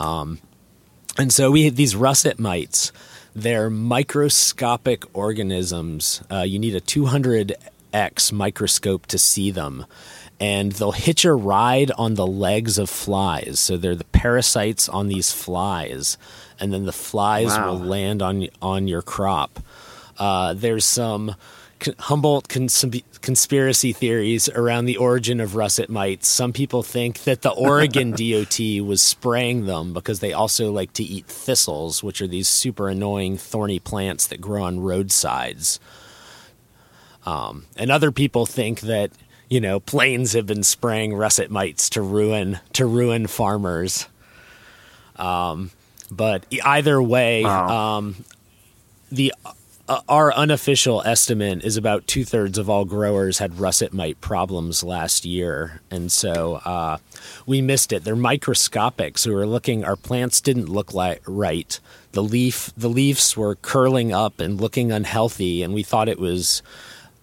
Um, 0.01 0.39
and 1.19 1.33
so 1.33 1.51
we 1.51 1.65
have 1.65 1.77
these 1.77 1.95
russet 1.95 2.39
mites. 2.39 2.93
They're 3.35 3.71
microscopic 3.71 5.05
organisms. 5.17 6.23
Uh, 6.31 6.43
you 6.43 6.59
need 6.59 6.75
a 6.75 6.81
200x 6.81 8.33
microscope 8.33 9.07
to 9.07 9.19
see 9.19 9.51
them. 9.51 9.87
And 10.41 10.73
they'll 10.73 10.93
hitch 10.93 11.25
a 11.27 11.35
ride 11.35 11.91
on 11.99 12.15
the 12.15 12.27
legs 12.27 12.79
of 12.79 12.89
flies. 12.89 13.61
So 13.61 13.77
they're 13.77 13.95
the 13.95 14.05
parasites 14.05 14.89
on 14.89 15.09
these 15.09 15.33
flies. 15.33 16.17
And 16.59 16.73
then 16.73 16.87
the 16.87 16.93
flies 16.93 17.49
Wow. 17.49 17.67
will 17.73 17.79
land 17.79 18.23
on, 18.23 18.49
on 18.63 18.89
your 18.89 19.03
crop. 19.03 19.61
Uh, 20.19 20.55
there's 20.55 20.85
some 20.87 21.35
Humboldt 21.99 22.49
cons- 22.49 22.85
conspiracy 23.21 23.93
theories 23.93 24.49
around 24.51 24.85
the 24.85 24.97
origin 24.97 25.41
of 25.41 25.55
russet 25.57 25.89
mites. 25.91 26.29
Some 26.29 26.53
people 26.53 26.83
think 26.83 27.25
that 27.25 27.43
the 27.43 27.51
Oregon 27.51 28.11
DOT 28.17 28.59
was 28.85 29.01
spraying 29.03 29.67
them 29.67 29.93
because 29.93 30.21
they 30.21 30.33
also 30.33 30.71
like 30.73 30.93
to 30.95 31.03
eat 31.05 31.27
thistles, 31.27 32.03
which 32.03 32.21
are 32.21 32.27
these 32.27 32.49
super 32.49 32.89
annoying 32.89 33.37
thorny 33.39 33.79
plants 33.79 34.27
that 34.29 34.41
grow 34.41 34.63
on 34.65 34.81
roadsides. 34.81 35.81
Um, 37.27 37.67
and 37.77 37.91
other 37.91 38.11
people 38.13 38.47
think 38.47 38.81
that 38.81 39.11
you 39.49 39.61
know 39.61 39.81
planes 39.81 40.33
have 40.33 40.47
been 40.47 40.63
spraying 40.63 41.15
russet 41.15 41.51
mites 41.51 41.91
to 41.91 42.03
ruin 42.03 42.61
to 42.75 42.87
ruin 42.87 43.27
farmers. 43.27 44.07
Um, 45.17 45.71
but 46.11 46.47
either 46.65 47.01
way, 47.03 47.45
Wow. 47.45 47.97
um, 47.99 48.25
the 49.13 49.33
uh, 49.91 50.01
our 50.09 50.33
unofficial 50.35 51.03
estimate 51.05 51.65
is 51.65 51.77
about 51.77 52.07
two 52.07 52.25
thirds 52.25 52.59
of 52.59 52.71
all 52.71 52.85
growers 52.85 53.39
had 53.39 53.59
russet 53.59 53.93
mite 53.93 54.21
problems 54.21 54.85
last 54.85 55.25
year, 55.25 55.81
and 55.91 56.13
so 56.13 56.61
uh, 56.65 56.99
we 57.45 57.61
missed 57.61 57.93
it. 57.93 58.05
They're 58.05 58.15
microscopic, 58.15 59.19
so 59.19 59.31
we 59.31 59.35
were 59.35 59.49
looking. 59.49 59.85
Our 59.85 59.97
plants 59.97 60.41
didn't 60.41 60.69
look 60.69 60.95
like 60.95 61.21
right. 61.27 61.79
The 62.13 62.23
leaf, 62.23 62.73
the 62.77 62.89
leaves 62.89 63.37
were 63.37 63.57
curling 63.57 64.13
up 64.13 64.39
and 64.39 64.61
looking 64.61 64.93
unhealthy, 64.93 65.65
and 65.65 65.75
we 65.75 65.83
thought 65.83 66.09
it 66.09 66.21
was 66.21 66.63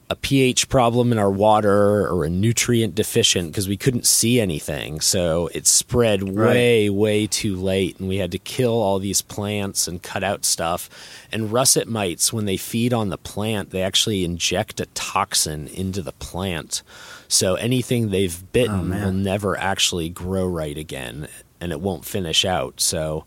a 0.10 0.16
pH 0.16 0.70
problem 0.70 1.12
in 1.12 1.18
our 1.18 1.30
water 1.30 2.08
or 2.08 2.24
a 2.24 2.30
nutrient 2.30 2.95
deficient 2.95 3.51
because 3.51 3.68
we 3.68 3.76
couldn't 3.76 4.05
see 4.05 4.39
anything. 4.39 5.01
So 5.01 5.49
it 5.53 5.68
spread 5.68 6.24
way, 6.24 6.89
way 6.89 7.28
too 7.28 7.58
late, 7.58 7.99
and 7.99 8.08
we 8.08 8.18
had 8.18 8.32
to 8.32 8.39
kill 8.39 8.72
all 8.72 8.99
these 8.99 9.22
plants 9.22 9.86
and 9.86 10.01
cut 10.01 10.24
out 10.24 10.45
stuff. 10.45 10.89
And 11.30 11.51
russet 11.51 11.89
mites, 11.89 12.32
when 12.32 12.45
they 12.45 12.55
feed 12.55 12.93
on 12.93 13.10
the 13.10 13.18
plant, 13.18 13.72
they 13.72 13.82
actually 13.82 14.24
inject 14.24 14.80
a 14.80 14.86
toxin 14.88 15.68
into 15.68 16.01
the 16.01 16.14
plant. 16.14 16.84
So 17.28 17.55
anything 17.55 18.10
they've 18.10 18.51
bitten 18.53 18.89
man. 18.89 19.03
will 19.03 19.12
never 19.12 19.58
actually 19.58 20.08
grow 20.08 20.47
right 20.47 20.78
again, 20.78 21.28
and 21.60 21.74
it 21.74 21.82
won't 21.82 22.05
finish 22.05 22.45
out. 22.45 22.80
So 22.80 23.26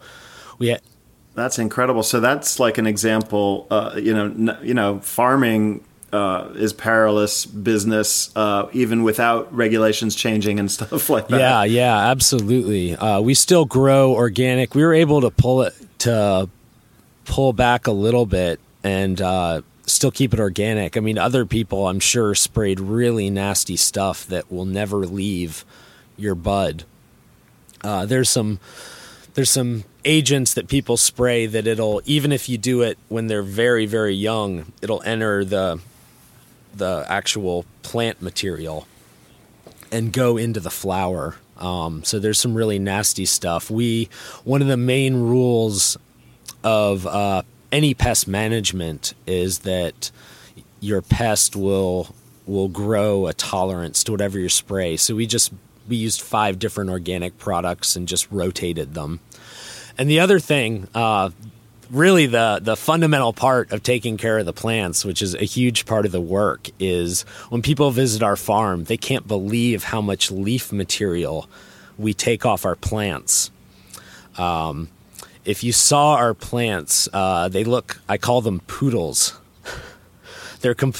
we 0.58 0.68
had. 0.68 0.80
That's 1.34 1.58
incredible. 1.58 2.02
So 2.02 2.20
that's 2.20 2.58
like 2.58 2.78
an 2.78 2.86
example. 2.86 3.66
Uh, 3.70 3.92
you 3.96 4.14
know, 4.14 4.24
n- 4.24 4.58
you 4.62 4.72
know, 4.72 5.00
farming 5.00 5.84
uh, 6.12 6.48
is 6.54 6.72
perilous 6.72 7.46
business, 7.46 8.34
uh, 8.36 8.68
even 8.72 9.02
without 9.02 9.54
regulations 9.54 10.14
changing 10.14 10.58
and 10.58 10.70
stuff 10.70 11.08
like 11.08 11.28
that. 11.28 11.40
Yeah, 11.40 11.64
yeah, 11.64 12.10
absolutely. 12.10 12.96
Uh, 12.96 13.20
we 13.20 13.34
still 13.34 13.64
grow 13.64 14.12
organic. 14.12 14.74
We 14.74 14.82
were 14.82 14.94
able 14.94 15.20
to 15.20 15.30
pull 15.30 15.62
it 15.62 15.74
to 16.00 16.48
pull 17.24 17.52
back 17.52 17.86
a 17.86 17.92
little 17.92 18.26
bit 18.26 18.58
and 18.82 19.20
uh, 19.20 19.62
still 19.86 20.10
keep 20.10 20.34
it 20.34 20.40
organic. 20.40 20.96
I 20.96 21.00
mean, 21.00 21.18
other 21.18 21.46
people, 21.46 21.86
I'm 21.86 22.00
sure, 22.00 22.34
sprayed 22.34 22.80
really 22.80 23.30
nasty 23.30 23.76
stuff 23.76 24.26
that 24.26 24.50
will 24.50 24.64
never 24.64 25.06
leave 25.06 25.64
your 26.16 26.34
bud. 26.34 26.84
Uh, 27.82 28.04
there's 28.06 28.28
some 28.28 28.60
there's 29.34 29.50
some 29.50 29.84
agents 30.04 30.54
that 30.54 30.66
people 30.66 30.96
spray 30.96 31.46
that 31.46 31.66
it'll 31.66 32.02
even 32.04 32.32
if 32.32 32.48
you 32.48 32.58
do 32.58 32.82
it 32.82 32.98
when 33.08 33.26
they're 33.26 33.42
very 33.42 33.86
very 33.86 34.14
young, 34.14 34.72
it'll 34.82 35.02
enter 35.02 35.44
the 35.44 35.80
the 36.74 37.04
actual 37.08 37.64
plant 37.82 38.22
material 38.22 38.86
and 39.92 40.12
go 40.12 40.36
into 40.36 40.60
the 40.60 40.70
flower. 40.70 41.36
Um, 41.58 42.04
so 42.04 42.18
there's 42.18 42.38
some 42.38 42.54
really 42.54 42.78
nasty 42.78 43.26
stuff. 43.26 43.70
We 43.70 44.08
one 44.44 44.62
of 44.62 44.68
the 44.68 44.76
main 44.76 45.14
rules 45.16 45.96
of 46.64 47.06
uh, 47.06 47.42
any 47.72 47.94
pest 47.94 48.26
management 48.26 49.14
is 49.26 49.60
that 49.60 50.10
your 50.80 51.02
pest 51.02 51.56
will 51.56 52.14
will 52.46 52.68
grow 52.68 53.26
a 53.26 53.32
tolerance 53.32 54.02
to 54.04 54.12
whatever 54.12 54.38
you 54.38 54.48
spray. 54.48 54.96
So 54.96 55.14
we 55.14 55.26
just 55.26 55.52
we 55.88 55.96
used 55.96 56.20
five 56.20 56.58
different 56.58 56.90
organic 56.90 57.38
products 57.38 57.96
and 57.96 58.08
just 58.08 58.30
rotated 58.30 58.94
them. 58.94 59.20
And 59.98 60.08
the 60.08 60.20
other 60.20 60.38
thing, 60.38 60.88
uh, 60.94 61.30
really 61.90 62.26
the 62.26 62.60
the 62.62 62.76
fundamental 62.76 63.32
part 63.32 63.72
of 63.72 63.82
taking 63.82 64.16
care 64.16 64.38
of 64.38 64.46
the 64.46 64.52
plants, 64.52 65.04
which 65.04 65.22
is 65.22 65.34
a 65.34 65.44
huge 65.44 65.86
part 65.86 66.06
of 66.06 66.12
the 66.12 66.20
work, 66.20 66.70
is 66.78 67.22
when 67.48 67.62
people 67.62 67.90
visit 67.90 68.22
our 68.22 68.36
farm, 68.36 68.84
they 68.84 68.96
can't 68.96 69.26
believe 69.26 69.84
how 69.84 70.00
much 70.00 70.30
leaf 70.30 70.72
material 70.72 71.48
we 71.98 72.14
take 72.14 72.46
off 72.46 72.64
our 72.64 72.76
plants. 72.76 73.50
Um, 74.38 74.88
if 75.44 75.64
you 75.64 75.72
saw 75.72 76.14
our 76.14 76.34
plants, 76.34 77.08
uh, 77.12 77.48
they 77.48 77.64
look. 77.64 78.00
I 78.08 78.18
call 78.18 78.40
them 78.40 78.60
poodles. 78.66 79.38
They're 80.60 80.74
com- 80.74 80.94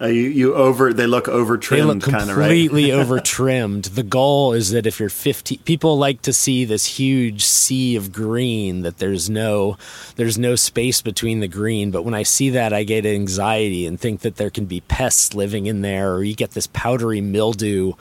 Uh, 0.00 0.06
you, 0.06 0.28
you 0.28 0.54
over 0.54 0.92
they 0.92 1.06
look 1.08 1.26
over 1.26 1.58
trimmed, 1.58 2.04
kind 2.04 2.30
of 2.30 2.36
right. 2.36 2.46
completely 2.46 2.92
over 2.92 3.18
trimmed. 3.18 3.86
The 3.86 4.04
goal 4.04 4.52
is 4.52 4.70
that 4.70 4.86
if 4.86 5.00
you're 5.00 5.08
15, 5.08 5.58
people 5.64 5.98
like 5.98 6.22
to 6.22 6.32
see 6.32 6.64
this 6.64 6.98
huge 6.98 7.44
sea 7.44 7.96
of 7.96 8.12
green. 8.12 8.82
That 8.82 8.98
there's 8.98 9.28
no, 9.28 9.76
there's 10.14 10.38
no 10.38 10.54
space 10.54 11.02
between 11.02 11.40
the 11.40 11.48
green. 11.48 11.90
But 11.90 12.04
when 12.04 12.14
I 12.14 12.22
see 12.22 12.50
that, 12.50 12.72
I 12.72 12.84
get 12.84 13.06
anxiety 13.06 13.86
and 13.86 13.98
think 13.98 14.20
that 14.20 14.36
there 14.36 14.50
can 14.50 14.66
be 14.66 14.82
pests 14.82 15.34
living 15.34 15.66
in 15.66 15.80
there, 15.80 16.12
or 16.12 16.22
you 16.22 16.36
get 16.36 16.52
this 16.52 16.68
powdery 16.68 17.20
mildew 17.20 17.94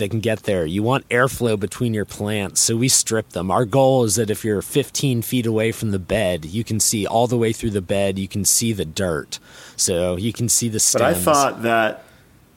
that 0.00 0.10
can 0.10 0.20
get 0.20 0.42
there. 0.42 0.66
You 0.66 0.82
want 0.82 1.08
airflow 1.10 1.60
between 1.60 1.94
your 1.94 2.04
plants, 2.04 2.60
so 2.60 2.76
we 2.76 2.88
strip 2.88 3.30
them. 3.30 3.50
Our 3.50 3.64
goal 3.64 4.02
is 4.02 4.16
that 4.16 4.30
if 4.30 4.44
you're 4.44 4.62
15 4.62 5.22
feet 5.22 5.46
away 5.46 5.70
from 5.70 5.92
the 5.92 6.00
bed, 6.00 6.44
you 6.44 6.64
can 6.64 6.80
see 6.80 7.06
all 7.06 7.28
the 7.28 7.38
way 7.38 7.52
through 7.52 7.70
the 7.70 7.80
bed. 7.80 8.18
You 8.18 8.26
can 8.26 8.44
see 8.44 8.72
the 8.72 8.84
dirt, 8.84 9.38
so 9.80 10.16
you 10.16 10.32
can 10.32 10.48
see 10.48 10.68
the 10.68 10.80
stems. 10.80 11.02
But. 11.02 11.08
I 11.10 11.14
thought 11.14 11.62
that 11.62 12.04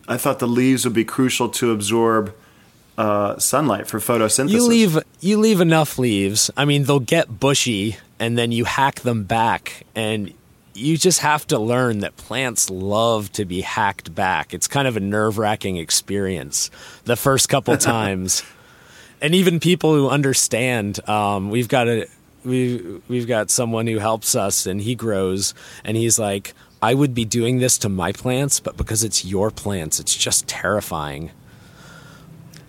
I 0.08 0.18
thought 0.18 0.40
the 0.40 0.48
leaves 0.48 0.86
would 0.86 0.94
be 0.94 1.06
crucial 1.06 1.50
to 1.50 1.72
absorb 1.72 2.36
uh, 2.98 3.38
sunlight 3.40 3.88
for 3.88 4.00
photosynthesis. 4.00 4.52
You 4.52 4.68
leave 4.68 5.00
you 5.20 5.38
leave 5.38 5.62
enough 5.62 5.98
leaves. 5.98 6.52
I 6.56 6.66
mean, 6.66 6.84
they'll 6.84 7.00
get 7.00 7.40
bushy, 7.40 7.98
and 8.20 8.38
then 8.38 8.52
you 8.52 8.66
hack 8.66 9.02
them 9.02 9.24
back, 9.24 9.86
and 9.96 10.34
you 10.74 10.98
just 10.98 11.20
have 11.20 11.46
to 11.48 11.60
learn 11.60 12.00
that 12.00 12.18
plants 12.18 12.70
love 12.70 13.32
to 13.34 13.46
be 13.46 13.62
hacked 13.62 14.14
back. 14.14 14.54
It's 14.54 14.68
kind 14.68 14.88
of 14.88 14.98
a 14.98 15.00
nerve 15.00 15.38
wracking 15.38 15.78
experience 15.78 16.70
the 17.06 17.16
first 17.16 17.50
couple 17.50 17.78
times, 17.96 18.44
and 19.22 19.34
even 19.34 19.60
people 19.60 19.94
who 19.94 20.10
understand. 20.10 21.08
Um, 21.10 21.50
we've 21.50 21.70
got 21.70 21.88
a 21.88 22.08
we 22.44 23.02
we've 23.08 23.28
got 23.28 23.50
someone 23.50 23.88
who 23.88 24.00
helps 24.00 24.36
us, 24.36 24.66
and 24.66 24.82
he 24.82 24.96
grows, 24.96 25.54
and 25.84 25.98
he's 25.98 26.20
like. 26.20 26.54
I 26.84 26.94
would 26.94 27.16
be 27.16 27.24
doing 27.24 27.60
this 27.60 27.78
to 27.78 27.88
my 27.88 28.12
plants, 28.12 28.60
but 28.60 28.76
because 28.76 29.06
it's 29.06 29.24
your 29.24 29.52
plants, 29.52 30.02
it's 30.02 30.14
just 30.14 30.50
terrifying. 30.50 31.32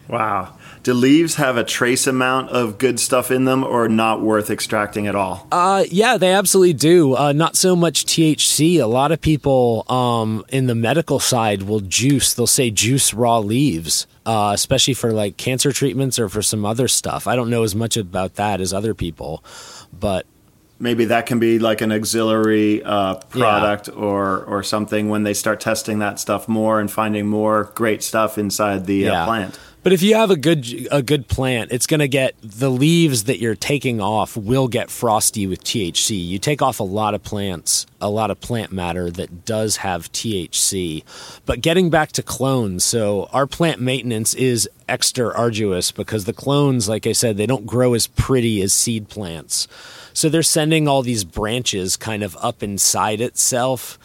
Wow. 0.06 0.56
Do 0.84 0.94
leaves 0.94 1.34
have 1.34 1.56
a 1.56 1.64
trace 1.64 2.06
amount 2.06 2.50
of 2.50 2.78
good 2.78 3.00
stuff 3.00 3.32
in 3.32 3.44
them, 3.44 3.64
or 3.64 3.88
not 3.88 4.20
worth 4.20 4.50
extracting 4.50 5.08
at 5.08 5.16
all? 5.16 5.48
Uh, 5.50 5.82
yeah, 5.90 6.16
they 6.16 6.32
absolutely 6.32 6.74
do. 6.74 7.16
Uh, 7.16 7.32
not 7.32 7.56
so 7.56 7.74
much 7.74 8.04
THC. 8.04 8.80
A 8.80 8.86
lot 8.86 9.10
of 9.10 9.20
people 9.20 9.84
um, 9.90 10.44
in 10.48 10.66
the 10.66 10.76
medical 10.76 11.18
side 11.18 11.62
will 11.62 11.80
juice. 11.80 12.34
They'll 12.34 12.46
say 12.46 12.70
juice 12.70 13.12
raw 13.12 13.38
leaves, 13.38 14.06
uh, 14.26 14.52
especially 14.54 14.94
for 14.94 15.10
like 15.10 15.36
cancer 15.38 15.72
treatments 15.72 16.20
or 16.20 16.28
for 16.28 16.42
some 16.42 16.64
other 16.64 16.86
stuff. 16.86 17.26
I 17.26 17.34
don't 17.34 17.50
know 17.50 17.64
as 17.64 17.74
much 17.74 17.96
about 17.96 18.34
that 18.34 18.60
as 18.60 18.72
other 18.72 18.94
people, 18.94 19.42
but 19.92 20.24
Maybe 20.78 21.06
that 21.06 21.26
can 21.26 21.38
be 21.38 21.58
like 21.58 21.80
an 21.80 21.92
auxiliary 21.92 22.82
uh, 22.82 23.16
product 23.30 23.88
or 23.88 24.44
or 24.44 24.62
something 24.62 25.08
when 25.08 25.22
they 25.22 25.34
start 25.34 25.60
testing 25.60 26.00
that 26.00 26.18
stuff 26.18 26.48
more 26.48 26.80
and 26.80 26.90
finding 26.90 27.26
more 27.26 27.70
great 27.74 28.02
stuff 28.02 28.38
inside 28.38 28.86
the 28.86 29.08
uh, 29.08 29.24
plant. 29.24 29.58
But 29.84 29.92
if 29.92 30.02
you 30.02 30.14
have 30.14 30.30
a 30.30 30.36
good 30.36 30.88
a 30.90 31.02
good 31.02 31.28
plant, 31.28 31.70
it's 31.70 31.86
going 31.86 32.00
to 32.00 32.08
get 32.08 32.34
the 32.42 32.70
leaves 32.70 33.24
that 33.24 33.38
you're 33.38 33.54
taking 33.54 34.00
off 34.00 34.34
will 34.34 34.66
get 34.66 34.90
frosty 34.90 35.46
with 35.46 35.62
THC. 35.62 36.26
You 36.26 36.38
take 36.38 36.62
off 36.62 36.80
a 36.80 36.84
lot 36.84 37.12
of 37.12 37.22
plants, 37.22 37.84
a 38.00 38.08
lot 38.08 38.30
of 38.30 38.40
plant 38.40 38.72
matter 38.72 39.10
that 39.10 39.44
does 39.44 39.76
have 39.76 40.10
THC. 40.10 41.04
But 41.44 41.60
getting 41.60 41.90
back 41.90 42.12
to 42.12 42.22
clones, 42.22 42.82
so 42.82 43.28
our 43.30 43.46
plant 43.46 43.78
maintenance 43.78 44.32
is 44.32 44.70
extra 44.88 45.36
arduous 45.36 45.92
because 45.92 46.24
the 46.24 46.32
clones, 46.32 46.88
like 46.88 47.06
I 47.06 47.12
said, 47.12 47.36
they 47.36 47.46
don't 47.46 47.66
grow 47.66 47.92
as 47.92 48.06
pretty 48.06 48.62
as 48.62 48.72
seed 48.72 49.10
plants. 49.10 49.68
So 50.14 50.28
they're 50.28 50.42
sending 50.42 50.88
all 50.88 51.02
these 51.02 51.24
branches 51.24 51.96
kind 51.96 52.22
of 52.22 52.36
up 52.40 52.62
inside 52.62 53.20
itself. 53.20 53.98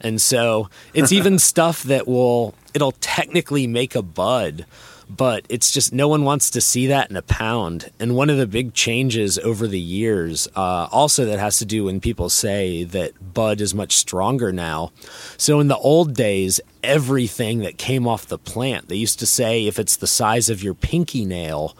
And 0.00 0.20
so 0.20 0.68
it's 0.92 1.10
even 1.20 1.38
stuff 1.40 1.82
that 1.84 2.06
will 2.06 2.54
it'll 2.74 2.92
technically 2.92 3.66
make 3.66 3.94
a 3.94 4.02
bud, 4.02 4.66
but 5.08 5.46
it's 5.48 5.72
just 5.72 5.92
no 5.92 6.06
one 6.06 6.24
wants 6.24 6.50
to 6.50 6.60
see 6.60 6.86
that 6.88 7.08
in 7.10 7.16
a 7.16 7.22
pound. 7.22 7.90
And 7.98 8.14
one 8.14 8.28
of 8.28 8.36
the 8.36 8.46
big 8.46 8.74
changes 8.74 9.38
over 9.38 9.66
the 9.66 9.80
years, 9.80 10.48
uh, 10.54 10.88
also 10.92 11.24
that 11.24 11.38
has 11.38 11.58
to 11.58 11.64
do 11.64 11.84
when 11.84 12.00
people 12.00 12.28
say 12.28 12.84
that 12.84 13.32
bud 13.32 13.60
is 13.60 13.74
much 13.74 13.96
stronger 13.96 14.52
now. 14.52 14.92
So 15.38 15.60
in 15.60 15.68
the 15.68 15.78
old 15.78 16.14
days, 16.14 16.60
everything 16.82 17.60
that 17.60 17.78
came 17.78 18.06
off 18.06 18.26
the 18.26 18.38
plant, 18.38 18.88
they 18.88 18.96
used 18.96 19.18
to 19.20 19.26
say 19.26 19.66
if 19.66 19.78
it's 19.78 19.96
the 19.96 20.06
size 20.06 20.50
of 20.50 20.62
your 20.62 20.74
pinky 20.74 21.24
nail, 21.24 21.76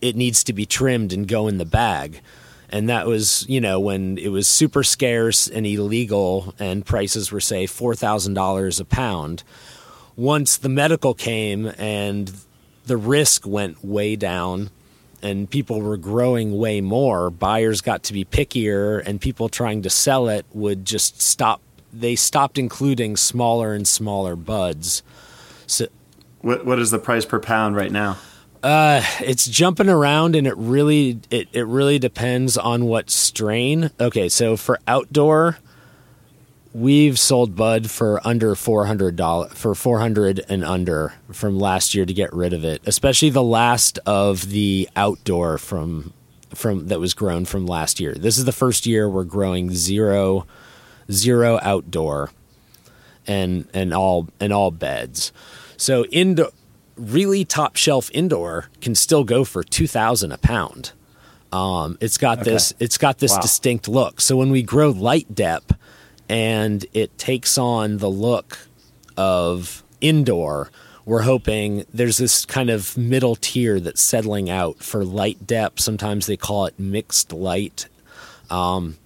it 0.00 0.16
needs 0.16 0.42
to 0.44 0.52
be 0.52 0.66
trimmed 0.66 1.12
and 1.12 1.28
go 1.28 1.46
in 1.46 1.58
the 1.58 1.64
bag. 1.64 2.20
And 2.70 2.88
that 2.88 3.06
was, 3.06 3.44
you 3.48 3.60
know, 3.60 3.80
when 3.80 4.16
it 4.16 4.28
was 4.28 4.46
super 4.46 4.84
scarce 4.84 5.48
and 5.48 5.66
illegal 5.66 6.54
and 6.58 6.86
prices 6.86 7.32
were, 7.32 7.40
say, 7.40 7.66
$4,000 7.66 8.80
a 8.80 8.84
pound. 8.84 9.42
Once 10.16 10.56
the 10.56 10.68
medical 10.68 11.12
came 11.12 11.72
and 11.78 12.32
the 12.86 12.96
risk 12.96 13.44
went 13.44 13.84
way 13.84 14.14
down 14.14 14.70
and 15.20 15.50
people 15.50 15.80
were 15.80 15.96
growing 15.96 16.56
way 16.56 16.80
more, 16.80 17.28
buyers 17.28 17.80
got 17.80 18.04
to 18.04 18.12
be 18.12 18.24
pickier 18.24 19.02
and 19.04 19.20
people 19.20 19.48
trying 19.48 19.82
to 19.82 19.90
sell 19.90 20.28
it 20.28 20.46
would 20.52 20.84
just 20.84 21.20
stop. 21.20 21.60
They 21.92 22.14
stopped 22.14 22.56
including 22.56 23.16
smaller 23.16 23.74
and 23.74 23.86
smaller 23.86 24.36
buds. 24.36 25.02
So, 25.66 25.88
what, 26.40 26.64
what 26.64 26.78
is 26.78 26.92
the 26.92 27.00
price 27.00 27.24
per 27.24 27.40
pound 27.40 27.74
right 27.74 27.90
now? 27.90 28.16
Uh, 28.62 29.02
it's 29.20 29.46
jumping 29.46 29.88
around, 29.88 30.36
and 30.36 30.46
it 30.46 30.56
really 30.56 31.20
it, 31.30 31.48
it 31.52 31.66
really 31.66 31.98
depends 31.98 32.58
on 32.58 32.84
what 32.84 33.08
strain. 33.10 33.90
Okay, 33.98 34.28
so 34.28 34.56
for 34.56 34.78
outdoor, 34.86 35.58
we've 36.74 37.18
sold 37.18 37.56
bud 37.56 37.90
for 37.90 38.20
under 38.26 38.54
four 38.54 38.84
hundred 38.84 39.16
dollars 39.16 39.52
for 39.54 39.74
four 39.74 39.98
hundred 40.00 40.44
and 40.48 40.62
under 40.62 41.14
from 41.32 41.58
last 41.58 41.94
year 41.94 42.04
to 42.04 42.12
get 42.12 42.32
rid 42.34 42.52
of 42.52 42.64
it, 42.64 42.82
especially 42.84 43.30
the 43.30 43.42
last 43.42 43.98
of 44.04 44.50
the 44.50 44.88
outdoor 44.94 45.56
from 45.56 46.12
from 46.54 46.88
that 46.88 47.00
was 47.00 47.14
grown 47.14 47.46
from 47.46 47.64
last 47.66 47.98
year. 47.98 48.12
This 48.12 48.36
is 48.36 48.44
the 48.44 48.52
first 48.52 48.84
year 48.84 49.08
we're 49.08 49.24
growing 49.24 49.70
zero 49.70 50.46
zero 51.10 51.58
outdoor 51.62 52.30
and 53.26 53.66
and 53.72 53.94
all 53.94 54.28
and 54.38 54.52
all 54.52 54.70
beds. 54.70 55.32
So 55.78 56.04
indoor 56.06 56.50
really 57.00 57.44
top 57.44 57.76
shelf 57.76 58.10
indoor 58.12 58.68
can 58.80 58.94
still 58.94 59.24
go 59.24 59.44
for 59.44 59.64
two 59.64 59.86
thousand 59.86 60.32
a 60.32 60.38
pound. 60.38 60.92
Um, 61.52 61.98
it's 62.00 62.18
got 62.18 62.40
okay. 62.40 62.50
this 62.52 62.74
it's 62.78 62.98
got 62.98 63.18
this 63.18 63.32
wow. 63.32 63.40
distinct 63.40 63.88
look. 63.88 64.20
So 64.20 64.36
when 64.36 64.50
we 64.50 64.62
grow 64.62 64.90
light 64.90 65.34
dep 65.34 65.72
and 66.28 66.86
it 66.92 67.16
takes 67.18 67.58
on 67.58 67.98
the 67.98 68.10
look 68.10 68.68
of 69.16 69.82
indoor, 70.00 70.70
we're 71.04 71.22
hoping 71.22 71.84
there's 71.92 72.18
this 72.18 72.46
kind 72.46 72.70
of 72.70 72.96
middle 72.96 73.34
tier 73.34 73.80
that's 73.80 74.00
settling 74.00 74.48
out 74.48 74.78
for 74.78 75.04
light 75.04 75.46
dep. 75.46 75.80
Sometimes 75.80 76.26
they 76.26 76.36
call 76.36 76.66
it 76.66 76.78
mixed 76.78 77.32
light. 77.32 77.88
Um, 78.48 78.96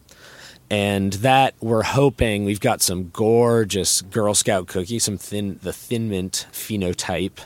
and 0.71 1.15
that 1.15 1.55
we're 1.61 1.83
hoping 1.83 2.45
we've 2.45 2.61
got 2.61 2.83
some 2.83 3.11
gorgeous 3.11 4.03
Girl 4.03 4.35
Scout 4.35 4.67
cookies, 4.67 5.05
some 5.05 5.19
thin 5.19 5.61
the 5.63 5.73
thin 5.73 6.09
mint 6.09 6.47
phenotype 6.53 7.39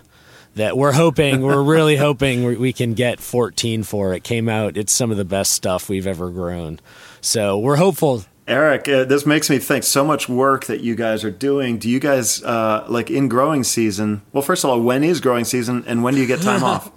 that 0.58 0.76
we're 0.76 0.92
hoping, 0.92 1.42
we're 1.42 1.62
really 1.62 1.96
hoping 1.96 2.44
we 2.60 2.72
can 2.72 2.94
get 2.94 3.20
14 3.20 3.82
for. 3.82 4.12
It 4.12 4.22
came 4.22 4.48
out, 4.48 4.76
it's 4.76 4.92
some 4.92 5.10
of 5.10 5.16
the 5.16 5.24
best 5.24 5.52
stuff 5.52 5.88
we've 5.88 6.06
ever 6.06 6.30
grown. 6.30 6.80
So 7.20 7.58
we're 7.58 7.76
hopeful. 7.76 8.24
Eric, 8.46 8.88
uh, 8.88 9.04
this 9.04 9.26
makes 9.26 9.50
me 9.50 9.58
think 9.58 9.84
so 9.84 10.04
much 10.04 10.28
work 10.28 10.66
that 10.66 10.80
you 10.80 10.94
guys 10.94 11.22
are 11.22 11.30
doing. 11.30 11.78
Do 11.78 11.88
you 11.88 12.00
guys, 12.00 12.42
uh, 12.42 12.86
like 12.88 13.10
in 13.10 13.28
growing 13.28 13.62
season? 13.62 14.22
Well, 14.32 14.42
first 14.42 14.64
of 14.64 14.70
all, 14.70 14.80
when 14.80 15.04
is 15.04 15.20
growing 15.20 15.44
season 15.44 15.84
and 15.86 16.02
when 16.02 16.14
do 16.14 16.20
you 16.20 16.26
get 16.26 16.40
time 16.40 16.64
off? 16.64 16.90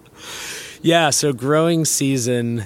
Yeah, 0.82 1.10
so 1.10 1.34
growing 1.34 1.86
season 1.86 2.66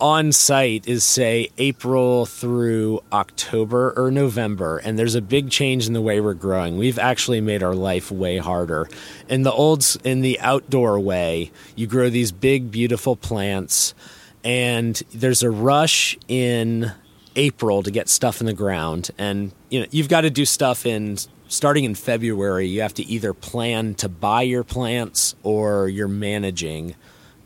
on 0.00 0.32
site 0.32 0.88
is 0.88 1.04
say 1.04 1.50
April 1.58 2.26
through 2.26 3.02
October 3.12 3.92
or 3.96 4.10
November, 4.10 4.78
and 4.78 4.98
there's 4.98 5.14
a 5.14 5.22
big 5.22 5.50
change 5.50 5.86
in 5.86 5.92
the 5.92 6.00
way 6.00 6.20
we're 6.20 6.34
growing. 6.34 6.78
We've 6.78 6.98
actually 6.98 7.40
made 7.40 7.62
our 7.62 7.74
life 7.74 8.10
way 8.10 8.38
harder. 8.38 8.88
In 9.28 9.42
the 9.42 9.52
old, 9.52 9.84
in 10.04 10.22
the 10.22 10.40
outdoor 10.40 10.98
way, 10.98 11.50
you 11.76 11.86
grow 11.86 12.10
these 12.10 12.32
big, 12.32 12.70
beautiful 12.70 13.16
plants, 13.16 13.94
and 14.42 14.96
there's 15.12 15.42
a 15.42 15.50
rush 15.50 16.16
in 16.28 16.92
April 17.36 17.82
to 17.82 17.90
get 17.90 18.08
stuff 18.08 18.40
in 18.40 18.46
the 18.46 18.52
ground, 18.52 19.10
and 19.18 19.52
you 19.68 19.80
know 19.80 19.86
you've 19.90 20.08
got 20.08 20.22
to 20.22 20.30
do 20.30 20.44
stuff 20.44 20.86
in 20.86 21.18
starting 21.48 21.84
in 21.84 21.94
February. 21.94 22.66
You 22.66 22.82
have 22.82 22.94
to 22.94 23.04
either 23.04 23.34
plan 23.34 23.94
to 23.96 24.08
buy 24.08 24.42
your 24.42 24.64
plants 24.64 25.34
or 25.42 25.88
you're 25.88 26.08
managing 26.08 26.94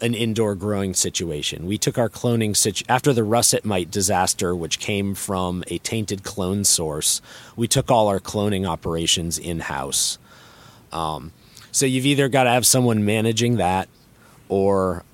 an 0.01 0.15
indoor 0.15 0.55
growing 0.55 0.95
situation. 0.95 1.67
We 1.67 1.79
took 1.79 1.99
our 1.99 2.09
cloning 2.09 2.57
situ- 2.57 2.85
after 2.89 3.13
the 3.13 3.25
russet 3.25 3.65
mite 3.65 3.91
disaster, 3.91 4.55
which 4.55 4.79
came 4.79 5.15
from 5.15 5.65
a 5.69 5.79
tainted 5.79 6.23
clone 6.23 6.65
source. 6.65 7.21
We 7.57 7.69
took 7.69 7.91
all 7.91 8.09
our 8.09 8.21
cloning 8.21 8.69
operations 8.69 9.39
in 9.39 9.61
house. 9.61 10.19
Um, 10.93 11.33
so 11.73 11.87
you've 11.87 12.07
either 12.07 12.29
got 12.29 12.45
to 12.45 12.51
have 12.51 12.67
someone 12.67 13.05
managing 13.05 13.57
that, 13.57 13.89
or 14.49 15.05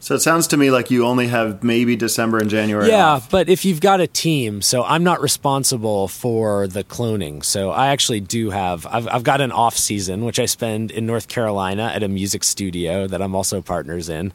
so 0.00 0.14
it 0.14 0.20
sounds 0.20 0.46
to 0.48 0.56
me 0.56 0.70
like 0.70 0.90
you 0.90 1.04
only 1.04 1.28
have 1.28 1.62
maybe 1.62 1.94
December 1.94 2.38
and 2.38 2.48
January. 2.48 2.88
Yeah, 2.88 3.12
off. 3.12 3.30
but 3.30 3.50
if 3.50 3.66
you've 3.66 3.80
got 3.80 4.00
a 4.00 4.06
team, 4.06 4.62
so 4.62 4.82
I'm 4.82 5.04
not 5.04 5.20
responsible 5.20 6.08
for 6.08 6.66
the 6.66 6.82
cloning. 6.82 7.44
So 7.44 7.70
I 7.70 7.88
actually 7.88 8.20
do 8.20 8.48
have. 8.48 8.86
I've, 8.86 9.06
I've 9.08 9.24
got 9.24 9.42
an 9.42 9.52
off 9.52 9.76
season, 9.76 10.24
which 10.24 10.40
I 10.40 10.46
spend 10.46 10.90
in 10.90 11.04
North 11.04 11.28
Carolina 11.28 11.92
at 11.94 12.02
a 12.02 12.08
music 12.08 12.44
studio 12.44 13.06
that 13.06 13.20
I'm 13.20 13.34
also 13.34 13.60
partners 13.60 14.08
in. 14.08 14.32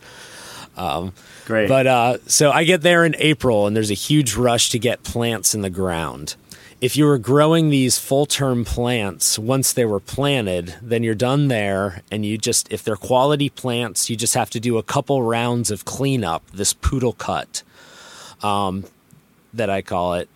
Um, 0.78 1.14
Great. 1.46 1.68
But 1.68 1.88
uh, 1.88 2.18
so 2.28 2.52
I 2.52 2.64
get 2.64 2.82
there 2.82 3.04
in 3.04 3.16
April, 3.18 3.66
and 3.66 3.76
there's 3.76 3.92
a 3.92 3.96
huge 3.96 4.36
rush 4.36 4.70
to 4.70 4.80
get 4.80 5.04
plants 5.04 5.56
in 5.56 5.62
the 5.62 5.70
ground 5.70 6.36
if 6.82 6.98
you 6.98 7.06
were 7.06 7.18
growing 7.18 7.70
these 7.70 7.98
full 7.98 8.26
term 8.26 8.66
plants 8.66 9.40
once 9.40 9.74
they 9.74 9.86
were 9.86 10.00
planted, 10.00 10.76
then 10.82 11.04
you're 11.04 11.16
done 11.16 11.48
there. 11.48 12.02
And 12.12 12.26
you 12.26 12.38
just, 12.38 12.72
if 12.72 12.84
they're 12.84 12.96
quality 12.96 13.50
plants, 13.50 14.10
you 14.10 14.16
just 14.16 14.34
have 14.34 14.50
to 14.52 14.60
do 14.60 14.78
a 14.78 14.84
couple 14.84 15.24
rounds 15.24 15.72
of 15.72 15.86
cleanup, 15.86 16.44
this 16.52 16.74
poodle 16.74 17.14
cut 17.14 17.64
um, 18.44 18.86
that 19.54 19.70
I 19.70 19.82
call 19.82 20.16
it. 20.16 20.30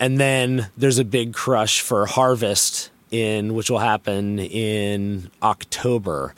And 0.00 0.20
then 0.20 0.68
there's 0.76 0.98
a 0.98 1.04
big 1.04 1.34
crush 1.34 1.80
for 1.80 2.06
harvest 2.06 2.90
in 3.10 3.54
which 3.54 3.70
will 3.70 3.78
happen 3.78 4.38
in 4.38 5.30
October. 5.42 6.34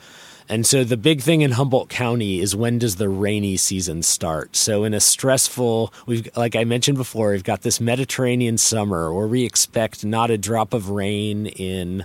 And 0.50 0.66
so 0.66 0.82
the 0.82 0.96
big 0.96 1.20
thing 1.22 1.42
in 1.42 1.52
Humboldt 1.52 1.88
County 1.88 2.40
is 2.40 2.56
when 2.56 2.80
does 2.80 2.96
the 2.96 3.08
rainy 3.08 3.56
season 3.56 4.02
start? 4.02 4.56
So 4.56 4.82
in 4.82 4.92
a 4.92 4.98
stressful, 4.98 5.94
we've 6.06 6.28
like 6.36 6.56
I 6.56 6.64
mentioned 6.64 6.98
before, 6.98 7.30
we've 7.30 7.44
got 7.44 7.62
this 7.62 7.80
Mediterranean 7.80 8.58
summer 8.58 9.14
where 9.14 9.28
we 9.28 9.44
expect 9.44 10.04
not 10.04 10.28
a 10.28 10.36
drop 10.36 10.74
of 10.74 10.90
rain 10.90 11.46
in 11.46 12.04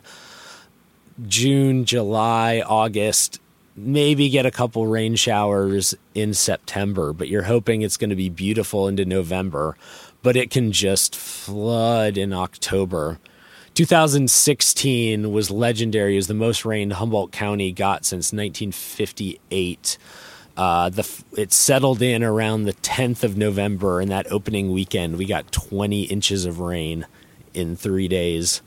June, 1.27 1.85
July, 1.85 2.61
August, 2.63 3.41
maybe 3.75 4.29
get 4.29 4.45
a 4.45 4.51
couple 4.51 4.85
rain 4.85 5.15
showers 5.15 5.95
in 6.13 6.35
September, 6.35 7.13
but 7.13 7.27
you're 7.27 7.43
hoping 7.43 7.81
it's 7.81 7.97
going 7.97 8.11
to 8.11 8.15
be 8.15 8.29
beautiful 8.29 8.87
into 8.87 9.05
November, 9.05 9.75
but 10.21 10.35
it 10.35 10.51
can 10.51 10.71
just 10.71 11.15
flood 11.15 12.15
in 12.15 12.31
October. 12.31 13.17
2016 13.76 15.34
was 15.34 15.51
legendary 15.51 16.17
as 16.17 16.28
the 16.28 16.34
most 16.34 16.63
rain 16.63 16.91
Humboldt 16.91 17.34
County 17.34 17.73
got 17.73 18.05
since 18.05 18.32
1958. 18.32 19.97
Uh, 20.55 20.89
the 20.89 21.23
it 21.34 21.51
settled 21.51 22.01
in 22.01 22.23
around 22.23 22.63
the 22.63 22.73
10th 22.73 23.23
of 23.23 23.36
November, 23.38 23.99
and 23.99 24.09
that 24.09 24.32
opening 24.32 24.71
weekend 24.71 25.17
we 25.17 25.26
got 25.26 25.51
20 25.51 26.03
inches 26.03 26.45
of 26.45 26.59
rain 26.59 27.05
in 27.53 27.76
three 27.76 28.07
days. 28.07 28.61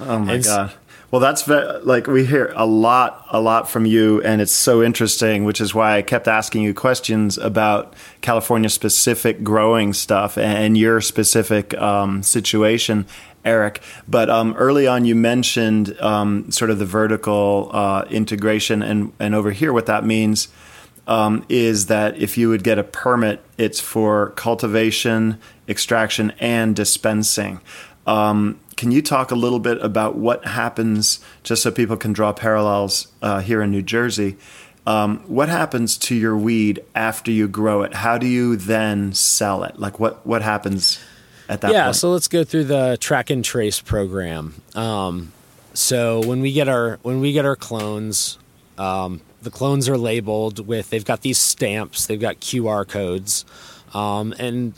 Oh 0.00 0.18
my 0.18 0.34
and 0.34 0.44
god! 0.44 0.72
Well, 1.10 1.20
that's 1.20 1.42
ve- 1.42 1.80
like 1.82 2.06
we 2.06 2.24
hear 2.24 2.52
a 2.54 2.66
lot, 2.66 3.26
a 3.30 3.40
lot 3.40 3.68
from 3.68 3.84
you, 3.84 4.22
and 4.22 4.40
it's 4.40 4.52
so 4.52 4.82
interesting. 4.82 5.44
Which 5.44 5.60
is 5.60 5.74
why 5.74 5.96
I 5.96 6.02
kept 6.02 6.28
asking 6.28 6.62
you 6.62 6.72
questions 6.72 7.36
about 7.36 7.94
California 8.20 8.68
specific 8.68 9.42
growing 9.42 9.92
stuff 9.92 10.38
and 10.38 10.78
your 10.78 11.00
specific 11.00 11.76
um, 11.78 12.22
situation. 12.22 13.06
Eric. 13.44 13.82
But 14.08 14.30
um, 14.30 14.54
early 14.56 14.86
on, 14.86 15.04
you 15.04 15.14
mentioned 15.14 15.98
um, 16.00 16.50
sort 16.50 16.70
of 16.70 16.78
the 16.78 16.84
vertical 16.84 17.70
uh, 17.72 18.04
integration, 18.10 18.82
and 18.82 19.12
and 19.18 19.34
over 19.34 19.50
here, 19.50 19.72
what 19.72 19.86
that 19.86 20.04
means 20.04 20.48
um, 21.06 21.44
is 21.48 21.86
that 21.86 22.16
if 22.16 22.38
you 22.38 22.48
would 22.48 22.62
get 22.62 22.78
a 22.78 22.84
permit, 22.84 23.42
it's 23.58 23.80
for 23.80 24.30
cultivation, 24.30 25.38
extraction, 25.68 26.32
and 26.38 26.76
dispensing. 26.76 27.60
Um, 28.06 28.60
can 28.76 28.92
you 28.92 29.02
talk 29.02 29.30
a 29.30 29.34
little 29.34 29.58
bit 29.58 29.78
about 29.82 30.16
what 30.16 30.44
happens, 30.46 31.20
just 31.42 31.62
so 31.62 31.70
people 31.70 31.96
can 31.96 32.12
draw 32.12 32.32
parallels 32.32 33.08
uh, 33.20 33.40
here 33.40 33.60
in 33.60 33.70
New 33.70 33.82
Jersey? 33.82 34.36
Um, 34.86 35.18
what 35.26 35.48
happens 35.48 35.98
to 35.98 36.14
your 36.14 36.36
weed 36.36 36.82
after 36.94 37.30
you 37.30 37.46
grow 37.46 37.82
it? 37.82 37.94
How 37.94 38.16
do 38.16 38.26
you 38.26 38.56
then 38.56 39.12
sell 39.12 39.64
it? 39.64 39.78
Like 39.78 40.00
what 40.00 40.26
what 40.26 40.42
happens? 40.42 40.98
At 41.50 41.60
that 41.62 41.72
yeah, 41.72 41.84
point? 41.86 41.96
so 41.96 42.10
let's 42.12 42.28
go 42.28 42.44
through 42.44 42.64
the 42.64 42.96
track 43.00 43.28
and 43.28 43.44
trace 43.44 43.80
program. 43.80 44.62
Um, 44.74 45.32
so 45.74 46.24
when 46.24 46.40
we 46.40 46.52
get 46.52 46.68
our 46.68 46.98
when 47.02 47.20
we 47.20 47.32
get 47.32 47.44
our 47.44 47.56
clones, 47.56 48.38
um, 48.78 49.20
the 49.42 49.50
clones 49.50 49.88
are 49.88 49.98
labeled 49.98 50.64
with 50.66 50.90
they've 50.90 51.04
got 51.04 51.22
these 51.22 51.38
stamps, 51.38 52.06
they've 52.06 52.20
got 52.20 52.36
QR 52.36 52.86
codes, 52.86 53.44
um, 53.92 54.32
and 54.38 54.74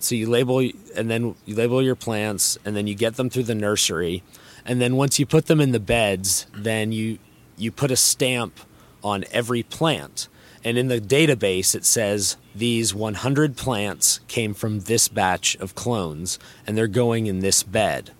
so 0.00 0.16
you 0.16 0.28
label 0.28 0.58
and 0.58 1.08
then 1.08 1.36
you 1.44 1.54
label 1.54 1.80
your 1.80 1.94
plants, 1.94 2.58
and 2.64 2.76
then 2.76 2.88
you 2.88 2.96
get 2.96 3.14
them 3.14 3.30
through 3.30 3.44
the 3.44 3.54
nursery, 3.54 4.24
and 4.64 4.80
then 4.80 4.96
once 4.96 5.20
you 5.20 5.24
put 5.24 5.46
them 5.46 5.60
in 5.60 5.70
the 5.70 5.80
beds, 5.80 6.46
then 6.52 6.90
you 6.90 7.18
you 7.56 7.70
put 7.70 7.92
a 7.92 7.96
stamp 7.96 8.58
on 9.04 9.24
every 9.30 9.62
plant. 9.62 10.26
And 10.66 10.76
in 10.76 10.88
the 10.88 11.00
database, 11.00 11.76
it 11.76 11.84
says 11.84 12.36
these 12.52 12.92
100 12.92 13.56
plants 13.56 14.18
came 14.26 14.52
from 14.52 14.80
this 14.80 15.06
batch 15.06 15.54
of 15.58 15.76
clones 15.76 16.40
and 16.66 16.76
they're 16.76 16.88
going 16.88 17.28
in 17.28 17.38
this 17.38 17.62
bed. 17.62 18.10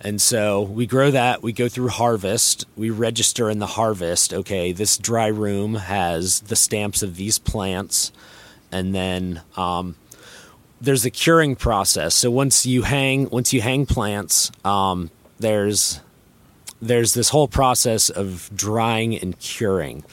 And 0.00 0.22
so 0.22 0.62
we 0.62 0.86
grow 0.86 1.10
that, 1.10 1.42
we 1.42 1.52
go 1.52 1.68
through 1.68 1.88
harvest, 1.88 2.64
we 2.76 2.88
register 2.88 3.50
in 3.50 3.58
the 3.58 3.66
harvest. 3.66 4.32
Okay, 4.32 4.72
this 4.72 4.96
dry 4.96 5.26
room 5.26 5.74
has 5.74 6.40
the 6.40 6.56
stamps 6.56 7.02
of 7.02 7.16
these 7.16 7.38
plants. 7.38 8.10
And 8.72 8.94
then 8.94 9.42
um, 9.54 9.96
there's 10.80 11.04
a 11.04 11.10
curing 11.10 11.56
process. 11.56 12.14
So 12.14 12.30
once 12.30 12.64
you 12.64 12.84
hang, 12.84 13.28
once 13.28 13.52
you 13.52 13.60
hang 13.60 13.84
plants, 13.84 14.50
um, 14.64 15.10
there's 15.38 16.00
there's 16.80 17.12
this 17.12 17.28
whole 17.28 17.48
process 17.48 18.08
of 18.08 18.48
drying 18.56 19.14
and 19.14 19.38
curing. 19.38 20.04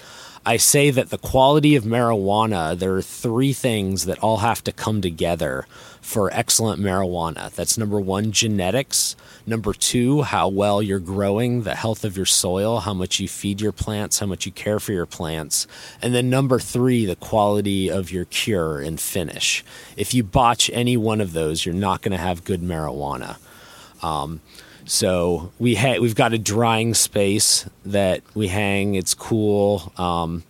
I 0.47 0.55
say 0.55 0.91
that 0.91 1.09
the 1.09 1.17
quality 1.17 1.75
of 1.75 1.83
marijuana, 1.83 2.79
there 2.79 2.95
are 2.95 3.01
three 3.01 3.51
things 3.51 4.05
that 4.05 4.19
all 4.19 4.37
have 4.37 4.63
to 4.63 4.71
come 4.71 5.01
together 5.01 5.67
for 5.99 6.33
excellent 6.33 6.81
marijuana. 6.81 7.51
That's 7.51 7.77
number 7.77 7.99
one, 7.99 8.31
genetics. 8.31 9.17
Number 9.45 9.73
two, 9.73 10.21
how 10.21 10.47
well 10.47 10.81
you're 10.81 10.99
growing, 10.99 11.63
the 11.63 11.75
health 11.75 12.05
of 12.05 12.15
your 12.15 12.25
soil, 12.25 12.79
how 12.79 12.93
much 12.93 13.19
you 13.19 13.27
feed 13.27 13.59
your 13.59 13.73
plants, 13.73 14.19
how 14.19 14.25
much 14.25 14.45
you 14.45 14.53
care 14.53 14.79
for 14.79 14.93
your 14.93 15.05
plants. 15.05 15.67
And 16.01 16.15
then 16.15 16.29
number 16.29 16.59
three, 16.59 17.05
the 17.05 17.17
quality 17.17 17.89
of 17.89 18.09
your 18.09 18.23
cure 18.23 18.79
and 18.79 19.01
finish. 19.01 19.65
If 19.97 20.13
you 20.13 20.23
botch 20.23 20.69
any 20.69 20.95
one 20.95 21.19
of 21.19 21.33
those, 21.33 21.65
you're 21.65 21.75
not 21.75 22.01
going 22.01 22.13
to 22.13 22.23
have 22.23 22.45
good 22.45 22.61
marijuana. 22.61 23.35
Um, 24.01 24.39
so 24.88 25.51
we 25.59 25.75
ha- 25.75 25.99
we've 25.99 26.15
got 26.15 26.33
a 26.33 26.38
drying 26.38 26.93
space 26.93 27.65
that 27.85 28.21
we 28.33 28.47
hang. 28.47 28.95
It's 28.95 29.13
cool. 29.13 29.91
Um, 29.97 30.43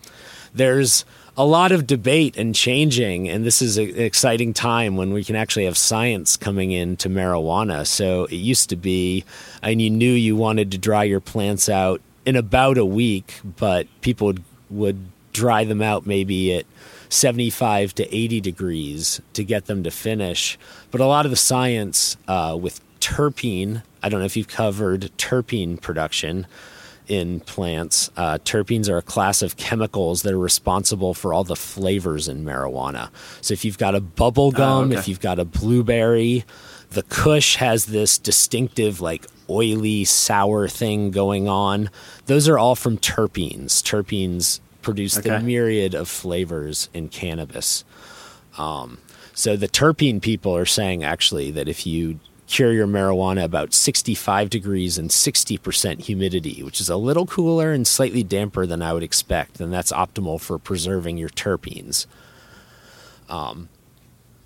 there's 0.54 1.06
a 1.36 1.46
lot 1.46 1.72
of 1.72 1.86
debate 1.86 2.38
and 2.38 2.56
changing, 2.56 3.30
and 3.30 3.46
this 3.46 3.62
is 3.62 3.78
an 3.78 3.96
exciting 4.00 4.54
time 4.54 4.96
when 4.96 5.12
we 5.12 5.24
can 5.24 5.36
actually 5.36 5.66
have 5.66 5.78
science 5.78 6.38
coming 6.38 6.72
into 6.72 7.10
marijuana. 7.10 7.86
So 7.86 8.26
it 8.26 8.36
used 8.36 8.70
to 8.70 8.76
be, 8.76 9.24
and 9.62 9.82
you 9.82 9.90
knew 9.90 10.12
you 10.12 10.36
wanted 10.36 10.72
to 10.72 10.78
dry 10.78 11.04
your 11.04 11.20
plants 11.20 11.70
out 11.70 12.02
in 12.26 12.36
about 12.36 12.78
a 12.78 12.86
week, 12.86 13.40
but 13.44 13.88
people 14.02 14.28
would, 14.28 14.44
would 14.70 15.06
dry 15.32 15.64
them 15.64 15.82
out 15.82 16.08
maybe 16.08 16.54
at 16.54 16.66
75 17.10 17.94
to 17.96 18.16
80 18.16 18.42
degrees 18.42 19.22
to 19.34 19.44
get 19.44 19.66
them 19.66 19.84
to 19.84 19.92
finish. 19.92 20.58
But 20.90 21.02
a 21.02 21.06
lot 21.06 21.26
of 21.26 21.32
the 21.32 21.38
science 21.38 22.18
uh, 22.28 22.58
with 22.60 22.82
terpene 23.00 23.82
I 24.08 24.10
don't 24.10 24.20
know 24.20 24.26
if 24.26 24.38
you've 24.38 24.48
covered 24.48 25.12
terpene 25.18 25.82
production 25.82 26.48
in 27.08 27.40
plants. 27.42 28.10
Uh, 28.18 28.38
terpenes 28.44 28.90
are 28.90 28.98
a 28.98 29.02
class 29.02 29.42
of 29.42 29.58
chemicals 29.58 30.22
that 30.24 30.34
are 30.34 30.40
responsible 30.40 31.14
for 31.14 31.34
all 31.34 31.44
the 31.44 31.56
flavors 31.56 32.28
in 32.28 32.44
marijuana. 32.44 33.10
So 33.42 33.54
if 33.54 33.64
you've 33.64 33.78
got 33.78 33.96
a 33.96 34.02
bubble 34.02 34.52
gum, 34.52 34.86
oh, 34.86 34.88
okay. 34.88 34.98
if 34.98 35.08
you've 35.08 35.20
got 35.20 35.40
a 35.40 35.46
blueberry, 35.46 36.46
the 36.92 37.04
Kush 37.04 37.56
has 37.58 37.88
this 37.88 38.18
distinctive, 38.18 39.02
like 39.02 39.26
oily, 39.50 40.06
sour 40.06 40.68
thing 40.68 41.12
going 41.12 41.48
on. 41.48 41.90
Those 42.26 42.48
are 42.48 42.58
all 42.58 42.76
from 42.76 42.98
terpenes. 42.98 43.82
Terpenes 43.84 44.60
produce 44.82 45.18
okay. 45.18 45.32
the 45.32 45.40
myriad 45.40 45.94
of 45.96 46.08
flavors 46.08 46.90
in 46.94 47.10
cannabis. 47.10 47.84
Um, 48.58 49.00
so 49.34 49.56
the 49.56 49.68
terpene 49.68 50.22
people 50.22 50.56
are 50.56 50.66
saying 50.66 51.04
actually 51.04 51.52
that 51.52 51.68
if 51.68 51.86
you 51.86 52.20
cure 52.48 52.72
your 52.72 52.88
marijuana 52.88 53.44
about 53.44 53.74
65 53.74 54.50
degrees 54.50 54.98
and 54.98 55.10
60% 55.10 56.02
humidity, 56.02 56.64
which 56.64 56.82
is 56.82 56.90
a 56.90 56.96
little 56.96 57.26
cooler 57.26 57.72
and 57.72 57.86
slightly 57.86 58.24
damper 58.24 58.66
than 58.66 58.82
I 58.82 58.94
would 58.94 59.04
expect. 59.04 59.60
And 59.60 59.72
that's 59.72 59.92
optimal 59.92 60.40
for 60.40 60.58
preserving 60.58 61.18
your 61.18 61.30
terpenes. 61.30 62.06
Um, 63.30 63.70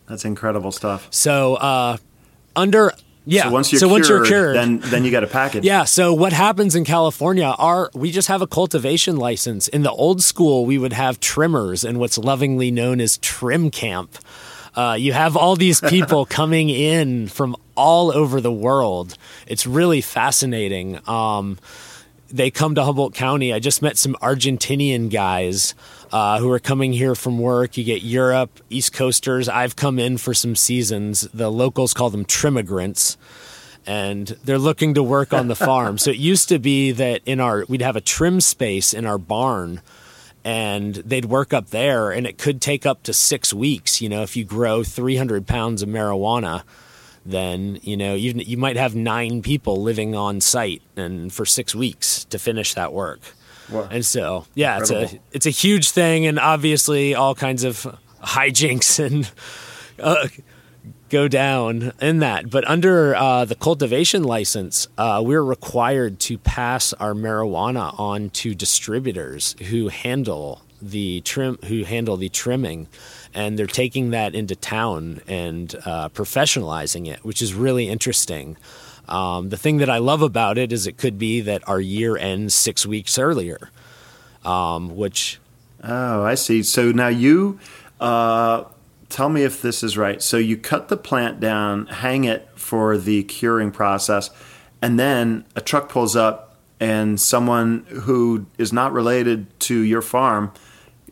that's 0.08 0.26
incredible 0.26 0.72
stuff. 0.72 1.08
So, 1.12 1.56
uh, 1.56 1.98
under 2.56 2.92
yeah. 3.26 3.44
So 3.44 3.52
once 3.52 3.72
you're, 3.72 3.80
so 3.80 3.88
cured, 3.88 4.00
once 4.00 4.10
you're 4.10 4.26
cured, 4.26 4.56
then 4.56 4.80
then 4.80 5.06
you 5.06 5.12
got 5.12 5.24
a 5.24 5.28
package. 5.28 5.64
Yeah. 5.64 5.84
So 5.84 6.14
what 6.14 6.34
happens 6.34 6.76
in 6.76 6.84
California 6.84 7.46
are 7.46 7.92
we 7.94 8.12
just 8.12 8.28
have 8.28 8.42
a 8.42 8.48
cultivation 8.48 9.18
license. 9.18 9.68
In 9.68 9.84
the 9.84 9.92
old 9.92 10.24
school, 10.24 10.66
we 10.66 10.78
would 10.78 10.94
have 10.94 11.20
trimmers 11.20 11.84
and 11.84 12.00
what's 12.00 12.18
lovingly 12.18 12.72
known 12.72 13.00
as 13.00 13.18
trim 13.20 13.70
camp. 13.70 14.18
Uh, 14.76 14.96
you 14.98 15.14
have 15.14 15.36
all 15.36 15.56
these 15.56 15.82
people 15.82 16.26
coming 16.40 16.70
in 16.70 17.28
from 17.28 17.56
all 17.76 18.12
over 18.12 18.40
the 18.40 18.52
world. 18.52 19.18
It's 19.48 19.68
really 19.68 20.02
fascinating. 20.02 21.00
Um, 21.08 21.58
they 22.30 22.52
come 22.52 22.76
to 22.76 22.84
Humboldt 22.84 23.14
County. 23.14 23.54
I 23.54 23.60
just 23.60 23.82
met 23.82 23.98
some 23.98 24.16
Argentinian 24.22 25.10
guys 25.10 25.76
uh, 26.12 26.40
who 26.40 26.50
are 26.52 26.60
coming 26.60 26.94
here 26.94 27.16
from 27.16 27.40
work. 27.40 27.78
You 27.78 27.84
get 27.84 28.02
Europe, 28.02 28.62
East 28.70 28.94
Coasters. 28.94 29.50
I've 29.50 29.76
come 29.76 30.00
in 30.00 30.18
for 30.18 30.34
some 30.34 30.56
seasons. 30.56 31.22
The 31.34 31.52
locals 31.52 31.94
call 31.94 32.10
them 32.10 32.26
trimigrants 32.26 33.18
And 33.86 34.28
they're 34.46 34.60
looking 34.60 34.94
to 34.94 35.04
work 35.04 35.34
on 35.34 35.48
the 35.48 35.56
farm. 35.56 35.98
so 35.98 36.12
it 36.12 36.18
used 36.18 36.50
to 36.50 36.60
be 36.60 36.92
that 36.92 37.22
in 37.26 37.40
our 37.40 37.66
we'd 37.68 37.82
have 37.82 37.96
a 37.96 38.02
trim 38.02 38.40
space 38.40 38.94
in 38.94 39.06
our 39.06 39.18
barn 39.18 39.82
and 40.44 40.96
they'd 40.96 41.26
work 41.26 41.54
up 41.54 41.70
there 41.70 42.12
and 42.12 42.26
it 42.26 42.38
could 42.38 42.62
take 42.62 42.86
up 42.86 43.04
to 43.04 43.14
six 43.14 43.54
weeks 43.54 44.02
you 44.02 44.10
know 44.10 44.24
if 44.24 44.36
you 44.36 44.44
grow 44.44 44.84
300 44.84 45.46
pounds 45.46 45.82
of 45.82 45.90
marijuana 45.90 46.64
then 47.26 47.80
you 47.84 47.96
know 47.96 48.16
you, 48.16 48.34
you 48.34 48.58
might 48.58 48.78
have 48.78 48.96
nine 48.96 49.42
people 49.42 49.82
living 49.82 50.16
on 50.16 50.42
site 50.42 50.82
and 50.96 51.32
for 51.32 51.46
six 51.46 51.76
weeks 51.76 52.26
to 52.26 52.40
finish 52.40 52.74
that 52.74 52.92
work 52.92 53.20
wow. 53.72 53.88
and 53.92 54.06
so 54.06 54.46
yeah 54.56 54.78
Incredible. 54.78 55.04
it's 55.04 55.14
a 55.14 55.20
it's 55.32 55.46
a 55.46 55.52
huge 55.52 55.92
thing 55.92 56.26
and 56.26 56.40
obviously 56.40 57.14
all 57.14 57.36
kinds 57.36 57.64
of 57.64 57.86
hijinks 58.24 59.04
and 59.04 59.32
uh, 60.00 60.28
go 61.12 61.28
down 61.28 61.92
in 62.02 62.20
that. 62.20 62.50
But 62.50 62.68
under 62.68 63.14
uh, 63.14 63.46
the 63.46 63.56
cultivation 63.56 64.24
license, 64.24 64.88
uh, 64.98 65.22
we're 65.24 65.44
required 65.44 66.20
to 66.22 66.38
pass 66.38 66.94
our 66.94 67.14
marijuana 67.14 67.98
on 68.00 68.30
to 68.32 68.56
distributors 68.56 69.56
who 69.70 69.90
handle 69.90 70.62
the 70.82 71.22
trim, 71.22 71.60
who 71.66 71.84
handle 71.84 72.18
the 72.18 72.30
trimming, 72.30 72.88
and 73.34 73.60
they're 73.60 73.68
taking 73.68 74.12
that 74.12 74.34
into 74.34 74.56
town 74.56 75.22
and 75.28 75.76
uh, 75.86 76.10
professionalizing 76.10 77.08
it, 77.08 77.24
which 77.24 77.42
is 77.42 77.54
really 77.54 77.88
interesting. 77.90 78.58
Um, 79.08 79.50
the 79.50 79.58
thing 79.58 79.78
that 79.78 79.90
I 79.90 79.98
love 79.98 80.22
about 80.22 80.58
it 80.58 80.72
is 80.72 80.88
it 80.88 80.98
could 80.98 81.20
be 81.20 81.42
that 81.42 81.68
our 81.68 81.82
year 81.82 82.16
ends 82.16 82.56
six 82.56 82.86
weeks 82.86 83.20
earlier, 83.20 83.70
um, 84.46 84.96
which. 84.96 85.40
Oh, 85.84 86.24
I 86.24 86.36
see. 86.36 86.64
So 86.64 86.92
now 86.92 87.10
you 87.10 87.60
uh, 88.00 88.64
tell 89.12 89.30
me 89.30 89.44
if 89.44 89.62
this 89.62 89.84
is 89.84 89.98
right. 89.98 90.22
So 90.22 90.38
you 90.38 90.58
cut 90.58 90.88
the 90.88 90.98
plant 90.98 91.40
down, 91.40 91.88
hang 91.88 92.24
it 92.24 92.50
for 92.56 92.98
the 92.98 93.24
curing 93.24 93.72
process, 93.72 94.30
and 94.82 95.00
then 95.00 95.46
a 95.56 95.62
truck 95.62 95.90
pulls 95.90 96.16
up 96.16 96.58
and 96.80 97.20
someone 97.20 97.86
who 97.90 98.48
is 98.58 98.74
not 98.74 98.92
related 98.92 99.60
to 99.62 99.80
your 99.80 100.02
farm 100.02 100.52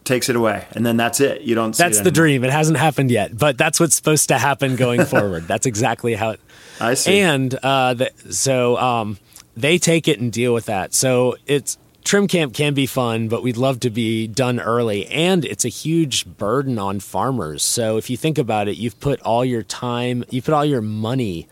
takes 0.03 0.29
it 0.29 0.35
away 0.35 0.65
and 0.71 0.83
then 0.83 0.97
that's 0.97 1.19
it. 1.19 1.41
You 1.41 1.53
don't 1.53 1.75
that's 1.75 2.01
the 2.01 2.09
dream. 2.09 2.43
It 2.43 2.49
hasn't 2.49 2.79
happened 2.79 3.11
yet 3.11 3.37
but 3.37 3.57
that's 3.57 3.79
what's 3.79 3.95
supposed 3.95 4.29
to 4.29 4.39
happen 4.39 4.75
going 4.75 5.05
forward. 5.05 5.47
That's 5.47 5.67
exactly 5.67 6.15
how 6.15 6.31
it 6.31 6.39
i 6.79 6.93
see. 6.95 7.19
And 7.19 7.53
uh, 7.53 7.93
the, 7.93 8.11
so 8.31 8.77
um, 8.77 9.19
they 9.55 9.77
take 9.77 10.07
it 10.07 10.19
and 10.19 10.31
deal 10.31 10.53
with 10.53 10.65
that. 10.65 10.93
So 10.93 11.35
it's 11.45 11.77
trim 12.09 12.27
camp 12.27 12.55
can 12.55 12.73
be 12.73 12.87
fun, 12.87 13.27
but 13.27 13.43
we'd 13.43 13.55
love 13.55 13.79
to 13.79 13.91
be 13.91 14.25
done 14.25 14.59
early. 14.59 15.05
And 15.09 15.45
it's 15.45 15.63
a 15.63 15.69
huge 15.69 16.25
burden 16.25 16.79
on 16.79 16.99
farmers. 16.99 17.61
So 17.61 17.97
if 17.97 18.09
you 18.09 18.17
think 18.17 18.39
about 18.39 18.67
it, 18.67 18.77
you've 18.77 18.99
put 18.99 19.21
all 19.21 19.45
your 19.45 19.61
time, 19.61 20.25
you 20.31 20.41
put 20.41 20.55
all 20.55 20.65
your 20.65 20.81
money 20.81 21.47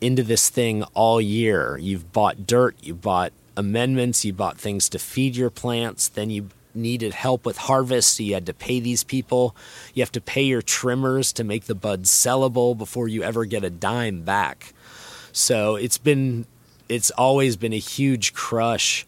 into 0.00 0.22
this 0.22 0.48
thing 0.48 0.82
all 0.94 1.20
year. 1.20 1.76
You've 1.76 2.10
bought 2.10 2.46
dirt, 2.46 2.74
you 2.80 2.94
bought 2.94 3.34
amendments, 3.54 4.24
you 4.24 4.32
bought 4.32 4.56
things 4.56 4.88
to 4.88 4.98
feed 4.98 5.36
your 5.36 5.50
plants, 5.50 6.08
then 6.08 6.30
you 6.30 6.48
needed 6.74 7.12
help 7.12 7.44
with 7.44 7.58
harvest, 7.58 8.16
so 8.16 8.22
you 8.22 8.32
had 8.32 8.46
to 8.46 8.54
pay 8.54 8.80
these 8.80 9.04
people. 9.04 9.54
You 9.92 10.00
have 10.00 10.12
to 10.12 10.22
pay 10.22 10.44
your 10.44 10.62
trimmers 10.62 11.34
to 11.34 11.44
make 11.44 11.64
the 11.64 11.74
buds 11.74 12.10
sellable 12.10 12.78
before 12.78 13.08
you 13.08 13.22
ever 13.22 13.44
get 13.44 13.62
a 13.62 13.68
dime 13.68 14.22
back. 14.22 14.72
So 15.32 15.76
it's 15.76 15.98
been 15.98 16.46
it's 16.88 17.10
always 17.10 17.58
been 17.58 17.74
a 17.74 17.78
huge 17.78 18.32
crush 18.32 19.06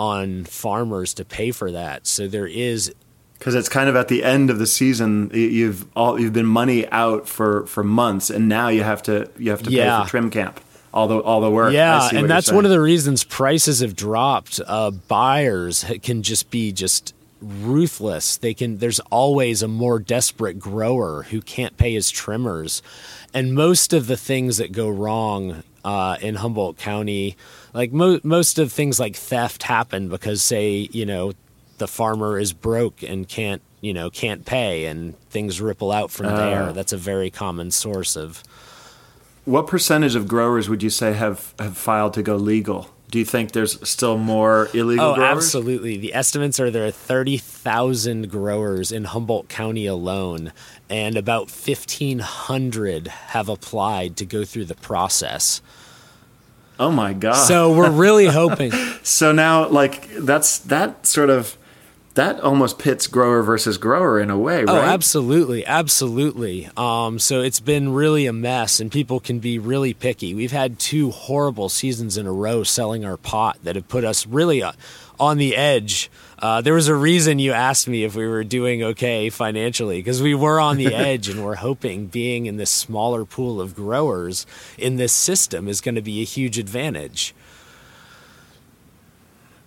on 0.00 0.44
farmers 0.44 1.12
to 1.12 1.26
pay 1.26 1.50
for 1.50 1.70
that. 1.70 2.06
So 2.06 2.26
there 2.26 2.46
is 2.46 2.94
because 3.38 3.54
it's 3.54 3.68
kind 3.68 3.86
of 3.90 3.96
at 3.96 4.08
the 4.08 4.24
end 4.24 4.48
of 4.48 4.58
the 4.58 4.66
season. 4.66 5.30
You've 5.34 5.86
all 5.94 6.18
you've 6.18 6.32
been 6.32 6.46
money 6.46 6.88
out 6.88 7.28
for 7.28 7.66
for 7.66 7.84
months, 7.84 8.30
and 8.30 8.48
now 8.48 8.68
you 8.68 8.82
have 8.82 9.02
to 9.04 9.30
you 9.38 9.50
have 9.50 9.62
to 9.64 9.70
yeah. 9.70 9.98
pay 9.98 10.04
for 10.04 10.10
trim 10.10 10.30
camp. 10.30 10.58
all 10.94 11.06
the 11.06 11.18
all 11.18 11.42
the 11.42 11.50
work. 11.50 11.74
Yeah, 11.74 12.08
and 12.14 12.30
that's 12.30 12.50
one 12.50 12.64
of 12.64 12.70
the 12.70 12.80
reasons 12.80 13.24
prices 13.24 13.80
have 13.80 13.94
dropped. 13.94 14.58
Uh, 14.66 14.90
buyers 14.90 15.84
can 16.02 16.22
just 16.22 16.50
be 16.50 16.72
just 16.72 17.14
ruthless. 17.42 18.38
They 18.38 18.54
can. 18.54 18.78
There's 18.78 19.00
always 19.10 19.62
a 19.62 19.68
more 19.68 19.98
desperate 19.98 20.58
grower 20.58 21.24
who 21.24 21.42
can't 21.42 21.76
pay 21.76 21.92
his 21.92 22.10
trimmers, 22.10 22.82
and 23.34 23.54
most 23.54 23.92
of 23.92 24.06
the 24.06 24.16
things 24.16 24.56
that 24.56 24.72
go 24.72 24.88
wrong 24.88 25.62
uh, 25.84 26.16
in 26.22 26.36
Humboldt 26.36 26.78
County, 26.78 27.36
like 27.72 27.92
mo- 27.92 28.20
most 28.22 28.58
of 28.58 28.72
things 28.72 28.98
like 28.98 29.16
theft, 29.16 29.62
happen 29.62 30.08
because, 30.08 30.42
say, 30.42 30.88
you 30.92 31.06
know, 31.06 31.32
the 31.78 31.88
farmer 31.88 32.38
is 32.38 32.52
broke 32.52 33.02
and 33.02 33.26
can't 33.26 33.62
you 33.80 33.94
know 33.94 34.10
can't 34.10 34.44
pay, 34.44 34.86
and 34.86 35.18
things 35.30 35.60
ripple 35.60 35.90
out 35.92 36.10
from 36.10 36.26
uh. 36.26 36.36
there. 36.36 36.72
That's 36.72 36.92
a 36.92 36.98
very 36.98 37.30
common 37.30 37.70
source 37.70 38.16
of 38.16 38.42
what 39.44 39.66
percentage 39.66 40.14
of 40.14 40.28
growers 40.28 40.68
would 40.68 40.82
you 40.82 40.90
say 40.90 41.12
have, 41.12 41.54
have 41.58 41.76
filed 41.76 42.14
to 42.14 42.22
go 42.22 42.36
legal? 42.36 42.90
Do 43.10 43.18
you 43.18 43.24
think 43.24 43.50
there's 43.50 43.88
still 43.88 44.16
more 44.16 44.68
illegal 44.72 45.06
oh, 45.06 45.14
growers? 45.16 45.44
absolutely. 45.44 45.96
The 45.96 46.14
estimates 46.14 46.60
are 46.60 46.70
there 46.70 46.86
are 46.86 46.92
30,000 46.92 48.30
growers 48.30 48.92
in 48.92 49.04
Humboldt 49.04 49.48
County 49.48 49.86
alone, 49.86 50.52
and 50.88 51.16
about 51.16 51.50
1,500 51.50 53.08
have 53.08 53.48
applied 53.48 54.16
to 54.18 54.24
go 54.24 54.44
through 54.44 54.66
the 54.66 54.76
process. 54.76 55.60
Oh 56.80 56.90
my 56.90 57.12
god! 57.12 57.34
So 57.34 57.74
we're 57.74 57.90
really 57.90 58.26
hoping. 58.40 58.72
so 59.02 59.32
now, 59.32 59.68
like 59.68 60.08
that's 60.14 60.58
that 60.60 61.06
sort 61.06 61.28
of 61.28 61.56
that 62.14 62.40
almost 62.40 62.78
pits 62.78 63.06
grower 63.06 63.42
versus 63.42 63.78
grower 63.78 64.18
in 64.18 64.30
a 64.30 64.38
way, 64.38 64.64
oh, 64.66 64.66
right? 64.66 64.68
Oh, 64.68 64.80
absolutely, 64.80 65.64
absolutely. 65.64 66.68
Um, 66.76 67.18
so 67.18 67.40
it's 67.40 67.60
been 67.60 67.92
really 67.92 68.26
a 68.26 68.32
mess, 68.32 68.80
and 68.80 68.90
people 68.90 69.20
can 69.20 69.38
be 69.38 69.58
really 69.58 69.94
picky. 69.94 70.34
We've 70.34 70.52
had 70.52 70.78
two 70.78 71.10
horrible 71.10 71.68
seasons 71.68 72.16
in 72.16 72.26
a 72.26 72.32
row 72.32 72.64
selling 72.64 73.04
our 73.04 73.16
pot 73.16 73.58
that 73.62 73.76
have 73.76 73.88
put 73.88 74.04
us 74.04 74.26
really 74.26 74.62
uh, 74.62 74.72
on 75.20 75.38
the 75.38 75.54
edge. 75.54 76.10
Uh, 76.38 76.60
there 76.62 76.74
was 76.74 76.88
a 76.88 76.94
reason 76.94 77.38
you 77.38 77.52
asked 77.52 77.86
me 77.86 78.02
if 78.02 78.16
we 78.16 78.26
were 78.26 78.42
doing 78.42 78.82
okay 78.82 79.28
financially 79.28 79.98
because 79.98 80.22
we 80.22 80.34
were 80.34 80.58
on 80.58 80.78
the 80.78 80.94
edge 80.94 81.28
and 81.28 81.44
we're 81.44 81.56
hoping 81.56 82.06
being 82.06 82.46
in 82.46 82.56
this 82.56 82.70
smaller 82.70 83.24
pool 83.24 83.60
of 83.60 83.76
growers 83.76 84.46
in 84.78 84.96
this 84.96 85.12
system 85.12 85.68
is 85.68 85.82
going 85.82 85.94
to 85.94 86.02
be 86.02 86.22
a 86.22 86.24
huge 86.24 86.58
advantage. 86.58 87.34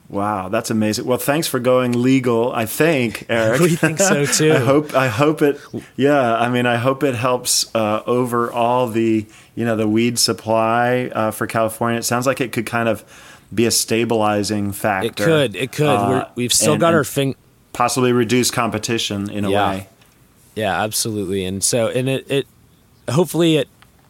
Wow, 0.09 0.49
that's 0.49 0.69
amazing. 0.69 1.05
Well, 1.05 1.17
thanks 1.17 1.47
for 1.47 1.59
going 1.59 2.01
legal. 2.01 2.51
I 2.51 2.65
think 2.65 3.25
Eric. 3.29 3.61
we 3.61 3.75
think 3.75 3.99
so 3.99 4.25
too. 4.27 4.53
I 4.53 4.59
hope. 4.59 4.93
I 4.93 5.07
hope 5.07 5.41
it. 5.41 5.59
Yeah, 5.95 6.35
I 6.35 6.49
mean, 6.49 6.65
I 6.65 6.75
hope 6.77 7.03
it 7.03 7.15
helps 7.15 7.73
uh, 7.75 8.03
over 8.05 8.51
all 8.51 8.87
the 8.87 9.25
you 9.55 9.65
know 9.65 9.75
the 9.75 9.87
weed 9.87 10.19
supply 10.19 11.11
uh, 11.13 11.31
for 11.31 11.47
California. 11.47 11.99
It 11.99 12.03
sounds 12.03 12.27
like 12.27 12.41
it 12.41 12.51
could 12.51 12.65
kind 12.65 12.89
of 12.89 13.03
be 13.53 13.65
a 13.65 13.71
stabilizing 13.71 14.71
factor. 14.71 15.07
It 15.07 15.15
could. 15.15 15.55
It 15.55 15.71
could. 15.71 15.87
Uh, 15.87 16.27
we 16.35 16.43
have 16.43 16.53
still 16.53 16.73
and, 16.73 16.81
got 16.81 16.93
our 16.93 17.03
thing. 17.03 17.35
Possibly 17.71 18.11
reduce 18.11 18.51
competition 18.51 19.31
in 19.31 19.45
a 19.45 19.49
yeah. 19.49 19.69
way. 19.69 19.87
Yeah, 20.55 20.83
absolutely. 20.83 21.45
And 21.45 21.63
so, 21.63 21.87
and 21.87 22.07
it, 22.07 22.29
it 22.29 22.47
hopefully 23.09 23.57
it 23.57 23.67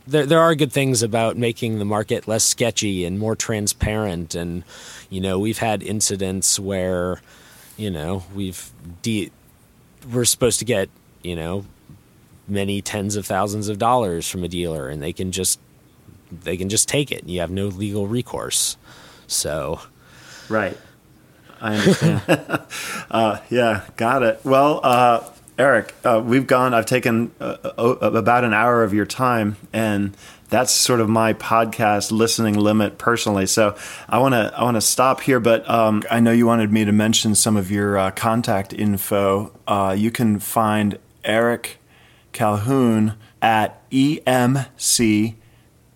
there 0.07 0.25
there 0.25 0.39
are 0.39 0.55
good 0.55 0.71
things 0.71 1.01
about 1.01 1.37
making 1.37 1.79
the 1.79 1.85
market 1.85 2.27
less 2.27 2.43
sketchy 2.43 3.05
and 3.05 3.17
more 3.19 3.35
transparent 3.35 4.35
and 4.35 4.63
you 5.13 5.21
know 5.21 5.37
we've 5.37 5.59
had 5.59 5.83
incidents 5.83 6.59
where 6.59 7.21
you 7.77 7.91
know 7.91 8.23
we've 8.33 8.71
de- 9.03 9.31
we're 10.11 10.25
supposed 10.25 10.57
to 10.57 10.65
get 10.65 10.89
you 11.21 11.35
know 11.35 11.65
many 12.47 12.81
tens 12.81 13.15
of 13.15 13.23
thousands 13.23 13.69
of 13.69 13.77
dollars 13.77 14.27
from 14.27 14.43
a 14.43 14.47
dealer 14.47 14.89
and 14.89 15.03
they 15.03 15.13
can 15.13 15.31
just 15.31 15.59
they 16.31 16.57
can 16.57 16.67
just 16.67 16.89
take 16.89 17.11
it 17.11 17.23
you 17.25 17.39
have 17.39 17.51
no 17.51 17.67
legal 17.67 18.07
recourse. 18.07 18.75
So 19.27 19.79
right. 20.49 20.77
I 21.61 21.75
understand. 21.75 22.21
Uh, 23.11 23.39
yeah 23.51 23.87
got 23.95 24.23
it. 24.23 24.39
Well 24.43 24.79
uh, 24.83 25.29
Eric, 25.59 25.93
uh, 26.03 26.21
we've 26.25 26.47
gone. 26.47 26.73
I've 26.73 26.87
taken 26.87 27.31
uh, 27.39 27.57
uh, 27.77 27.97
about 28.01 28.43
an 28.43 28.55
hour 28.55 28.83
of 28.83 28.91
your 28.91 29.05
time, 29.05 29.55
and 29.71 30.17
that's 30.53 30.71
sort 30.71 30.99
of 30.99 31.09
my 31.09 31.33
podcast 31.33 32.11
listening 32.11 32.57
limit 32.57 32.97
personally. 32.97 33.45
So 33.45 33.75
I 34.07 34.19
want 34.19 34.33
to 34.33 34.53
I 34.55 34.63
want 34.63 34.75
to 34.75 34.81
stop 34.81 35.21
here, 35.21 35.39
but 35.39 35.67
um, 35.69 36.03
I 36.11 36.19
know 36.19 36.31
you 36.31 36.45
wanted 36.45 36.71
me 36.71 36.85
to 36.85 36.91
mention 36.91 37.35
some 37.35 37.57
of 37.57 37.71
your 37.71 37.97
uh, 37.97 38.11
contact 38.11 38.73
info. 38.73 39.51
Uh, 39.67 39.95
you 39.97 40.11
can 40.11 40.39
find 40.39 40.99
Eric 41.23 41.79
Calhoun 42.31 43.15
at 43.41 43.89
EMC, 43.89 45.35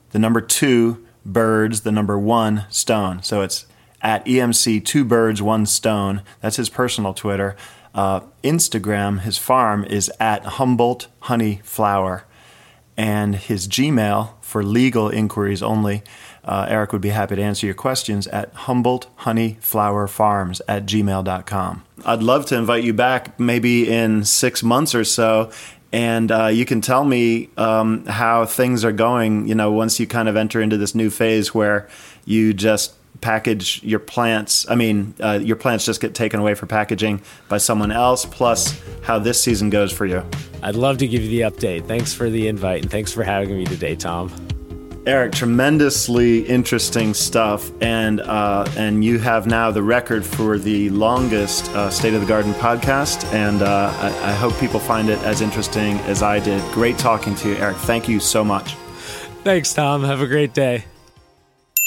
the 0.10 0.20
number 0.20 0.42
two 0.42 1.06
birds, 1.26 1.82
the 1.82 1.92
number 1.92 2.18
one 2.18 2.66
stone. 2.70 3.22
So 3.22 3.42
it's 3.42 3.66
at 4.02 4.26
EMC 4.26 4.84
two 4.84 5.06
birds 5.06 5.42
one 5.42 5.66
stone. 5.66 6.24
That's 6.42 6.56
his 6.56 6.70
personal 6.70 7.14
Twitter 7.14 7.56
uh, 7.98 8.22
Instagram, 8.44 9.22
his 9.22 9.40
farm 9.40 9.84
is 9.84 10.12
at 10.20 10.46
Humboldt 10.46 11.08
Honey 11.22 11.60
Flower, 11.64 12.26
and 12.98 13.36
his 13.36 13.68
Gmail 13.68 14.34
for 14.42 14.64
legal 14.64 15.10
inquiries 15.10 15.62
only. 15.62 16.04
Uh, 16.44 16.66
Eric 16.70 16.94
would 16.94 17.02
be 17.02 17.10
happy 17.10 17.36
to 17.36 17.42
answer 17.42 17.66
your 17.66 17.76
questions 17.76 18.26
at 18.28 18.52
Humboldt 18.54 19.08
Honey 19.18 19.58
Flower 19.60 20.08
Farms 20.08 20.62
at 20.68 20.86
gmail.com. 20.86 21.84
I'd 22.06 22.24
love 22.24 22.46
to 22.48 22.56
invite 22.56 22.84
you 22.84 22.94
back 22.94 23.40
maybe 23.40 23.90
in 23.90 24.24
six 24.24 24.64
months 24.64 24.96
or 24.96 25.04
so 25.04 25.52
and 25.92 26.32
uh, 26.32 26.48
you 26.48 26.66
can 26.66 26.82
tell 26.82 27.06
me 27.06 27.50
um, 27.58 28.06
how 28.06 28.46
things 28.46 28.84
are 28.84 28.92
going. 28.92 29.48
You 29.48 29.56
know, 29.56 29.72
once 29.72 30.00
you 30.00 30.08
kind 30.08 30.28
of 30.28 30.36
enter 30.36 30.62
into 30.62 30.78
this 30.78 30.94
new 30.94 31.10
phase 31.10 31.54
where 31.54 31.88
you 32.26 32.54
just 32.54 32.94
package 33.22 33.82
your 33.84 34.00
plants. 34.00 34.70
I 34.70 34.76
mean, 34.76 35.14
uh, 35.20 35.40
your 35.42 35.56
plants 35.56 35.86
just 35.86 36.02
get 36.02 36.16
taken 36.16 36.40
away 36.40 36.54
for 36.54 36.66
packaging 36.66 37.22
by 37.50 37.58
someone 37.58 37.92
else, 37.92 38.26
plus 38.26 38.80
how 39.04 39.20
this 39.20 39.42
season 39.42 39.70
goes 39.70 39.92
for 39.92 40.06
you. 40.06 40.24
I'd 40.62 40.76
love 40.76 40.98
to 41.00 41.08
give 41.08 41.22
you 41.22 41.30
the 41.30 41.42
update. 41.42 41.86
Thanks 41.86 42.14
for 42.14 42.30
the 42.30 42.48
invite 42.48 42.84
and 42.84 42.92
thanks 42.92 43.14
for 43.14 43.24
having 43.24 43.58
me 43.58 43.66
today, 43.66 43.96
Tom. 43.96 44.32
Eric, 45.08 45.32
tremendously 45.32 46.40
interesting 46.40 47.14
stuff, 47.14 47.72
and 47.82 48.20
uh, 48.20 48.70
and 48.76 49.06
you 49.06 49.20
have 49.20 49.48
now 49.48 49.72
the 49.72 49.82
record 49.82 50.26
for 50.26 50.58
the 50.58 50.90
longest 50.90 51.72
uh, 51.72 51.90
State 51.90 52.14
of 52.14 52.20
the 52.20 52.28
Garden 52.28 52.54
podcast, 52.56 53.24
and 53.34 53.62
uh, 53.62 53.94
I, 53.96 54.32
I 54.32 54.34
hope 54.34 54.60
people 54.60 54.82
find 54.82 55.08
it 55.08 55.18
as 55.20 55.40
interesting 55.40 55.98
as 56.00 56.22
I 56.22 56.40
did. 56.40 56.62
Great 56.74 56.98
talking 56.98 57.36
to 57.36 57.48
you, 57.50 57.56
Eric. 57.56 57.78
Thank 57.78 58.10
you 58.10 58.20
so 58.20 58.44
much. 58.44 58.76
Thanks, 59.46 59.74
Tom. 59.74 60.04
Have 60.04 60.20
a 60.20 60.28
great 60.28 60.54
day. 60.54 60.84